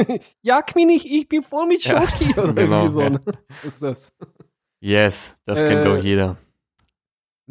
Jag 0.42 0.74
mich 0.74 0.86
nicht, 0.86 1.06
ich 1.06 1.28
bin 1.28 1.42
voll 1.42 1.66
mit 1.66 1.84
Ja, 1.84 2.04
Schoki. 2.06 2.32
Oder 2.38 2.52
genau, 2.52 2.76
irgendwie 2.84 2.92
so. 2.92 3.00
ja. 3.00 3.10
ne? 3.10 3.20
ist 3.66 3.82
das. 3.82 4.12
yes, 4.80 5.36
das 5.46 5.60
kennt, 5.60 5.80
Äh, 5.80 5.82
glaube 5.82 5.98
ich, 5.98 6.04
jeder. 6.04 6.36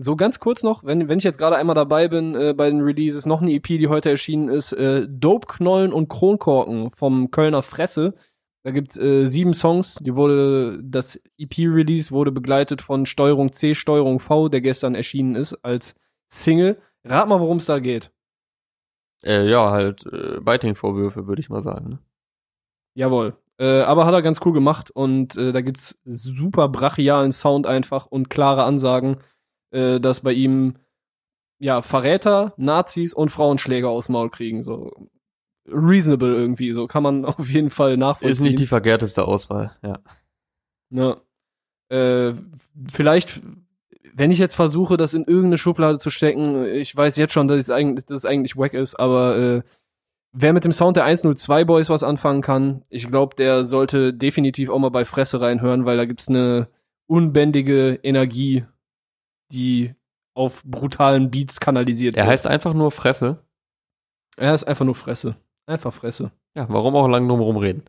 So 0.02 0.16
ganz 0.16 0.40
kurz 0.40 0.64
noch, 0.64 0.84
wenn, 0.86 1.10
wenn 1.10 1.18
ich 1.18 1.26
jetzt 1.26 1.38
gerade 1.38 1.58
einmal 1.58 1.76
dabei 1.76 2.08
bin 2.08 2.34
äh, 2.36 2.54
bei 2.54 2.70
den 2.70 2.82
Releases, 2.82 3.26
noch 3.26 3.42
eine 3.42 3.52
EP, 3.52 3.68
die 3.68 3.88
heute 3.88 4.10
erschienen 4.10 4.48
ist, 4.48 4.72
äh, 4.72 5.06
Dope 5.10 5.48
Knollen 5.48 5.92
und 5.92 6.08
Kronkorken 6.08 6.90
vom 6.92 7.32
Kölner 7.32 7.64
Fresse. 7.64 8.14
Da 8.64 8.72
gibt's 8.72 8.98
äh, 8.98 9.26
sieben 9.28 9.54
Songs. 9.54 9.96
Die 10.02 10.16
wurde 10.16 10.80
das 10.84 11.20
EP-Release 11.38 12.12
wurde 12.12 12.32
begleitet 12.32 12.82
von 12.82 13.06
Steuerung 13.06 13.52
C, 13.52 13.74
Steuerung 13.74 14.20
V, 14.20 14.48
der 14.50 14.62
gestern 14.62 14.96
erschienen 14.96 15.36
ist 15.36 15.54
als 15.66 15.96
Single. 16.30 16.78
Rat 17.04 17.28
mal, 17.28 17.40
worum 17.40 17.58
es 17.58 17.66
da 17.66 17.80
geht. 17.80 18.12
Äh, 19.24 19.50
ja, 19.50 19.72
halt 19.72 20.06
äh, 20.06 20.40
Biting-Vorwürfe, 20.40 21.28
würde 21.28 21.42
ich 21.42 21.50
mal 21.50 21.62
sagen. 21.62 21.90
Ne? 21.90 22.00
Jawohl. 22.96 23.38
Äh, 23.58 23.82
aber 23.82 24.06
hat 24.06 24.14
er 24.14 24.22
ganz 24.22 24.40
cool 24.46 24.54
gemacht 24.54 24.90
und 24.90 25.36
äh, 25.36 25.52
da 25.52 25.62
gibt's 25.62 26.00
super 26.06 26.70
brachialen 26.70 27.34
Sound 27.34 27.68
einfach 27.68 28.06
und 28.06 28.30
klare 28.30 28.64
Ansagen, 28.64 29.18
äh, 29.72 30.00
dass 30.00 30.22
bei 30.22 30.32
ihm 30.32 30.76
ja 31.60 31.82
Verräter, 31.82 32.54
Nazis 32.56 33.14
und 33.14 33.30
Frauenschläger 33.30 33.90
aus 33.90 34.06
dem 34.06 34.14
Maul 34.14 34.30
kriegen. 34.30 34.64
So 34.64 35.10
reasonable 35.68 36.36
irgendwie, 36.36 36.72
so 36.72 36.88
kann 36.88 37.04
man 37.04 37.26
auf 37.26 37.50
jeden 37.50 37.70
Fall 37.70 37.98
nachvollziehen. 37.98 38.32
Ist 38.32 38.42
nicht 38.42 38.60
die 38.60 38.68
verkehrteste 38.68 39.26
Auswahl, 39.26 39.76
ja. 39.84 40.00
Ne. 40.90 41.18
Äh, 41.90 42.34
vielleicht, 42.92 43.42
wenn 44.20 44.32
ich 44.32 44.38
jetzt 44.38 44.56
versuche, 44.56 44.98
das 44.98 45.14
in 45.14 45.24
irgendeine 45.24 45.58
Schublade 45.58 45.98
zu 45.98 46.10
stecken, 46.10 46.66
ich 46.66 46.94
weiß 46.94 47.16
jetzt 47.16 47.34
schon, 47.34 47.48
dass 47.48 47.58
es 47.58 47.70
eigentlich, 47.70 48.06
dass 48.06 48.18
es 48.18 48.26
eigentlich 48.26 48.58
wack 48.58 48.74
ist, 48.74 48.96
aber 48.96 49.38
äh, 49.38 49.62
wer 50.34 50.52
mit 50.52 50.66
dem 50.66 50.74
Sound 50.74 50.98
der 50.98 51.06
102 51.06 51.64
Boys 51.64 51.90
was 51.90 52.04
anfangen 52.04 52.42
kann, 52.42 52.84
ich 52.90 53.08
glaube, 53.08 53.36
der 53.38 53.64
sollte 53.64 54.14
definitiv 54.14 54.70
auch 54.70 54.80
mal 54.80 54.90
bei 54.90 55.06
Fresse 55.06 55.40
reinhören, 55.40 55.86
weil 55.86 55.96
da 55.96 56.04
gibt's 56.04 56.28
eine 56.28 56.68
unbändige 57.08 57.98
Energie, 58.04 58.66
die 59.54 59.96
auf 60.34 60.64
brutalen 60.66 61.32
Beats 61.32 61.62
kanalisiert 61.62 62.18
Er 62.18 62.28
heißt 62.28 62.46
einfach 62.46 62.74
nur 62.74 62.92
Fresse. 62.92 63.42
Er 64.36 64.54
ist 64.54 64.66
einfach 64.66 64.86
nur 64.86 64.96
Fresse. 64.96 65.38
Einfach 65.66 65.94
Fresse. 65.94 66.32
Ja, 66.58 66.68
warum 66.68 66.96
auch 66.98 67.08
lang 67.08 67.26
drum 67.26 67.40
rumreden? 67.40 67.84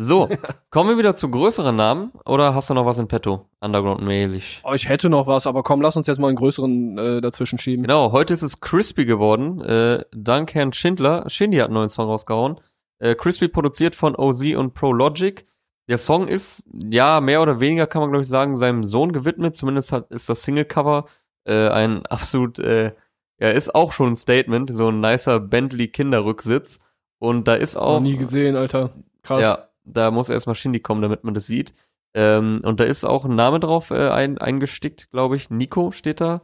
So, 0.00 0.28
kommen 0.70 0.90
wir 0.90 0.96
wieder 0.96 1.16
zu 1.16 1.28
größeren 1.28 1.74
Namen 1.74 2.12
oder 2.24 2.54
hast 2.54 2.70
du 2.70 2.74
noch 2.74 2.86
was 2.86 2.98
in 2.98 3.08
petto? 3.08 3.48
Underground-mäßig. 3.60 4.62
Oh, 4.62 4.72
ich 4.72 4.88
hätte 4.88 5.08
noch 5.08 5.26
was, 5.26 5.44
aber 5.48 5.64
komm, 5.64 5.80
lass 5.80 5.96
uns 5.96 6.06
jetzt 6.06 6.20
mal 6.20 6.28
einen 6.28 6.36
größeren 6.36 6.98
äh, 6.98 7.20
dazwischen 7.20 7.58
schieben. 7.58 7.82
Genau, 7.82 8.12
heute 8.12 8.32
ist 8.32 8.42
es 8.42 8.60
Crispy 8.60 9.06
geworden. 9.06 9.60
Äh, 9.60 10.04
dank 10.12 10.54
Herrn 10.54 10.72
Schindler. 10.72 11.28
Shindy 11.28 11.56
hat 11.56 11.64
einen 11.64 11.74
neuen 11.74 11.88
Song 11.88 12.06
rausgehauen. 12.06 12.60
Äh, 13.00 13.16
Crispy 13.16 13.48
produziert 13.48 13.96
von 13.96 14.14
OZ 14.14 14.54
und 14.54 14.72
ProLogic. 14.74 15.48
Der 15.88 15.98
Song 15.98 16.28
ist, 16.28 16.62
ja, 16.72 17.20
mehr 17.20 17.42
oder 17.42 17.58
weniger 17.58 17.88
kann 17.88 18.00
man, 18.00 18.10
glaube 18.10 18.22
ich, 18.22 18.28
sagen, 18.28 18.56
seinem 18.56 18.84
Sohn 18.84 19.10
gewidmet. 19.10 19.56
Zumindest 19.56 19.90
hat, 19.90 20.12
ist 20.12 20.28
das 20.28 20.42
Singlecover 20.42 21.06
äh, 21.42 21.70
ein 21.70 22.06
absolut, 22.06 22.60
äh, 22.60 22.92
ja, 23.40 23.48
ist 23.48 23.74
auch 23.74 23.90
schon 23.90 24.10
ein 24.10 24.16
Statement. 24.16 24.72
So 24.72 24.92
ein 24.92 25.00
nicer 25.00 25.40
Bentley-Kinderrücksitz. 25.40 26.78
Und 27.18 27.48
da 27.48 27.54
ist 27.54 27.76
auch. 27.76 27.94
Noch 27.94 28.06
nie 28.06 28.16
gesehen, 28.16 28.54
Alter. 28.54 28.90
Krass. 29.24 29.42
Ja, 29.42 29.67
da 29.92 30.10
muss 30.10 30.28
erstmal 30.28 30.54
Shindy 30.54 30.80
kommen, 30.80 31.02
damit 31.02 31.24
man 31.24 31.34
das 31.34 31.46
sieht. 31.46 31.74
Ähm, 32.14 32.60
und 32.64 32.80
da 32.80 32.84
ist 32.84 33.04
auch 33.04 33.24
ein 33.24 33.34
Name 33.34 33.60
drauf 33.60 33.90
äh, 33.90 34.08
ein, 34.08 34.38
eingestickt, 34.38 35.10
glaube 35.10 35.36
ich. 35.36 35.50
Nico 35.50 35.90
steht 35.90 36.20
da. 36.20 36.42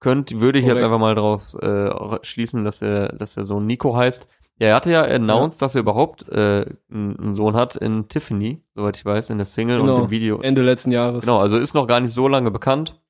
Könnt, 0.00 0.40
würde 0.40 0.58
ich 0.58 0.64
jetzt 0.66 0.74
Korrekt. 0.74 0.84
einfach 0.84 0.98
mal 0.98 1.14
drauf 1.14 1.54
äh, 1.62 2.18
schließen, 2.24 2.64
dass 2.64 2.82
er, 2.82 3.08
dass 3.10 3.34
der 3.34 3.44
Sohn 3.44 3.66
Nico 3.66 3.96
heißt. 3.96 4.28
Ja, 4.58 4.68
er 4.68 4.74
hatte 4.76 4.92
ja 4.92 5.02
announced, 5.02 5.60
dass 5.62 5.74
er 5.74 5.80
überhaupt 5.80 6.28
äh, 6.28 6.66
einen 6.92 7.32
Sohn 7.32 7.56
hat 7.56 7.74
in 7.76 8.08
Tiffany, 8.08 8.62
soweit 8.74 8.96
ich 8.96 9.04
weiß, 9.04 9.30
in 9.30 9.38
der 9.38 9.46
Single 9.46 9.80
Genau. 9.80 9.96
und 9.96 10.02
im 10.04 10.10
Video. 10.10 10.40
Ende 10.40 10.62
letzten 10.62 10.92
Jahres. 10.92 11.24
Genau, 11.24 11.38
also 11.38 11.56
ist 11.56 11.74
noch 11.74 11.86
gar 11.86 12.00
nicht 12.00 12.12
so 12.12 12.28
lange 12.28 12.50
bekannt. 12.50 13.00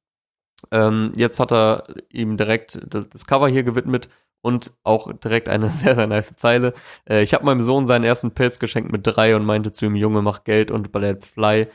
Ähm, 0.71 1.13
jetzt 1.17 1.41
hat 1.41 1.53
er 1.53 1.85
ihm 2.09 2.37
direkt 2.39 2.81
das 2.89 3.27
Cover 3.27 3.49
hier 3.49 3.63
gewidmet 3.65 4.09
und 4.45 4.73
auch 4.83 5.11
direkt 5.15 5.49
eine 5.49 5.71
sehr, 5.71 5.95
sehr 5.95 6.07
nice 6.07 6.37
Zeile. 6.37 6.75
Äh, 7.09 7.23
ich 7.23 7.33
habe 7.33 7.47
meinem 7.47 7.63
Sohn 7.63 7.87
seinen 7.87 8.05
ersten 8.05 8.33
Pelz 8.33 8.59
geschenkt 8.59 8.93
mit 8.93 9.01
drei 9.05 9.35
und 9.35 9.47
meinte 9.47 9.73
zu 9.73 9.87
ihm, 9.87 9.97
Junge, 9.97 10.21
mach 10.21 10.45
Geld 10.45 10.71
und 10.71 10.93
Ballett 10.93 11.25
Fly. 11.25 11.67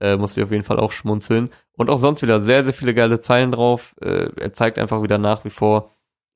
Äh, 0.00 0.16
musste 0.16 0.40
ich 0.40 0.44
auf 0.44 0.50
jeden 0.50 0.64
Fall 0.64 0.80
auch 0.80 0.92
schmunzeln. 0.92 1.50
Und 1.72 1.88
auch 1.88 1.98
sonst 1.98 2.22
wieder 2.22 2.40
sehr, 2.40 2.64
sehr 2.64 2.74
viele 2.74 2.94
geile 2.94 3.20
Zeilen 3.20 3.52
drauf. 3.52 3.94
Äh, 4.00 4.28
er 4.36 4.52
zeigt 4.52 4.78
einfach 4.78 5.02
wieder 5.02 5.18
nach 5.18 5.44
wie 5.44 5.50
vor, 5.50 5.90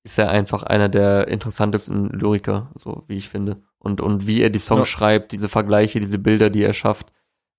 ist 0.04 0.18
er 0.18 0.30
einfach 0.30 0.62
einer 0.62 0.88
der 0.88 1.28
interessantesten 1.28 2.08
Lyriker, 2.10 2.70
so 2.78 3.02
wie 3.08 3.16
ich 3.16 3.28
finde. 3.28 3.60
Und, 3.78 4.00
und 4.00 4.26
wie 4.26 4.40
er 4.40 4.50
die 4.50 4.60
Songs 4.60 4.88
ja. 4.88 4.98
schreibt, 4.98 5.32
diese 5.32 5.48
Vergleiche, 5.48 5.98
diese 5.98 6.18
Bilder, 6.18 6.50
die 6.50 6.62
er 6.62 6.72
schafft, 6.72 7.12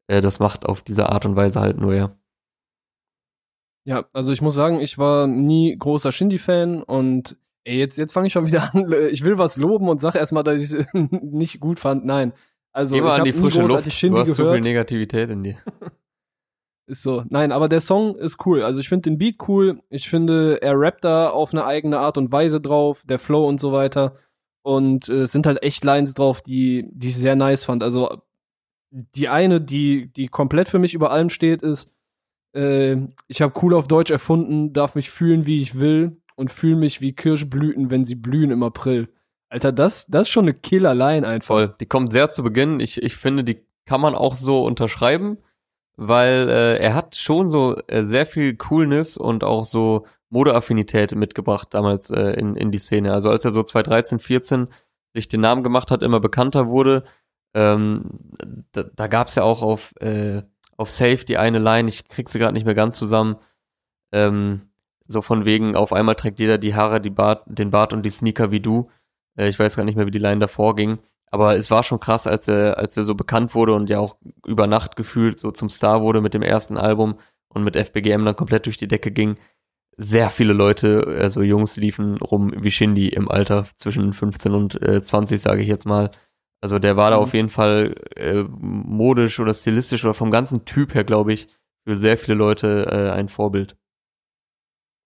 äh, 0.08 0.22
das 0.22 0.40
macht 0.40 0.66
auf 0.66 0.82
diese 0.82 1.10
Art 1.10 1.26
und 1.26 1.36
Weise 1.36 1.60
halt 1.60 1.78
nur 1.78 1.94
er. 1.94 2.16
Ja, 3.84 4.06
also 4.14 4.32
ich 4.32 4.42
muss 4.42 4.56
sagen, 4.56 4.80
ich 4.80 4.98
war 4.98 5.28
nie 5.28 5.76
großer 5.78 6.12
Shindy-Fan 6.12 6.84
und 6.84 7.36
ey, 7.64 7.78
jetzt, 7.78 7.98
jetzt 7.98 8.14
fange 8.14 8.28
ich 8.28 8.34
schon 8.34 8.48
wieder 8.48 8.70
an. 8.74 8.94
Ich 9.12 9.24
will 9.24 9.38
was 9.38 9.58
loben 9.58 9.90
und 9.90 10.02
sag 10.02 10.16
erstmal, 10.16 10.44
dass 10.44 10.58
ich 10.58 10.72
es 10.72 10.86
nicht 10.94 11.60
gut 11.60 11.80
fand. 11.80 12.06
Nein. 12.06 12.34
Also 12.74 12.96
Geh 12.96 13.02
mal 13.02 13.14
ich 13.14 13.20
an 13.20 13.26
die 13.26 13.34
frische 13.34 13.62
Luft. 13.62 13.92
Shindy 13.92 14.16
du 14.16 14.22
hast 14.22 14.38
gehört. 14.38 14.50
zu 14.50 14.54
viel 14.54 14.62
Negativität 14.62 15.30
in 15.30 15.44
dir. 15.44 15.58
Ist 16.88 17.04
so. 17.04 17.24
Nein, 17.30 17.52
aber 17.54 17.70
der 17.70 17.80
Song 17.80 18.18
ist 18.18 18.46
cool. 18.46 18.64
Also 18.64 18.82
ich 18.82 18.90
finde 18.90 19.10
den 19.10 19.18
Beat 19.18 19.36
cool. 19.48 19.82
Ich 19.90 20.10
finde, 20.10 20.62
er 20.62 20.78
rappt 20.78 21.06
da 21.06 21.30
auf 21.30 21.54
eine 21.54 21.66
eigene 21.66 22.00
Art 22.00 22.18
und 22.18 22.34
Weise 22.34 22.60
drauf, 22.60 23.04
der 23.06 23.20
Flow 23.20 23.48
und 23.48 23.62
so 23.62 23.72
weiter. 23.72 24.16
Und 24.62 25.08
äh, 25.08 25.22
es 25.22 25.32
sind 25.32 25.46
halt 25.46 25.64
echt 25.64 25.86
Lines 25.86 26.16
drauf, 26.16 26.42
die, 26.42 26.90
die 26.92 27.10
ich 27.10 27.16
sehr 27.18 27.36
nice 27.38 27.64
fand. 27.64 27.82
Also 27.82 28.22
die 28.90 29.30
eine, 29.30 29.62
die, 29.62 30.12
die 30.12 30.28
komplett 30.28 30.68
für 30.68 30.80
mich 30.80 30.94
über 30.94 31.12
allem 31.12 31.30
steht, 31.30 31.62
ist, 31.62 31.90
äh, 32.54 32.98
ich 33.28 33.42
habe 33.42 33.54
cool 33.62 33.74
auf 33.74 33.88
Deutsch 33.88 34.12
erfunden, 34.12 34.74
darf 34.74 34.96
mich 34.96 35.10
fühlen, 35.12 35.46
wie 35.46 35.62
ich 35.62 35.80
will 35.80 36.21
und 36.42 36.52
fühle 36.52 36.76
mich 36.76 37.00
wie 37.00 37.14
Kirschblüten, 37.14 37.90
wenn 37.90 38.04
sie 38.04 38.16
blühen 38.16 38.52
im 38.52 38.64
April. 38.64 39.08
Alter, 39.48 39.72
das, 39.72 40.08
das 40.08 40.24
ist 40.24 40.30
schon 40.30 40.46
eine 40.46 40.54
Killer-Line 40.54 41.26
einfach. 41.26 41.48
Voll. 41.48 41.76
Die 41.80 41.86
kommt 41.86 42.12
sehr 42.12 42.28
zu 42.28 42.44
Beginn. 42.44 42.82
Ich, 42.82 43.02
ich 43.02 43.16
finde, 43.16 43.46
die 43.46 43.62
kann 43.86 44.02
man 44.02 44.16
auch 44.16 44.36
so 44.36 44.64
unterschreiben 44.64 45.38
weil 46.04 46.50
äh, 46.50 46.78
er 46.80 46.96
hat 46.96 47.16
schon 47.16 47.50
so 47.50 47.78
äh, 47.88 48.04
sehr 48.04 48.26
viel 48.26 48.56
Coolness 48.56 49.18
und 49.18 49.44
auch 49.44 49.66
so 49.66 50.08
Modeaffinität 50.30 51.14
mitgebracht 51.14 51.68
damals 51.76 52.10
äh, 52.10 52.32
in, 52.32 52.56
in 52.56 52.72
die 52.72 52.80
Szene. 52.80 53.14
Also 53.14 53.30
als 53.30 53.46
er 53.46 53.52
so 53.52 53.62
2013, 53.62 54.18
14 54.18 54.70
sich 55.14 55.28
den 55.28 55.42
Namen 55.42 55.62
gemacht 55.62 55.92
hat, 55.92 56.02
immer 56.02 56.20
bekannter 56.20 56.70
wurde, 56.70 57.04
ähm, 57.54 58.10
da, 58.72 58.84
da 58.84 59.08
gab 59.08 59.28
es 59.28 59.36
ja 59.36 59.44
auch 59.44 59.62
auf, 59.62 59.94
äh, 60.00 60.42
auf 60.76 60.90
Safe 60.90 61.24
die 61.24 61.38
eine 61.38 61.60
Line, 61.60 61.88
ich 61.88 62.08
krieg 62.08 62.30
sie 62.30 62.40
gerade 62.40 62.54
nicht 62.54 62.66
mehr 62.66 62.76
ganz 62.76 62.98
zusammen, 62.98 63.36
ähm, 64.12 64.71
so 65.12 65.22
von 65.22 65.46
wegen, 65.46 65.76
auf 65.76 65.94
einmal 65.94 66.16
trägt 66.16 66.40
jeder 66.40 66.58
die 66.58 66.76
Haare, 66.76 67.02
die 67.02 67.10
Bart, 67.10 67.44
den 67.46 67.70
Bart 67.70 67.94
und 67.94 68.04
die 68.04 68.10
Sneaker 68.10 68.52
wie 68.52 68.60
du. 68.60 68.90
Äh, 69.38 69.50
ich 69.50 69.60
weiß 69.60 69.76
gar 69.76 69.84
nicht 69.84 69.96
mehr, 69.96 70.08
wie 70.08 70.12
die 70.12 70.20
Line 70.20 70.40
davor 70.40 70.76
ging. 70.76 71.00
Aber 71.32 71.56
es 71.56 71.72
war 71.72 71.84
schon 71.84 72.00
krass, 72.00 72.28
als 72.28 72.48
er, 72.48 72.78
als 72.78 72.98
er 72.98 73.06
so 73.06 73.16
bekannt 73.16 73.56
wurde 73.56 73.74
und 73.74 73.90
ja 73.90 74.00
auch 74.00 74.18
über 74.46 74.68
Nacht 74.68 74.98
gefühlt 74.98 75.40
so 75.40 75.50
zum 75.52 75.70
Star 75.70 76.02
wurde 76.02 76.20
mit 76.22 76.34
dem 76.34 76.42
ersten 76.42 76.78
Album 76.78 77.16
und 77.48 77.64
mit 77.64 77.78
FBGM 77.78 78.26
dann 78.26 78.36
komplett 78.36 78.66
durch 78.66 78.78
die 78.78 78.88
Decke 78.88 79.12
ging. 79.12 79.36
Sehr 79.98 80.30
viele 80.30 80.54
Leute, 80.54 81.06
also 81.20 81.42
Jungs, 81.42 81.78
liefen 81.78 82.18
rum 82.18 82.54
wie 82.58 82.72
Shindy 82.72 83.10
im 83.10 83.30
Alter 83.30 83.66
zwischen 83.76 84.14
15 84.14 84.54
und 84.54 84.82
äh, 84.82 85.02
20, 85.02 85.42
sage 85.42 85.62
ich 85.62 85.68
jetzt 85.68 85.86
mal. 85.86 86.12
Also 86.62 86.80
der 86.80 86.98
war 86.98 87.12
da 87.12 87.18
mhm. 87.18 87.24
auf 87.24 87.34
jeden 87.34 87.50
Fall 87.50 87.96
äh, 88.16 88.44
modisch 88.44 89.40
oder 89.40 89.54
stilistisch 89.54 90.04
oder 90.04 90.14
vom 90.14 90.32
ganzen 90.32 90.66
Typ 90.66 90.96
her, 90.96 91.04
glaube 91.04 91.34
ich, 91.34 91.48
für 91.86 91.96
sehr 91.96 92.18
viele 92.18 92.36
Leute 92.36 92.88
äh, 92.88 93.12
ein 93.12 93.30
Vorbild. 93.30 93.78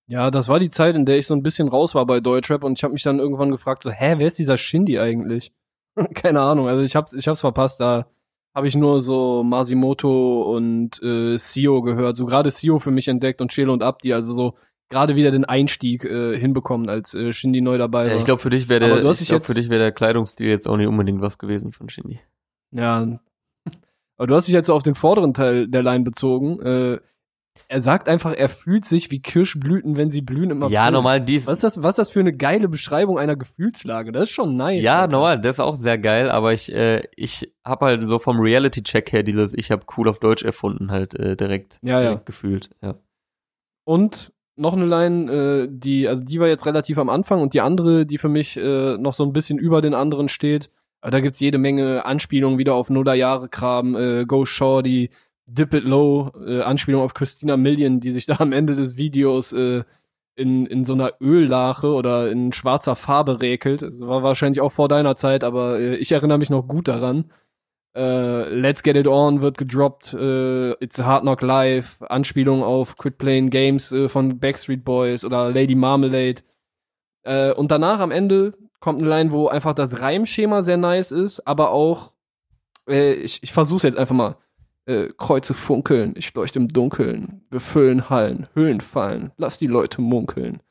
Ja, 0.07 0.29
das 0.29 0.47
war 0.49 0.59
die 0.59 0.69
Zeit, 0.69 0.95
in 0.95 1.05
der 1.05 1.17
ich 1.17 1.27
so 1.27 1.33
ein 1.33 1.43
bisschen 1.43 1.67
raus 1.67 1.95
war 1.95 2.05
bei 2.05 2.19
Deutschrap 2.19 2.63
und 2.63 2.77
ich 2.77 2.83
habe 2.83 2.93
mich 2.93 3.03
dann 3.03 3.19
irgendwann 3.19 3.51
gefragt, 3.51 3.83
so, 3.83 3.89
hä, 3.89 4.15
wer 4.17 4.27
ist 4.27 4.37
dieser 4.37 4.57
Shindy 4.57 4.99
eigentlich? 4.99 5.51
Keine 6.13 6.41
Ahnung, 6.41 6.67
also 6.67 6.83
ich 6.83 6.95
hab's, 6.95 7.13
ich 7.13 7.27
hab's 7.27 7.41
verpasst, 7.41 7.79
da 7.79 8.07
habe 8.53 8.67
ich 8.67 8.75
nur 8.75 9.01
so 9.01 9.43
Masimoto 9.43 10.43
und 10.55 11.01
äh, 11.03 11.37
Sio 11.37 11.81
gehört, 11.81 12.15
so 12.15 12.25
gerade 12.25 12.51
Sio 12.51 12.79
für 12.79 12.91
mich 12.91 13.07
entdeckt 13.07 13.41
und 13.41 13.51
Chelo 13.51 13.73
und 13.73 13.83
Abdi, 13.83 14.13
also 14.13 14.33
so 14.33 14.53
gerade 14.89 15.15
wieder 15.15 15.31
den 15.31 15.45
Einstieg 15.45 16.05
äh, 16.05 16.37
hinbekommen, 16.39 16.87
als 16.87 17.13
äh, 17.13 17.33
Shindy 17.33 17.61
neu 17.61 17.77
dabei 17.77 18.05
war. 18.05 18.13
Ja, 18.13 18.17
ich 18.17 18.25
glaube 18.25 18.41
für 18.41 18.51
dich 18.51 18.69
wäre 18.69 18.79
der, 18.79 19.03
ich 19.03 19.27
glaub, 19.27 19.45
für 19.45 19.55
dich 19.55 19.69
wäre 19.69 19.81
der 19.81 19.91
Kleidungsstil 19.91 20.47
jetzt 20.47 20.67
auch 20.67 20.77
nicht 20.77 20.87
unbedingt 20.87 21.21
was 21.21 21.37
gewesen 21.37 21.71
von 21.71 21.89
Shindy. 21.89 22.19
Ja, 22.71 23.19
aber 24.17 24.27
du 24.27 24.35
hast 24.35 24.47
dich 24.47 24.53
jetzt 24.53 24.67
so 24.67 24.73
auf 24.73 24.83
den 24.83 24.95
vorderen 24.95 25.33
Teil 25.33 25.67
der 25.67 25.83
Line 25.83 26.03
bezogen. 26.03 26.59
Äh, 26.61 26.99
er 27.67 27.81
sagt 27.81 28.09
einfach, 28.09 28.33
er 28.33 28.49
fühlt 28.49 28.85
sich 28.85 29.11
wie 29.11 29.21
Kirschblüten, 29.21 29.97
wenn 29.97 30.11
sie 30.11 30.21
blühen 30.21 30.51
im 30.51 30.63
April. 30.63 30.73
Ja, 30.73 30.91
normal 30.91 31.21
dies. 31.21 31.47
Was 31.47 31.55
ist 31.55 31.63
das, 31.63 31.83
was 31.83 31.91
ist 31.91 31.97
das 31.97 32.09
für 32.09 32.19
eine 32.19 32.35
geile 32.35 32.69
Beschreibung 32.69 33.17
einer 33.17 33.35
Gefühlslage? 33.35 34.11
Das 34.11 34.23
ist 34.23 34.31
schon 34.31 34.55
nice. 34.55 34.83
Ja, 34.83 35.01
Alter. 35.01 35.11
normal, 35.13 35.41
das 35.41 35.55
ist 35.55 35.59
auch 35.61 35.75
sehr 35.75 35.97
geil, 35.97 36.29
aber 36.29 36.53
ich, 36.53 36.71
äh, 36.71 37.03
ich 37.15 37.51
hab 37.63 37.81
halt 37.81 38.07
so 38.07 38.19
vom 38.19 38.39
Reality-Check 38.39 39.11
her 39.11 39.23
dieses, 39.23 39.53
ich 39.53 39.71
hab 39.71 39.97
cool 39.97 40.07
auf 40.09 40.19
Deutsch 40.19 40.43
erfunden, 40.43 40.91
halt 40.91 41.17
äh, 41.19 41.35
direkt, 41.35 41.79
ja, 41.81 41.99
direkt 41.99 42.19
ja. 42.19 42.25
gefühlt, 42.25 42.69
ja. 42.81 42.95
Und 43.83 44.33
noch 44.55 44.73
eine 44.73 44.85
Line, 44.85 45.31
äh, 45.31 45.67
die, 45.69 46.07
also 46.07 46.23
die 46.23 46.39
war 46.39 46.47
jetzt 46.47 46.65
relativ 46.65 46.97
am 46.97 47.09
Anfang 47.09 47.41
und 47.41 47.53
die 47.53 47.61
andere, 47.61 48.05
die 48.05 48.17
für 48.17 48.29
mich 48.29 48.57
äh, 48.57 48.97
noch 48.97 49.13
so 49.13 49.23
ein 49.23 49.33
bisschen 49.33 49.57
über 49.57 49.81
den 49.81 49.93
anderen 49.93 50.29
steht. 50.29 50.69
Da 51.01 51.19
gibt's 51.19 51.39
jede 51.39 51.59
Menge 51.59 52.03
Anspielungen 52.05 52.57
wieder 52.57 52.73
auf 52.73 52.89
Nullerjahre-Kram, 52.89 53.95
äh, 53.95 54.25
Go 54.25 54.45
Shorty, 54.45 55.11
Dip 55.47 55.73
It 55.73 55.83
Low, 55.83 56.31
äh, 56.45 56.61
Anspielung 56.61 57.01
auf 57.01 57.13
Christina 57.13 57.57
Million, 57.57 57.99
die 57.99 58.11
sich 58.11 58.25
da 58.27 58.37
am 58.39 58.51
Ende 58.51 58.75
des 58.75 58.97
Videos 58.97 59.53
äh, 59.53 59.83
in, 60.35 60.65
in 60.65 60.83
so 60.85 60.93
einer 60.93 61.13
Öllache 61.21 61.87
oder 61.87 62.29
in 62.29 62.51
schwarzer 62.51 62.95
Farbe 62.95 63.41
räkelt. 63.41 63.81
Das 63.81 64.01
war 64.01 64.23
wahrscheinlich 64.23 64.61
auch 64.61 64.71
vor 64.71 64.87
deiner 64.87 65.15
Zeit, 65.15 65.43
aber 65.43 65.79
äh, 65.79 65.95
ich 65.95 66.11
erinnere 66.11 66.37
mich 66.37 66.49
noch 66.49 66.67
gut 66.67 66.87
daran. 66.87 67.31
Äh, 67.95 68.49
Let's 68.49 68.83
Get 68.83 68.97
It 68.97 69.07
On 69.07 69.41
wird 69.41 69.57
gedroppt, 69.57 70.13
äh, 70.13 70.71
It's 70.83 70.99
a 70.99 71.05
Hard 71.05 71.21
Knock 71.21 71.41
Live, 71.41 72.01
Anspielung 72.01 72.61
auf 72.61 72.97
Quit 72.97 73.17
Playing 73.17 73.49
Games 73.49 73.93
äh, 73.93 74.09
von 74.09 74.39
Backstreet 74.39 74.83
Boys 74.83 75.23
oder 75.23 75.51
Lady 75.51 75.75
Marmalade. 75.75 76.41
Äh, 77.23 77.53
und 77.53 77.71
danach 77.71 77.99
am 77.99 78.11
Ende 78.11 78.53
kommt 78.81 78.99
eine 79.01 79.09
Line, 79.09 79.31
wo 79.31 79.47
einfach 79.47 79.73
das 79.73 80.01
Reimschema 80.01 80.61
sehr 80.61 80.77
nice 80.77 81.11
ist, 81.11 81.47
aber 81.47 81.71
auch, 81.71 82.11
äh, 82.89 83.13
ich, 83.13 83.41
ich 83.41 83.53
versuch's 83.53 83.83
jetzt 83.83 83.97
einfach 83.97 84.15
mal 84.15 84.35
äh, 84.85 85.09
Kreuze 85.17 85.53
funkeln, 85.53 86.13
ich 86.17 86.33
leuchte 86.33 86.59
im 86.59 86.67
Dunkeln, 86.67 87.41
wir 87.49 87.59
füllen 87.59 88.09
Hallen, 88.09 88.47
Höhlen 88.53 88.81
fallen, 88.81 89.31
lass 89.37 89.57
die 89.57 89.67
Leute 89.67 90.01
munkeln. 90.01 90.61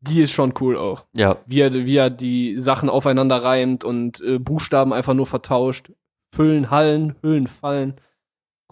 Die 0.00 0.22
ist 0.22 0.32
schon 0.32 0.54
cool 0.60 0.76
auch. 0.76 1.04
Ja. 1.14 1.36
Wie 1.44 1.60
er, 1.60 1.74
wie 1.74 1.96
er 1.96 2.08
die 2.08 2.58
Sachen 2.58 2.88
aufeinander 2.88 3.42
reimt 3.42 3.84
und 3.84 4.20
äh, 4.22 4.38
Buchstaben 4.38 4.94
einfach 4.94 5.12
nur 5.12 5.26
vertauscht. 5.26 5.92
Füllen 6.34 6.70
Hallen, 6.70 7.16
Höhlen 7.22 7.46
fallen. 7.46 8.00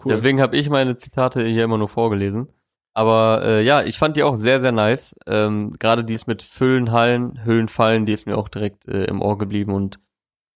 Cool. 0.03 0.11
Deswegen 0.11 0.41
habe 0.41 0.57
ich 0.57 0.69
meine 0.69 0.95
Zitate 0.95 1.45
hier 1.45 1.65
immer 1.65 1.77
nur 1.77 1.87
vorgelesen. 1.87 2.47
Aber 2.95 3.43
äh, 3.43 3.63
ja, 3.63 3.83
ich 3.83 3.99
fand 3.99 4.17
die 4.17 4.23
auch 4.23 4.35
sehr, 4.35 4.59
sehr 4.59 4.71
nice. 4.71 5.15
Ähm, 5.27 5.69
Gerade 5.77 6.03
dies 6.03 6.25
mit 6.25 6.41
Füllen, 6.41 6.91
Hallen, 6.91 7.43
Höhlen 7.43 7.67
fallen, 7.67 8.07
die 8.07 8.13
ist 8.13 8.25
mir 8.25 8.37
auch 8.37 8.49
direkt 8.49 8.87
äh, 8.87 9.03
im 9.03 9.21
Ohr 9.21 9.37
geblieben. 9.37 9.73
Und 9.73 9.99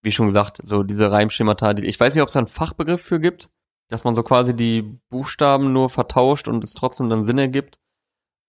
wie 0.02 0.12
schon 0.12 0.26
gesagt, 0.26 0.60
so 0.64 0.82
diese 0.82 1.12
Reimschemata, 1.12 1.76
die, 1.76 1.86
ich 1.86 2.00
weiß 2.00 2.16
nicht, 2.16 2.24
ob 2.24 2.30
es 2.30 2.34
da 2.34 2.40
einen 2.40 2.48
Fachbegriff 2.48 3.02
für 3.02 3.20
gibt 3.20 3.50
dass 3.94 4.04
man 4.04 4.16
so 4.16 4.24
quasi 4.24 4.56
die 4.56 4.82
Buchstaben 5.12 5.72
nur 5.72 5.88
vertauscht 5.88 6.48
und 6.48 6.64
es 6.64 6.74
trotzdem 6.74 7.10
dann 7.10 7.24
Sinn 7.24 7.38
ergibt. 7.38 7.80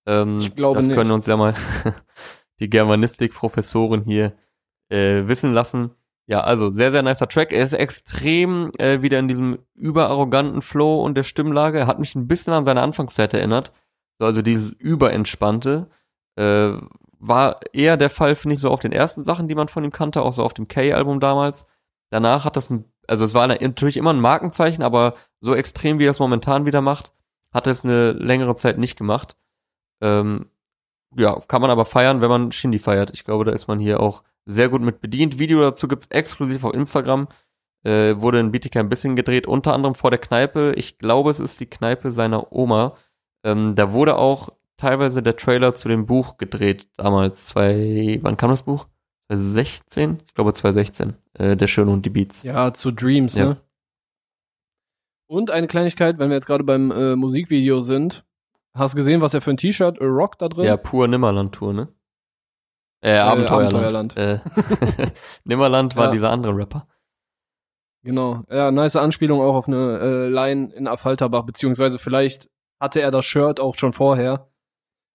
Ähm, 0.07 0.39
ich 0.39 0.55
glaube 0.55 0.77
das 0.77 0.87
nicht. 0.87 0.97
können 0.97 1.11
uns 1.11 1.27
ja 1.27 1.37
mal 1.37 1.53
die 2.61 2.71
Germanistik-Professoren 2.71 4.01
hier 4.01 4.33
äh, 4.89 5.27
wissen 5.27 5.53
lassen. 5.53 5.91
Ja, 6.27 6.41
also 6.41 6.71
sehr, 6.71 6.91
sehr 6.93 7.03
nicer 7.03 7.29
Track. 7.29 7.53
Er 7.53 7.63
ist 7.63 7.75
extrem 7.75 8.71
äh, 8.79 9.03
wieder 9.03 9.19
in 9.19 9.29
diesem 9.29 9.59
überarroganten 9.75 10.63
Flow 10.63 11.05
und 11.05 11.15
der 11.15 11.25
Stimmlage. 11.25 11.79
Er 11.81 11.87
hat 11.89 11.99
mich 11.99 12.15
ein 12.15 12.27
bisschen 12.27 12.55
an 12.55 12.65
seine 12.65 12.81
Anfangszeit 12.81 13.35
erinnert. 13.35 13.71
So, 14.19 14.25
also 14.25 14.41
dieses 14.41 14.73
überentspannte. 14.73 15.91
Äh, 16.37 16.73
war 17.19 17.61
eher 17.75 17.99
der 17.99 18.09
Fall, 18.09 18.35
finde 18.35 18.55
ich, 18.55 18.61
so 18.61 18.71
auf 18.71 18.81
den 18.81 18.93
ersten 18.93 19.25
Sachen, 19.25 19.47
die 19.47 19.55
man 19.55 19.69
von 19.69 19.85
ihm 19.85 19.93
kannte, 19.93 20.23
auch 20.23 20.33
so 20.33 20.43
auf 20.43 20.55
dem 20.55 20.69
K-Album 20.69 21.21
damals. 21.21 21.67
Danach 22.11 22.47
hat 22.47 22.57
das 22.57 22.71
ein 22.71 22.87
also 23.09 23.25
es 23.25 23.35
war 23.35 23.47
natürlich 23.47 23.97
immer 23.97 24.13
ein 24.13 24.21
Markenzeichen, 24.21 24.83
aber 24.83 25.15
so 25.41 25.55
extrem, 25.55 25.99
wie 25.99 26.07
er 26.07 26.11
es 26.11 26.21
momentan 26.21 26.67
wieder 26.67 26.81
macht, 26.81 27.13
hat 27.53 27.67
er 27.67 27.73
es 27.73 27.85
eine 27.85 28.13
längere 28.13 28.57
Zeit 28.57 28.79
nicht 28.79 28.97
gemacht. 28.97 29.37
Ähm, 30.01 30.47
ja, 31.17 31.39
kann 31.47 31.63
man 31.63 31.71
aber 31.71 31.85
feiern, 31.85 32.21
wenn 32.21 32.29
man 32.29 32.53
Shindy 32.53 32.79
feiert. 32.79 33.11
Ich 33.13 33.25
glaube, 33.25 33.45
da 33.45 33.53
ist 33.53 33.69
man 33.69 33.79
hier 33.79 34.01
auch 34.01 34.23
sehr 34.47 34.69
gut 34.69 34.83
mit 34.83 35.01
bedient. 35.01 35.39
Video 35.39 35.61
dazu 35.61 35.89
gibt's 35.89 36.07
exklusiv 36.07 36.65
auf 36.65 36.75
Instagram. 36.75 37.29
Äh, 37.85 38.21
wurde 38.21 38.41
in 38.41 38.51
BTK 38.51 38.77
ein 38.77 38.89
bisschen 38.89 39.15
gedreht, 39.15 39.47
unter 39.47 39.75
anderem 39.75 39.95
vor 39.95 40.11
der 40.11 40.19
Kneipe. 40.19 40.73
Ich 40.77 40.99
glaube, 40.99 41.31
es 41.31 41.39
ist 41.41 41.61
die 41.61 41.67
Kneipe 41.67 42.11
seiner 42.11 42.53
Oma. 42.53 42.97
Ähm, 43.45 43.75
da 43.75 43.93
wurde 43.93 44.17
auch 44.17 44.49
teilweise 44.77 45.23
der 45.23 45.37
Trailer 45.37 45.75
zu 45.75 45.89
dem 45.89 46.07
Buch 46.07 46.39
gedreht, 46.39 46.89
damals. 46.97 47.47
Zwei, 47.47 48.19
wann 48.23 48.37
kam 48.37 48.51
das 48.51 48.63
Buch? 48.63 48.87
2016? 49.37 50.23
Ich 50.27 50.35
glaube 50.35 50.53
2016. 50.53 51.15
Äh, 51.35 51.57
der 51.57 51.67
Schöne 51.67 51.91
und 51.91 52.05
die 52.07 52.11
Beats. 52.11 52.43
Ja, 52.43 52.73
zu 52.73 52.91
Dreams, 52.91 53.35
ja. 53.37 53.47
ne? 53.47 53.57
Und 55.27 55.51
eine 55.51 55.67
Kleinigkeit, 55.67 56.19
wenn 56.19 56.29
wir 56.29 56.37
jetzt 56.37 56.47
gerade 56.47 56.65
beim 56.65 56.91
äh, 56.91 57.17
Musikvideo 57.17 57.81
sind. 57.81 58.25
Hast 58.75 58.95
du 58.95 58.97
gesehen, 58.97 59.21
was 59.21 59.35
er 59.35 59.41
für 59.41 59.51
ein 59.51 59.57
T-Shirt 59.57 59.99
äh, 59.99 60.05
rockt 60.05 60.43
da 60.43 60.49
drin? 60.49 60.65
Ja, 60.65 60.77
pur 60.77 61.09
Nimmerland-Tour, 61.09 61.73
ne? 61.73 61.89
Äh, 63.01 63.19
Abenteuerland. 63.19 64.17
Abenteuerland. 64.17 64.17
Äh, 64.17 64.41
Nimmerland 65.45 65.97
war 65.97 66.05
ja. 66.07 66.11
dieser 66.11 66.31
andere 66.31 66.57
Rapper. 66.57 66.87
Genau. 68.03 68.45
Ja, 68.51 68.71
nice 68.71 68.97
Anspielung 68.97 69.41
auch 69.41 69.55
auf 69.55 69.69
eine 69.69 69.99
äh, 69.99 70.29
Line 70.29 70.73
in 70.75 70.87
Affalterbach, 70.87 71.43
beziehungsweise 71.43 71.99
vielleicht 71.99 72.51
hatte 72.81 73.01
er 73.01 73.11
das 73.11 73.25
Shirt 73.25 73.61
auch 73.61 73.77
schon 73.79 73.93
vorher. 73.93 74.51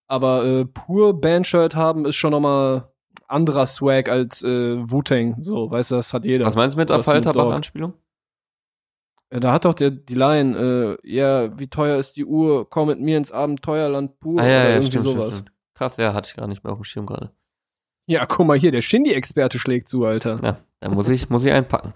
Aber 0.08 0.44
äh, 0.44 0.66
pur 0.66 1.20
Bandshirt 1.20 1.76
haben 1.76 2.06
ist 2.06 2.16
schon 2.16 2.32
nochmal 2.32 2.89
anderer 3.30 3.68
Swag 3.68 4.10
als 4.10 4.44
äh, 4.44 4.78
Wu-Tang. 4.90 5.38
So, 5.44 5.70
weißt 5.72 5.92
du, 5.92 5.96
das 5.96 6.14
hat 6.14 6.26
jeder. 6.26 6.46
Was 6.46 6.56
meinst 6.56 6.76
du 6.76 6.80
mit 6.80 6.90
der 6.90 7.04
Falterbach-Anspielung? 7.04 7.94
Ja, 9.32 9.40
da 9.40 9.54
hat 9.54 9.66
doch 9.66 9.74
der 9.76 9.92
die 9.92 10.16
Line, 10.16 10.98
äh, 11.04 11.08
ja, 11.10 11.58
wie 11.60 11.68
teuer 11.68 11.98
ist 11.98 12.16
die 12.16 12.26
Uhr? 12.26 12.68
Komm 12.70 12.88
mit 12.88 13.00
mir 13.00 13.18
ins 13.18 13.32
Abenteuerland 13.32 14.20
pur 14.20 14.40
Ah, 14.42 14.48
ja, 14.48 14.60
oder 14.62 14.64
ja, 14.64 14.70
irgendwie 14.76 14.88
stimmt, 14.88 15.04
sowas. 15.04 15.34
stimmt. 15.36 15.52
Krass, 15.76 15.98
ja, 15.98 16.14
hatte 16.14 16.30
ich 16.32 16.36
gar 16.36 16.48
nicht 16.48 16.64
mehr 16.64 16.74
auf 16.74 16.80
dem 16.80 16.84
Schirm 16.84 17.06
gerade. 17.06 17.32
Ja, 18.08 18.26
guck 18.26 18.48
mal 18.48 18.58
hier, 18.58 18.72
der 18.72 18.82
Shindy-Experte 18.82 19.60
schlägt 19.60 19.88
zu, 19.88 20.04
Alter. 20.04 20.40
Ja, 20.44 20.58
da 20.80 20.90
muss 20.90 21.08
ich, 21.10 21.30
muss 21.30 21.44
ich 21.44 21.52
einpacken. 21.52 21.94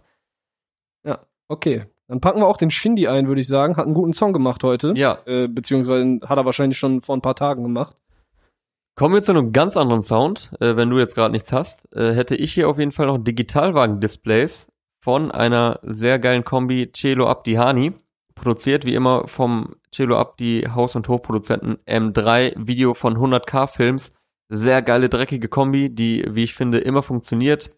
Okay, 1.49 1.83
dann 2.07 2.21
packen 2.21 2.39
wir 2.39 2.47
auch 2.47 2.55
den 2.57 2.71
Shindy 2.71 3.07
ein, 3.07 3.27
würde 3.27 3.41
ich 3.41 3.47
sagen. 3.49 3.75
Hat 3.75 3.85
einen 3.85 3.93
guten 3.93 4.13
Song 4.13 4.31
gemacht 4.31 4.63
heute. 4.63 4.93
Ja, 4.95 5.19
Äh, 5.25 5.49
beziehungsweise 5.49 6.19
hat 6.25 6.37
er 6.37 6.45
wahrscheinlich 6.45 6.77
schon 6.79 7.01
vor 7.01 7.15
ein 7.17 7.21
paar 7.21 7.35
Tagen 7.35 7.63
gemacht. 7.63 7.97
Kommen 8.95 9.15
wir 9.15 9.23
zu 9.23 9.31
einem 9.31 9.53
ganz 9.53 9.75
anderen 9.75 10.03
Sound. 10.03 10.51
Äh, 10.59 10.75
wenn 10.75 10.89
du 10.91 10.99
jetzt 10.99 11.15
gerade 11.15 11.31
nichts 11.31 11.51
hast, 11.51 11.91
äh, 11.95 12.13
hätte 12.13 12.35
ich 12.35 12.53
hier 12.53 12.69
auf 12.69 12.77
jeden 12.77 12.91
Fall 12.91 13.07
noch 13.07 13.17
Digitalwagen-Displays 13.17 14.67
von 14.99 15.31
einer 15.31 15.79
sehr 15.81 16.19
geilen 16.19 16.43
Kombi 16.43 16.91
Celo 16.93 17.27
Abdi 17.27 17.55
Hani. 17.55 17.93
Produziert 18.35 18.85
wie 18.85 18.93
immer 18.93 19.27
vom 19.27 19.75
Celo 19.91 20.17
Abdi 20.17 20.67
Haus- 20.75 20.95
und 20.95 21.07
Hofproduzenten 21.07 21.77
M3 21.87 22.53
Video 22.55 22.93
von 22.93 23.17
100k 23.17 23.67
Films. 23.67 24.13
Sehr 24.49 24.83
geile, 24.83 25.09
dreckige 25.09 25.47
Kombi, 25.47 25.89
die, 25.89 26.25
wie 26.29 26.43
ich 26.43 26.53
finde, 26.53 26.77
immer 26.77 27.01
funktioniert. 27.01 27.75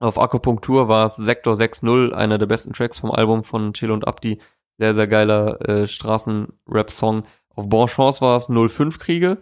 Auf 0.00 0.18
Akupunktur 0.18 0.88
war 0.88 1.06
es 1.06 1.14
Sektor 1.14 1.54
6.0, 1.54 2.12
einer 2.12 2.38
der 2.38 2.46
besten 2.46 2.72
Tracks 2.72 2.98
vom 2.98 3.12
Album 3.12 3.44
von 3.44 3.72
Celo 3.72 3.94
und 3.94 4.08
Abdi. 4.08 4.38
Sehr, 4.78 4.94
sehr 4.96 5.06
geiler 5.06 5.60
äh, 5.68 5.86
Straßen-Rap-Song. 5.86 7.22
Auf 7.54 7.68
Bonchance 7.68 8.20
war 8.20 8.36
es 8.36 8.48
05 8.48 8.98
Kriege. 8.98 9.38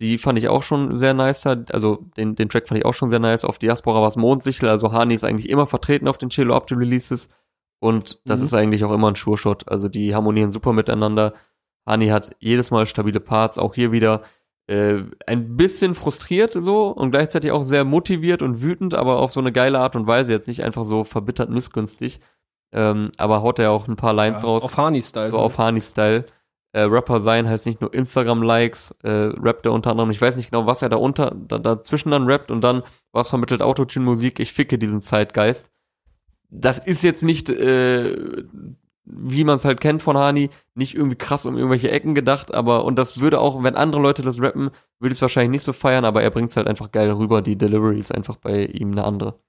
Die 0.00 0.18
fand 0.18 0.38
ich 0.38 0.48
auch 0.48 0.62
schon 0.62 0.94
sehr 0.96 1.14
nice. 1.14 1.46
Also 1.46 2.04
den, 2.16 2.34
den 2.36 2.48
Track 2.48 2.68
fand 2.68 2.78
ich 2.78 2.84
auch 2.84 2.92
schon 2.94 3.08
sehr 3.08 3.18
nice. 3.18 3.44
Auf 3.44 3.58
Diaspora 3.58 4.00
war 4.00 4.08
es 4.08 4.16
Mondsichel. 4.16 4.68
Also 4.68 4.92
Hani 4.92 5.14
ist 5.14 5.24
eigentlich 5.24 5.48
immer 5.48 5.66
vertreten 5.66 6.06
auf 6.08 6.18
den 6.18 6.28
Cello 6.30 6.54
Up 6.54 6.70
Releases. 6.70 7.30
Und 7.80 8.20
das 8.24 8.40
Mhm. 8.40 8.44
ist 8.46 8.54
eigentlich 8.54 8.84
auch 8.84 8.92
immer 8.92 9.08
ein 9.08 9.14
Sure-Shot. 9.14 9.68
Also 9.68 9.88
die 9.88 10.14
harmonieren 10.14 10.50
super 10.50 10.72
miteinander. 10.72 11.32
Hani 11.86 12.08
hat 12.08 12.34
jedes 12.40 12.70
Mal 12.70 12.84
stabile 12.86 13.20
Parts. 13.20 13.58
Auch 13.58 13.74
hier 13.74 13.90
wieder 13.92 14.22
äh, 14.68 15.04
ein 15.28 15.56
bisschen 15.56 15.94
frustriert 15.94 16.52
so 16.52 16.88
und 16.88 17.12
gleichzeitig 17.12 17.52
auch 17.52 17.62
sehr 17.62 17.84
motiviert 17.84 18.42
und 18.42 18.60
wütend, 18.62 18.94
aber 18.94 19.18
auf 19.20 19.32
so 19.32 19.38
eine 19.38 19.52
geile 19.52 19.78
Art 19.78 19.94
und 19.94 20.08
Weise. 20.08 20.32
Jetzt 20.32 20.48
nicht 20.48 20.64
einfach 20.64 20.82
so 20.84 21.04
verbittert 21.04 21.50
missgünstig. 21.50 22.18
Ähm, 22.72 23.12
aber 23.16 23.42
haut 23.42 23.60
er 23.60 23.70
auch 23.70 23.86
ein 23.86 23.94
paar 23.94 24.12
Lines 24.12 24.42
Ja, 24.42 24.48
raus. 24.48 24.64
Auf 24.64 24.76
Hani-Style. 24.76 25.30
So 25.30 25.38
auf 25.38 25.56
Hani-Style. 25.58 26.24
Äh, 26.76 26.82
Rapper 26.82 27.20
sein 27.20 27.48
heißt 27.48 27.64
nicht 27.64 27.80
nur 27.80 27.94
Instagram-Likes, 27.94 28.96
äh, 29.02 29.08
rappt 29.10 29.64
er 29.64 29.72
unter 29.72 29.92
anderem, 29.92 30.10
ich 30.10 30.20
weiß 30.20 30.36
nicht 30.36 30.50
genau, 30.50 30.66
was 30.66 30.82
er 30.82 30.90
da 30.90 30.96
unter, 30.96 31.34
da, 31.34 31.58
dazwischen 31.58 32.10
dann 32.10 32.26
rappt 32.26 32.50
und 32.50 32.60
dann, 32.60 32.82
was 33.12 33.30
vermittelt 33.30 33.62
Autotune-Musik, 33.62 34.40
ich 34.40 34.52
ficke 34.52 34.76
diesen 34.76 35.00
Zeitgeist. 35.00 35.70
Das 36.50 36.78
ist 36.78 37.02
jetzt 37.02 37.22
nicht, 37.22 37.48
äh, 37.48 38.44
wie 39.06 39.44
man 39.44 39.56
es 39.56 39.64
halt 39.64 39.80
kennt 39.80 40.02
von 40.02 40.18
Hani, 40.18 40.50
nicht 40.74 40.94
irgendwie 40.94 41.16
krass 41.16 41.46
um 41.46 41.56
irgendwelche 41.56 41.90
Ecken 41.90 42.14
gedacht, 42.14 42.52
aber, 42.52 42.84
und 42.84 42.98
das 42.98 43.20
würde 43.20 43.40
auch, 43.40 43.62
wenn 43.62 43.74
andere 43.74 44.02
Leute 44.02 44.20
das 44.20 44.38
rappen, 44.38 44.68
würde 45.00 45.14
es 45.14 45.22
wahrscheinlich 45.22 45.52
nicht 45.52 45.64
so 45.64 45.72
feiern, 45.72 46.04
aber 46.04 46.22
er 46.22 46.30
bringt 46.30 46.50
es 46.50 46.58
halt 46.58 46.68
einfach 46.68 46.92
geil 46.92 47.10
rüber, 47.10 47.40
die 47.40 47.56
Delivery 47.56 47.98
ist 47.98 48.14
einfach 48.14 48.36
bei 48.36 48.66
ihm 48.66 48.92
eine 48.92 49.04
andere. 49.04 49.40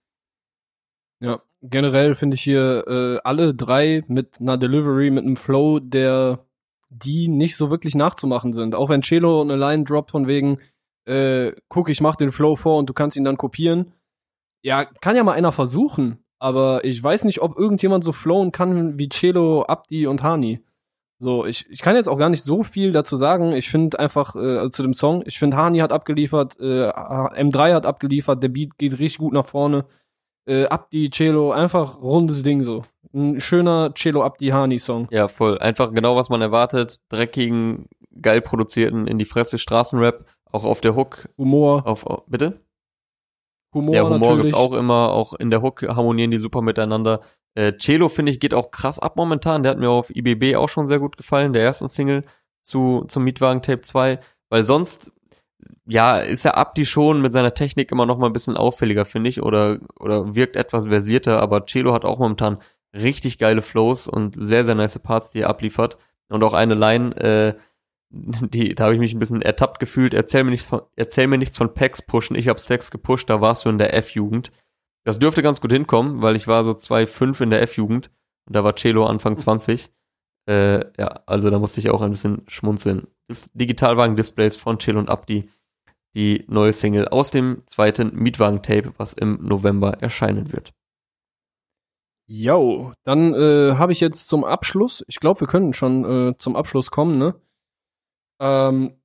Ja, 1.19 1.41
generell 1.61 2.15
finde 2.15 2.35
ich 2.35 2.41
hier 2.41 2.87
äh, 2.87 3.19
alle 3.25 3.53
drei 3.53 4.05
mit 4.07 4.39
einer 4.39 4.57
Delivery, 4.57 5.11
mit 5.11 5.25
einem 5.25 5.35
Flow, 5.35 5.79
der 5.79 6.46
die 6.89 7.27
nicht 7.27 7.57
so 7.57 7.69
wirklich 7.69 7.95
nachzumachen 7.95 8.53
sind. 8.53 8.75
Auch 8.75 8.89
wenn 8.89 9.03
Celo 9.03 9.41
eine 9.41 9.55
Line 9.55 9.83
droppt 9.83 10.11
von 10.11 10.27
wegen, 10.27 10.59
äh, 11.05 11.51
guck, 11.69 11.89
ich 11.89 12.01
mach 12.01 12.15
den 12.15 12.31
Flow 12.31 12.55
vor 12.55 12.77
und 12.77 12.89
du 12.89 12.93
kannst 12.93 13.17
ihn 13.17 13.23
dann 13.23 13.37
kopieren. 13.37 13.93
Ja, 14.61 14.85
kann 14.85 15.15
ja 15.15 15.23
mal 15.23 15.33
einer 15.33 15.51
versuchen, 15.51 16.23
aber 16.39 16.83
ich 16.83 17.01
weiß 17.01 17.23
nicht, 17.23 17.41
ob 17.41 17.57
irgendjemand 17.57 18.03
so 18.03 18.11
flowen 18.11 18.51
kann 18.51 18.97
wie 18.97 19.09
Celo, 19.09 19.63
Abdi 19.63 20.07
und 20.07 20.23
Hani. 20.23 20.61
So, 21.19 21.45
ich, 21.45 21.65
ich 21.69 21.81
kann 21.81 21.95
jetzt 21.95 22.07
auch 22.07 22.19
gar 22.19 22.29
nicht 22.29 22.43
so 22.43 22.63
viel 22.63 22.91
dazu 22.91 23.15
sagen. 23.15 23.53
Ich 23.53 23.69
finde 23.69 23.99
einfach, 23.99 24.35
äh, 24.35 24.57
also 24.57 24.69
zu 24.69 24.83
dem 24.83 24.93
Song, 24.93 25.23
ich 25.25 25.39
finde 25.39 25.57
Hani 25.57 25.79
hat 25.79 25.91
abgeliefert, 25.91 26.59
äh, 26.59 26.89
M3 26.89 27.73
hat 27.73 27.85
abgeliefert, 27.85 28.43
der 28.43 28.49
Beat 28.49 28.77
geht 28.77 28.99
richtig 28.99 29.17
gut 29.19 29.33
nach 29.33 29.47
vorne 29.47 29.85
äh, 30.47 30.65
Abdi, 30.65 31.09
Cello, 31.09 31.51
einfach 31.51 32.01
rundes 32.01 32.43
Ding 32.43 32.63
so. 32.63 32.81
Ein 33.13 33.39
schöner 33.39 33.93
Cello 33.93 34.23
Abdi 34.23 34.47
Hani 34.47 34.79
Song. 34.79 35.07
Ja, 35.11 35.27
voll. 35.27 35.57
Einfach 35.59 35.93
genau, 35.93 36.15
was 36.15 36.29
man 36.29 36.41
erwartet. 36.41 36.97
Dreckigen, 37.09 37.87
geil 38.21 38.41
produzierten, 38.41 39.07
in 39.07 39.17
die 39.17 39.25
Fresse 39.25 39.57
Straßenrap, 39.57 40.25
auch 40.51 40.65
auf 40.65 40.81
der 40.81 40.95
Hook. 40.95 41.29
Humor, 41.37 41.85
Auf, 41.85 42.05
bitte? 42.27 42.61
Humor, 43.73 43.95
ja, 43.95 44.03
Humor 44.03 44.19
natürlich. 44.19 44.41
gibt's 44.43 44.57
auch 44.57 44.73
immer, 44.73 45.11
auch 45.11 45.33
in 45.33 45.51
der 45.51 45.61
Hook 45.61 45.83
harmonieren 45.87 46.31
die 46.31 46.37
super 46.37 46.61
miteinander. 46.61 47.21
Äh, 47.55 47.73
Celo, 47.79 48.09
finde 48.09 48.31
ich, 48.31 48.39
geht 48.39 48.53
auch 48.53 48.71
krass 48.71 48.99
ab 48.99 49.15
momentan. 49.15 49.63
Der 49.63 49.71
hat 49.71 49.79
mir 49.79 49.89
auf 49.89 50.15
IBB 50.15 50.55
auch 50.55 50.69
schon 50.69 50.87
sehr 50.87 50.99
gut 50.99 51.17
gefallen, 51.17 51.53
der 51.53 51.63
ersten 51.63 51.89
Single 51.89 52.23
zu, 52.63 53.05
zum 53.07 53.23
Mietwagen 53.23 53.61
Tape 53.61 53.81
2. 53.81 54.19
Weil 54.49 54.63
sonst, 54.63 55.11
ja, 55.87 56.19
ist 56.19 56.45
er 56.45 56.57
Abdi 56.57 56.85
schon 56.85 57.21
mit 57.21 57.33
seiner 57.33 57.53
Technik 57.53 57.91
immer 57.91 58.05
noch 58.05 58.17
mal 58.17 58.27
ein 58.27 58.33
bisschen 58.33 58.57
auffälliger, 58.57 59.05
finde 59.05 59.29
ich, 59.29 59.41
oder, 59.41 59.79
oder 59.99 60.35
wirkt 60.35 60.55
etwas 60.55 60.87
versierter, 60.87 61.41
aber 61.41 61.65
Celo 61.65 61.93
hat 61.93 62.05
auch 62.05 62.19
momentan 62.19 62.57
richtig 62.93 63.37
geile 63.37 63.61
Flows 63.61 64.07
und 64.07 64.35
sehr, 64.37 64.65
sehr 64.65 64.75
nice 64.75 64.99
Parts, 64.99 65.31
die 65.31 65.41
er 65.41 65.49
abliefert. 65.49 65.97
Und 66.29 66.43
auch 66.43 66.53
eine 66.53 66.75
Line, 66.75 67.15
äh, 67.15 67.53
die, 68.09 68.75
da 68.75 68.85
habe 68.85 68.93
ich 68.93 68.99
mich 68.99 69.13
ein 69.13 69.19
bisschen 69.19 69.41
ertappt 69.41 69.79
gefühlt. 69.79 70.13
Erzähl 70.13 70.43
mir 70.43 70.51
nichts 70.51 70.67
von, 70.67 70.81
erzähl 70.95 71.27
mir 71.27 71.37
nichts 71.37 71.57
von 71.57 71.73
Packs 71.73 72.01
pushen. 72.01 72.35
Ich 72.35 72.47
hab 72.47 72.59
Stacks 72.59 72.91
gepusht, 72.91 73.29
da 73.29 73.41
warst 73.41 73.65
du 73.65 73.69
in 73.69 73.77
der 73.77 73.93
F-Jugend. 73.93 74.51
Das 75.05 75.19
dürfte 75.19 75.41
ganz 75.41 75.61
gut 75.61 75.71
hinkommen, 75.71 76.21
weil 76.21 76.35
ich 76.35 76.47
war 76.47 76.65
so 76.65 76.71
2,5 76.71 77.43
in 77.43 77.49
der 77.49 77.61
F-Jugend 77.61 78.11
und 78.45 78.55
da 78.55 78.63
war 78.63 78.75
Celo 78.75 79.05
Anfang 79.05 79.37
20. 79.37 79.89
Äh, 80.49 80.79
ja, 80.99 81.21
also 81.25 81.49
da 81.49 81.59
musste 81.59 81.79
ich 81.79 81.89
auch 81.89 82.01
ein 82.01 82.11
bisschen 82.11 82.43
schmunzeln. 82.47 83.07
Das 83.27 83.49
Digitalwagen-Displays 83.53 84.57
von 84.57 84.79
Celo 84.79 84.99
und 84.99 85.09
Abdi. 85.09 85.49
Die 86.15 86.45
neue 86.47 86.73
Single 86.73 87.07
aus 87.07 87.31
dem 87.31 87.63
zweiten 87.67 88.15
Mietwagen-Tape, 88.15 88.93
was 88.97 89.13
im 89.13 89.39
November 89.41 90.01
erscheinen 90.01 90.51
wird. 90.51 90.73
Yo, 92.29 92.93
dann 93.03 93.33
äh, 93.33 93.75
habe 93.75 93.91
ich 93.93 94.01
jetzt 94.01 94.27
zum 94.27 94.43
Abschluss, 94.43 95.03
ich 95.07 95.19
glaube, 95.19 95.41
wir 95.41 95.47
können 95.47 95.73
schon 95.73 96.29
äh, 96.29 96.37
zum 96.37 96.55
Abschluss 96.55 96.91
kommen, 96.91 97.17
ne? 97.17 97.35
Ähm, 98.41 98.99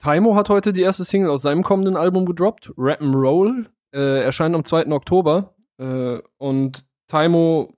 Taimo 0.00 0.34
hat 0.34 0.48
heute 0.48 0.72
die 0.72 0.80
erste 0.80 1.04
Single 1.04 1.30
aus 1.30 1.42
seinem 1.42 1.62
kommenden 1.62 1.96
Album 1.96 2.24
gedroppt, 2.24 2.72
Roll, 2.76 3.68
äh, 3.94 4.22
erscheint 4.22 4.54
am 4.54 4.64
2. 4.64 4.90
Oktober. 4.92 5.54
Äh, 5.78 6.18
und 6.38 6.86
Taimo 7.06 7.74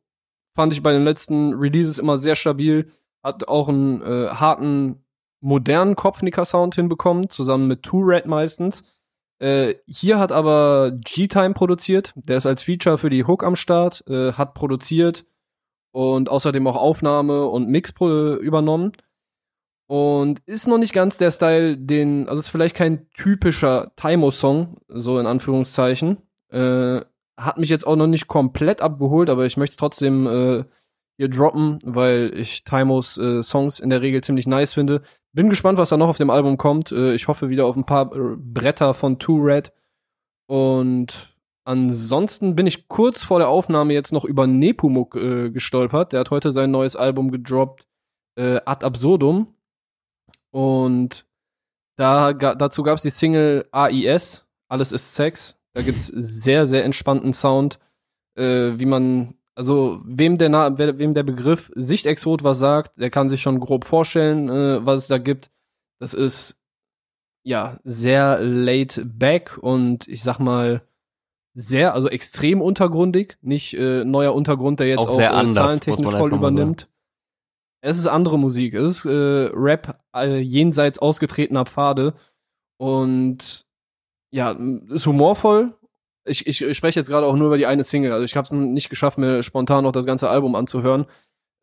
fand 0.55 0.72
ich 0.72 0.82
bei 0.82 0.92
den 0.92 1.05
letzten 1.05 1.55
Releases 1.55 1.98
immer 1.98 2.18
sehr 2.18 2.36
stabil, 2.36 2.90
hat 3.22 3.48
auch 3.48 3.68
einen 3.68 4.03
äh, 4.03 4.28
harten, 4.28 5.01
modernen 5.43 5.97
Kopfnicker-Sound 5.97 6.74
hinbekommen, 6.74 7.28
zusammen 7.28 7.66
mit 7.68 7.82
Two 7.82 8.01
Red 8.01 8.26
meistens. 8.26 8.84
Äh, 9.38 9.74
hier 9.86 10.18
hat 10.18 10.32
aber 10.32 10.93
G-Time 10.93 11.53
produziert. 11.53 12.12
Der 12.14 12.38
ist 12.38 12.47
als 12.47 12.62
Feature 12.62 12.97
für 12.97 13.11
die 13.11 13.24
Hook 13.24 13.45
am 13.45 13.57
Start, 13.57 14.05
äh, 14.09 14.32
hat 14.32 14.55
produziert 14.55 15.26
und 15.90 16.30
außerdem 16.30 16.66
auch 16.66 16.76
Aufnahme 16.76 17.47
und 17.47 17.68
Mix 17.68 17.90
übernommen. 17.90 18.93
Und 19.88 20.40
ist 20.47 20.68
noch 20.68 20.78
nicht 20.78 20.95
ganz 20.95 21.18
der 21.18 21.30
Style, 21.32 21.76
den, 21.76 22.28
also 22.28 22.40
ist 22.40 22.49
vielleicht 22.49 22.76
kein 22.76 23.11
typischer 23.11 23.93
Taimo-Song, 23.97 24.78
so 24.88 25.18
in 25.18 25.26
Anführungszeichen. 25.26 26.18
Äh, 26.51 27.01
hat 27.36 27.59
mich 27.59 27.68
jetzt 27.68 27.86
auch 27.86 27.97
noch 27.97 28.07
nicht 28.07 28.28
komplett 28.28 28.80
abgeholt, 28.80 29.28
aber 29.28 29.45
ich 29.45 29.57
möchte 29.57 29.76
trotzdem 29.76 30.26
äh, 30.26 30.64
hier 31.16 31.28
droppen, 31.28 31.78
weil 31.84 32.32
ich 32.34 32.64
Taimos 32.64 33.18
äh, 33.18 33.43
Songs 33.43 33.80
in 33.80 33.90
der 33.90 34.03
Regel 34.03 34.22
ziemlich 34.22 34.47
nice 34.47 34.72
finde. 34.72 35.03
Bin 35.35 35.49
gespannt, 35.49 35.78
was 35.78 35.89
da 35.89 35.97
noch 35.97 36.09
auf 36.09 36.18
dem 36.18 36.30
Album 36.30 36.59
kommt. 36.59 36.93
Äh, 36.93 37.14
ich 37.14 37.28
hoffe 37.28 37.49
wieder 37.49 37.66
auf 37.66 37.76
ein 37.76 37.87
paar 37.87 38.14
äh, 38.14 38.37
Bretter 38.37 38.93
von 38.93 39.18
Two 39.18 39.39
Red. 39.39 39.72
Und 40.47 41.35
ansonsten 41.64 42.55
bin 42.55 42.66
ich 42.66 42.89
kurz 42.89 43.22
vor 43.22 43.39
der 43.39 43.49
Aufnahme 43.49 43.95
jetzt 43.95 44.12
noch 44.12 44.24
über 44.26 44.47
Nepomuk 44.47 45.16
äh, 45.16 45.51
gestolpert. 45.51 46.12
Der 46.12 46.20
hat 46.20 46.30
heute 46.30 46.53
sein 46.53 46.70
neues 46.70 46.97
Album 46.97 47.30
gedroppt, 47.30 47.87
äh, 48.37 48.61
Ad 48.66 48.85
Absurdum. 48.85 49.55
Und 50.51 51.24
da, 51.97 52.33
dazu 52.33 52.83
gab 52.83 52.97
es 52.97 53.03
die 53.03 53.11
Single 53.11 53.66
AIS, 53.72 54.45
Alles 54.68 54.93
ist 54.93 55.14
Sex. 55.14 55.57
Da 55.72 55.80
gibt's 55.80 56.09
sehr, 56.09 56.66
sehr 56.66 56.85
entspannten 56.85 57.33
Sound, 57.33 57.78
äh, 58.37 58.72
wie 58.76 58.87
man, 58.87 59.35
also 59.55 60.00
wem 60.05 60.38
der, 60.38 60.48
Na 60.48 60.76
wem 60.78 61.14
der 61.14 61.22
Begriff 61.22 61.70
Sichtexot 61.74 62.42
was 62.42 62.59
sagt, 62.59 62.98
der 62.98 63.11
kann 63.11 63.30
sich 63.30 63.42
schon 63.42 63.61
grob 63.61 63.84
vorstellen, 63.84 64.48
äh, 64.48 64.84
was 64.84 65.03
es 65.03 65.09
da 65.09 65.18
gibt. 65.18 65.50
Das 65.98 66.14
ist 66.14 66.57
ja 67.44 67.78
sehr 67.84 68.40
laid 68.40 69.03
back 69.05 69.59
und 69.59 70.09
ich 70.09 70.22
sag 70.22 70.38
mal 70.38 70.82
sehr, 71.55 71.94
also 71.94 72.09
extrem 72.09 72.62
untergrundig, 72.62 73.36
nicht 73.42 73.74
äh, 73.74 74.05
neuer 74.05 74.34
Untergrund, 74.34 74.80
der 74.80 74.88
jetzt 74.88 75.00
Auch 75.00 75.09
auch, 75.09 75.16
sehr 75.16 75.30
äh, 75.30 75.34
anders, 75.34 75.66
zahlentechnisch 75.66 76.14
voll 76.14 76.32
übernimmt. 76.32 76.88
Es 77.82 77.98
ist 77.98 78.07
andere 78.07 78.38
Musik, 78.38 78.74
es 78.74 78.98
ist 78.98 79.05
äh, 79.07 79.50
Rap 79.53 79.98
äh, 80.14 80.38
jenseits 80.38 81.00
ausgetretener 81.00 81.66
Pfade 81.66 82.14
Und 82.78 83.66
ja, 84.30 84.57
ist 84.88 85.07
humorvoll. 85.07 85.74
Ich, 86.24 86.46
ich, 86.46 86.62
ich 86.62 86.76
spreche 86.76 87.00
jetzt 87.00 87.08
gerade 87.08 87.26
auch 87.26 87.36
nur 87.36 87.48
über 87.48 87.58
die 87.58 87.66
eine 87.66 87.84
Single. 87.84 88.12
Also 88.12 88.24
ich 88.24 88.36
habe 88.36 88.46
es 88.46 88.52
nicht 88.52 88.90
geschafft, 88.90 89.18
mir 89.18 89.42
spontan 89.42 89.84
noch 89.84 89.92
das 89.92 90.06
ganze 90.06 90.28
Album 90.28 90.54
anzuhören. 90.54 91.06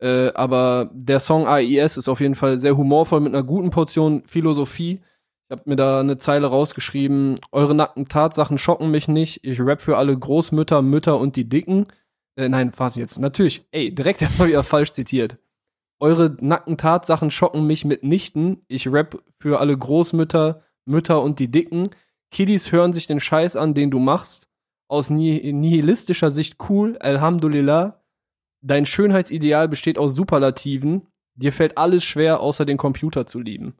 Äh, 0.00 0.32
aber 0.34 0.90
der 0.92 1.20
Song 1.20 1.46
AIS 1.46 1.96
ist 1.96 2.08
auf 2.08 2.20
jeden 2.20 2.34
Fall 2.34 2.58
sehr 2.58 2.76
humorvoll 2.76 3.20
mit 3.20 3.34
einer 3.34 3.42
guten 3.42 3.70
Portion 3.70 4.22
Philosophie. 4.26 5.00
Ich 5.48 5.58
habe 5.58 5.68
mir 5.68 5.76
da 5.76 6.00
eine 6.00 6.16
Zeile 6.16 6.46
rausgeschrieben. 6.46 7.40
Eure 7.52 7.74
nackten 7.74 8.06
Tatsachen 8.06 8.56
schocken 8.56 8.90
mich 8.90 9.08
nicht. 9.08 9.40
Ich 9.44 9.60
rap 9.60 9.82
für 9.82 9.98
alle 9.98 10.16
Großmütter, 10.16 10.80
Mütter 10.80 11.18
und 11.18 11.36
die 11.36 11.48
Dicken. 11.48 11.86
Äh, 12.36 12.48
nein, 12.48 12.72
warte 12.76 13.00
jetzt. 13.00 13.18
Natürlich. 13.18 13.64
Ey, 13.72 13.94
direkt 13.94 14.22
erstmal 14.22 14.48
wieder 14.48 14.64
falsch 14.64 14.92
zitiert. 14.92 15.38
Eure 15.98 16.34
nackten 16.40 16.78
Tatsachen 16.78 17.30
schocken 17.30 17.66
mich 17.66 17.84
mitnichten. 17.84 18.64
Ich 18.68 18.88
rap 18.88 19.22
für 19.38 19.60
alle 19.60 19.76
Großmütter, 19.76 20.62
Mütter 20.86 21.22
und 21.22 21.38
die 21.38 21.50
Dicken. 21.50 21.90
Kiddies 22.30 22.72
hören 22.72 22.92
sich 22.92 23.06
den 23.06 23.20
Scheiß 23.20 23.56
an, 23.56 23.74
den 23.74 23.90
du 23.90 23.98
machst. 23.98 24.48
Aus 24.90 25.08
nihilistischer 25.08 26.32
Sicht 26.32 26.56
cool, 26.68 26.98
Alhamdulillah. 26.98 28.02
Dein 28.60 28.86
Schönheitsideal 28.86 29.68
besteht 29.68 29.98
aus 29.98 30.16
Superlativen. 30.16 31.06
Dir 31.36 31.52
fällt 31.52 31.78
alles 31.78 32.02
schwer, 32.02 32.40
außer 32.40 32.64
den 32.64 32.76
Computer 32.76 33.24
zu 33.24 33.38
lieben. 33.38 33.76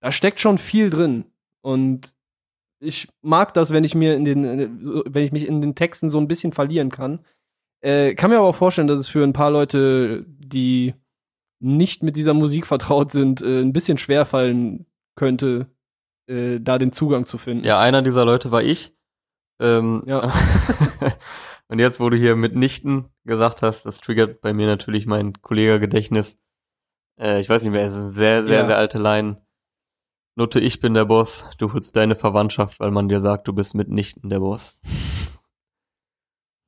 Da 0.00 0.12
steckt 0.12 0.38
schon 0.38 0.58
viel 0.58 0.88
drin. 0.88 1.24
Und 1.62 2.14
ich 2.78 3.08
mag 3.22 3.54
das, 3.54 3.72
wenn 3.72 3.82
ich 3.82 3.96
mir 3.96 4.14
in 4.14 4.24
den, 4.24 4.78
wenn 5.06 5.24
ich 5.24 5.32
mich 5.32 5.48
in 5.48 5.60
den 5.60 5.74
Texten 5.74 6.10
so 6.10 6.18
ein 6.18 6.28
bisschen 6.28 6.52
verlieren 6.52 6.92
kann. 6.92 7.24
Äh, 7.80 8.14
kann 8.14 8.30
mir 8.30 8.38
aber 8.38 8.46
auch 8.46 8.54
vorstellen, 8.54 8.86
dass 8.86 9.00
es 9.00 9.08
für 9.08 9.24
ein 9.24 9.32
paar 9.32 9.50
Leute, 9.50 10.24
die 10.28 10.94
nicht 11.58 12.04
mit 12.04 12.14
dieser 12.14 12.34
Musik 12.34 12.66
vertraut 12.66 13.10
sind, 13.10 13.42
äh, 13.42 13.62
ein 13.62 13.72
bisschen 13.72 13.98
schwer 13.98 14.24
fallen 14.24 14.86
könnte, 15.16 15.66
äh, 16.28 16.60
da 16.60 16.78
den 16.78 16.92
Zugang 16.92 17.26
zu 17.26 17.36
finden. 17.36 17.66
Ja, 17.66 17.80
einer 17.80 18.02
dieser 18.02 18.24
Leute 18.24 18.52
war 18.52 18.62
ich. 18.62 18.95
Ähm, 19.60 20.02
Ja. 20.06 20.32
und 21.68 21.78
jetzt, 21.78 21.98
wo 22.00 22.10
du 22.10 22.16
hier 22.16 22.36
mitnichten 22.36 23.06
gesagt 23.24 23.62
hast, 23.62 23.84
das 23.86 23.98
triggert 23.98 24.40
bei 24.40 24.52
mir 24.52 24.66
natürlich 24.66 25.06
mein 25.06 25.32
Kollegengedächtnis. 25.40 26.38
Äh, 27.18 27.40
ich 27.40 27.48
weiß 27.48 27.62
nicht 27.62 27.72
mehr, 27.72 27.86
es 27.86 27.94
ist 27.94 28.00
eine 28.02 28.12
sehr, 28.12 28.44
sehr, 28.44 28.58
Ja. 28.58 28.64
sehr 28.64 28.76
alte 28.76 28.98
Line. 28.98 29.40
Nutte, 30.38 30.60
ich 30.60 30.80
bin 30.80 30.92
der 30.92 31.06
Boss, 31.06 31.48
du 31.56 31.72
holst 31.72 31.96
deine 31.96 32.14
Verwandtschaft, 32.14 32.78
weil 32.80 32.90
man 32.90 33.08
dir 33.08 33.20
sagt, 33.20 33.48
du 33.48 33.54
bist 33.54 33.74
mitnichten 33.74 34.28
der 34.28 34.40
Boss. 34.40 34.78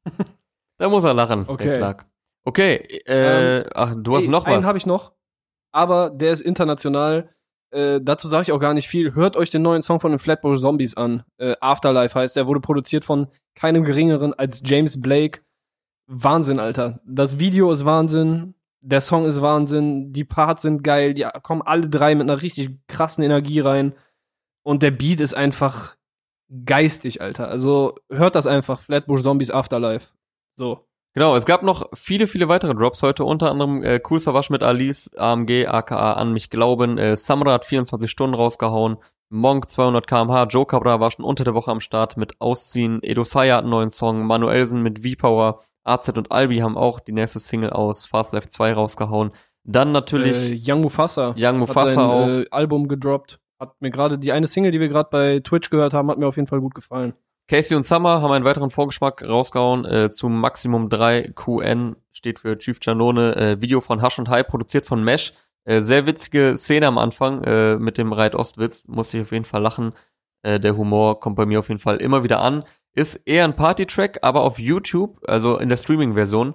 da 0.79 0.89
muss 0.89 1.05
er 1.05 1.15
lachen, 1.15 1.45
Okay. 1.49 1.77
Clark. 1.77 2.07
Okay, 2.45 2.77
äh, 3.05 3.69
ach, 3.75 3.95
du 3.99 4.17
hast 4.17 4.25
Ey, 4.25 4.31
noch 4.31 4.47
einen 4.47 4.59
was. 4.61 4.65
habe 4.65 4.79
ich 4.79 4.87
noch, 4.87 5.13
aber 5.71 6.09
der 6.09 6.33
ist 6.33 6.41
international. 6.41 7.35
Äh, 7.71 8.01
dazu 8.03 8.29
sage 8.29 8.43
ich 8.43 8.53
auch 8.53 8.61
gar 8.61 8.75
nicht 8.75 8.89
viel. 8.89 9.15
Hört 9.15 9.37
euch 9.37 9.51
den 9.51 9.63
neuen 9.63 9.83
Song 9.83 10.01
von 10.01 10.11
den 10.11 10.19
Flatbush 10.19 10.61
Zombies 10.61 10.97
an. 10.97 11.25
Äh, 11.37 11.55
Afterlife 11.61 12.19
heißt 12.19 12.37
der, 12.37 12.47
wurde 12.47 12.61
produziert 12.61 13.05
von 13.05 13.29
keinem 13.55 13.85
geringeren 13.85 14.35
als 14.35 14.63
James 14.65 15.01
Blake. 15.01 15.41
Wahnsinn, 16.07 16.59
Alter. 16.59 17.01
Das 17.07 17.39
Video 17.39 17.71
ist 17.71 17.85
Wahnsinn. 17.85 18.55
Der 18.81 19.01
Song 19.01 19.27
ist 19.27 19.43
Wahnsinn. 19.43 20.13
Die 20.13 20.25
Parts 20.25 20.63
sind 20.63 20.83
geil. 20.83 21.13
Die 21.13 21.27
kommen 21.43 21.63
alle 21.63 21.89
drei 21.89 22.15
mit 22.15 22.29
einer 22.29 22.41
richtig 22.41 22.71
krassen 22.87 23.23
Energie 23.23 23.61
rein. 23.61 23.95
Und 24.63 24.83
der 24.83 24.91
Beat 24.91 25.21
ist 25.21 25.35
einfach 25.35 25.97
geistig, 26.65 27.21
Alter. 27.21 27.49
Also 27.49 27.97
hört 28.11 28.35
das 28.35 28.47
einfach. 28.47 28.81
Flatbush 28.81 29.23
Zombies 29.23 29.51
Afterlife. 29.51 30.09
So. 30.57 30.88
Genau, 31.19 31.35
es 31.35 31.47
gab 31.47 31.65
noch 31.65 31.89
viele, 31.95 32.29
viele 32.29 32.47
weitere 32.47 32.77
Drops 32.77 33.03
heute, 33.03 33.25
unter 33.25 33.51
anderem 33.51 33.83
äh, 33.83 34.01
Cool 34.09 34.21
Savage 34.21 34.53
mit 34.53 34.63
Alice, 34.63 35.11
AMG, 35.17 35.67
aka 35.67 36.13
An 36.13 36.33
mich 36.33 36.49
glauben, 36.49 36.97
äh, 36.97 37.17
Samra 37.17 37.55
hat 37.55 37.65
24 37.65 38.09
Stunden 38.09 38.37
rausgehauen, 38.37 38.99
Monk 39.29 39.69
200 39.69 40.07
kmh, 40.07 40.45
Joe 40.45 40.65
Cabra 40.65 41.01
war 41.01 41.11
schon 41.11 41.25
unter 41.25 41.43
der 41.43 41.55
Woche 41.55 41.73
am 41.73 41.81
Start 41.81 42.17
mit 42.19 42.41
Ausziehen, 42.41 43.01
Edo 43.03 43.25
Saya 43.25 43.57
hat 43.57 43.63
einen 43.63 43.71
neuen 43.71 43.91
Song, 43.91 44.29
Manuelsen 44.29 44.81
mit 44.81 45.05
V-Power, 45.05 45.61
AZ 45.83 46.09
und 46.11 46.31
Albi 46.31 46.59
haben 46.59 46.77
auch 46.77 47.01
die 47.01 47.11
nächste 47.11 47.41
Single 47.41 47.71
aus 47.71 48.07
Fast 48.07 48.33
Life 48.33 48.49
2 48.49 48.75
rausgehauen. 48.75 49.33
Dann 49.65 49.91
natürlich 49.91 50.53
Äh, 50.53 50.73
Young 50.73 50.83
Mufasa. 50.83 51.35
Young 51.37 51.45
hat 51.47 51.57
Mufasa 51.57 51.95
sein, 51.95 51.99
auch. 51.99 52.29
Äh, 52.29 52.47
Album 52.53 52.87
gedroppt. 52.87 53.41
Hat 53.59 53.75
mir 53.81 53.91
gerade 53.91 54.21
die 54.21 54.31
eine 54.31 54.47
Single, 54.47 54.71
die 54.71 54.79
wir 54.79 54.87
gerade 54.87 55.09
bei 55.11 55.41
Twitch 55.41 55.69
gehört 55.71 55.95
haben, 55.95 56.13
hat 56.13 56.19
mir 56.19 56.29
auf 56.29 56.37
jeden 56.37 56.47
Fall 56.47 56.61
gut 56.61 56.77
gefallen. 56.77 57.15
Casey 57.49 57.75
und 57.75 57.85
Summer 57.85 58.21
haben 58.21 58.33
einen 58.33 58.45
weiteren 58.45 58.69
Vorgeschmack 58.69 59.27
rausgehauen 59.27 59.87
äh, 59.87 60.11
zu 60.11 60.29
Maximum 60.29 60.91
3 60.91 61.33
QN, 61.35 61.97
steht 62.13 62.39
für 62.39 62.59
Chief 62.59 62.77
Janone, 62.83 63.37
äh, 63.37 63.61
Video 63.63 63.81
von 63.81 64.03
Hush 64.03 64.19
und 64.19 64.29
High, 64.29 64.47
produziert 64.47 64.85
von 64.85 65.03
Mesh. 65.03 65.33
Äh, 65.65 65.81
sehr 65.81 66.05
witzige 66.05 66.59
Szene 66.59 66.87
am 66.87 66.99
Anfang 66.99 67.43
äh, 67.45 67.77
mit 67.77 67.97
dem 67.97 68.13
Reit-Ostwitz, 68.13 68.87
musste 68.89 69.17
ich 69.17 69.23
auf 69.23 69.33
jeden 69.33 69.47
Fall 69.47 69.63
lachen. 69.63 69.95
Äh, 70.43 70.61
der 70.61 70.77
Humor 70.77 71.21
kommt 71.21 71.37
bei 71.37 71.47
mir 71.47 71.61
auf 71.61 71.69
jeden 71.69 71.81
Fall 71.81 71.97
immer 71.97 72.23
wieder 72.23 72.41
an. 72.41 72.65
Ist 72.93 73.15
eher 73.25 73.45
ein 73.45 73.57
Party-Track, 73.57 74.19
aber 74.21 74.43
auf 74.43 74.59
YouTube, 74.59 75.19
also 75.27 75.57
in 75.57 75.71
der 75.71 75.79
Streaming-Version, 75.79 76.55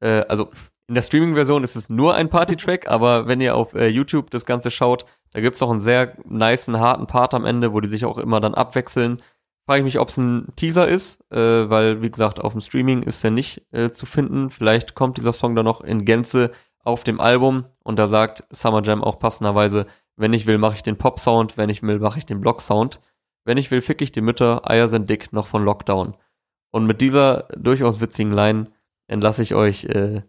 äh, 0.00 0.26
also 0.28 0.50
in 0.88 0.94
der 0.94 1.02
Streaming-Version 1.02 1.64
ist 1.64 1.74
es 1.74 1.88
nur 1.88 2.16
ein 2.16 2.28
Party-Track, 2.28 2.86
aber 2.90 3.26
wenn 3.26 3.40
ihr 3.40 3.56
auf 3.56 3.72
äh, 3.74 3.88
YouTube 3.88 4.30
das 4.30 4.44
Ganze 4.44 4.70
schaut, 4.70 5.06
da 5.30 5.40
gibt's 5.40 5.62
auch 5.62 5.70
einen 5.70 5.80
sehr 5.80 6.18
niceen, 6.26 6.78
harten 6.78 7.06
Part 7.06 7.32
am 7.32 7.46
Ende, 7.46 7.72
wo 7.72 7.80
die 7.80 7.88
sich 7.88 8.04
auch 8.04 8.18
immer 8.18 8.40
dann 8.40 8.54
abwechseln 8.54 9.22
frage 9.66 9.80
ich 9.80 9.84
mich, 9.84 9.98
ob 9.98 10.08
es 10.08 10.16
ein 10.16 10.52
Teaser 10.56 10.88
ist, 10.88 11.20
äh, 11.30 11.68
weil, 11.70 12.02
wie 12.02 12.10
gesagt, 12.10 12.40
auf 12.40 12.52
dem 12.52 12.60
Streaming 12.60 13.02
ist 13.02 13.24
er 13.24 13.30
nicht 13.30 13.62
äh, 13.72 13.90
zu 13.90 14.06
finden. 14.06 14.50
Vielleicht 14.50 14.94
kommt 14.94 15.16
dieser 15.16 15.32
Song 15.32 15.54
dann 15.54 15.64
noch 15.64 15.80
in 15.80 16.04
Gänze 16.04 16.50
auf 16.80 17.04
dem 17.04 17.20
Album 17.20 17.64
und 17.82 17.98
da 17.98 18.06
sagt 18.06 18.44
Summer 18.50 18.82
Jam 18.82 19.02
auch 19.02 19.18
passenderweise, 19.18 19.86
wenn 20.16 20.32
ich 20.32 20.46
will, 20.46 20.58
mache 20.58 20.76
ich 20.76 20.82
den 20.82 20.96
Pop-Sound, 20.96 21.56
wenn 21.56 21.70
ich 21.70 21.82
will, 21.82 21.98
mache 21.98 22.18
ich 22.18 22.26
den 22.26 22.40
Block-Sound. 22.40 23.00
Wenn 23.44 23.58
ich 23.58 23.70
will, 23.70 23.80
fick 23.80 24.00
ich 24.00 24.12
die 24.12 24.20
Mütter, 24.20 24.68
Eier 24.70 24.88
sind 24.88 25.10
dick, 25.10 25.32
noch 25.32 25.46
von 25.46 25.64
Lockdown. 25.64 26.16
Und 26.70 26.86
mit 26.86 27.00
dieser 27.00 27.48
durchaus 27.56 28.00
witzigen 28.00 28.32
Line 28.32 28.70
entlasse 29.06 29.42
ich 29.42 29.54
euch 29.54 29.84
äh, 29.84 30.22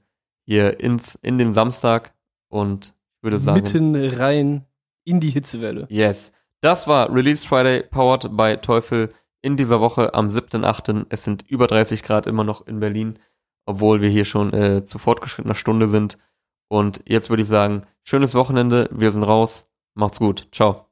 hier 0.45 0.79
ins, 0.79 1.15
in 1.15 1.37
den 1.37 1.53
Samstag 1.53 2.13
und 2.49 2.93
würde 3.21 3.37
sagen, 3.37 3.61
Mitten 3.61 3.95
rein 3.95 4.65
in 5.03 5.19
die 5.19 5.29
Hitzewelle. 5.29 5.87
Yes. 5.89 6.31
Das 6.61 6.87
war 6.87 7.13
Release 7.13 7.45
Friday, 7.45 7.83
powered 7.83 8.35
by 8.35 8.57
Teufel 8.57 9.13
in 9.45 9.57
dieser 9.57 9.79
Woche 9.79 10.15
am 10.15 10.29
7.8. 10.29 11.05
Es 11.09 11.23
sind 11.23 11.45
über 11.47 11.67
30 11.67 12.01
Grad 12.01 12.25
immer 12.25 12.43
noch 12.43 12.65
in 12.65 12.79
Berlin, 12.79 13.19
obwohl 13.67 14.01
wir 14.01 14.09
hier 14.09 14.25
schon 14.25 14.51
äh, 14.53 14.83
zu 14.83 14.97
fortgeschrittener 14.97 15.53
Stunde 15.53 15.87
sind. 15.87 16.17
Und 16.67 17.03
jetzt 17.05 17.29
würde 17.29 17.43
ich 17.43 17.47
sagen, 17.47 17.83
schönes 18.03 18.33
Wochenende, 18.33 18.89
wir 18.91 19.11
sind 19.11 19.23
raus, 19.23 19.69
macht's 19.93 20.17
gut, 20.17 20.47
ciao. 20.51 20.87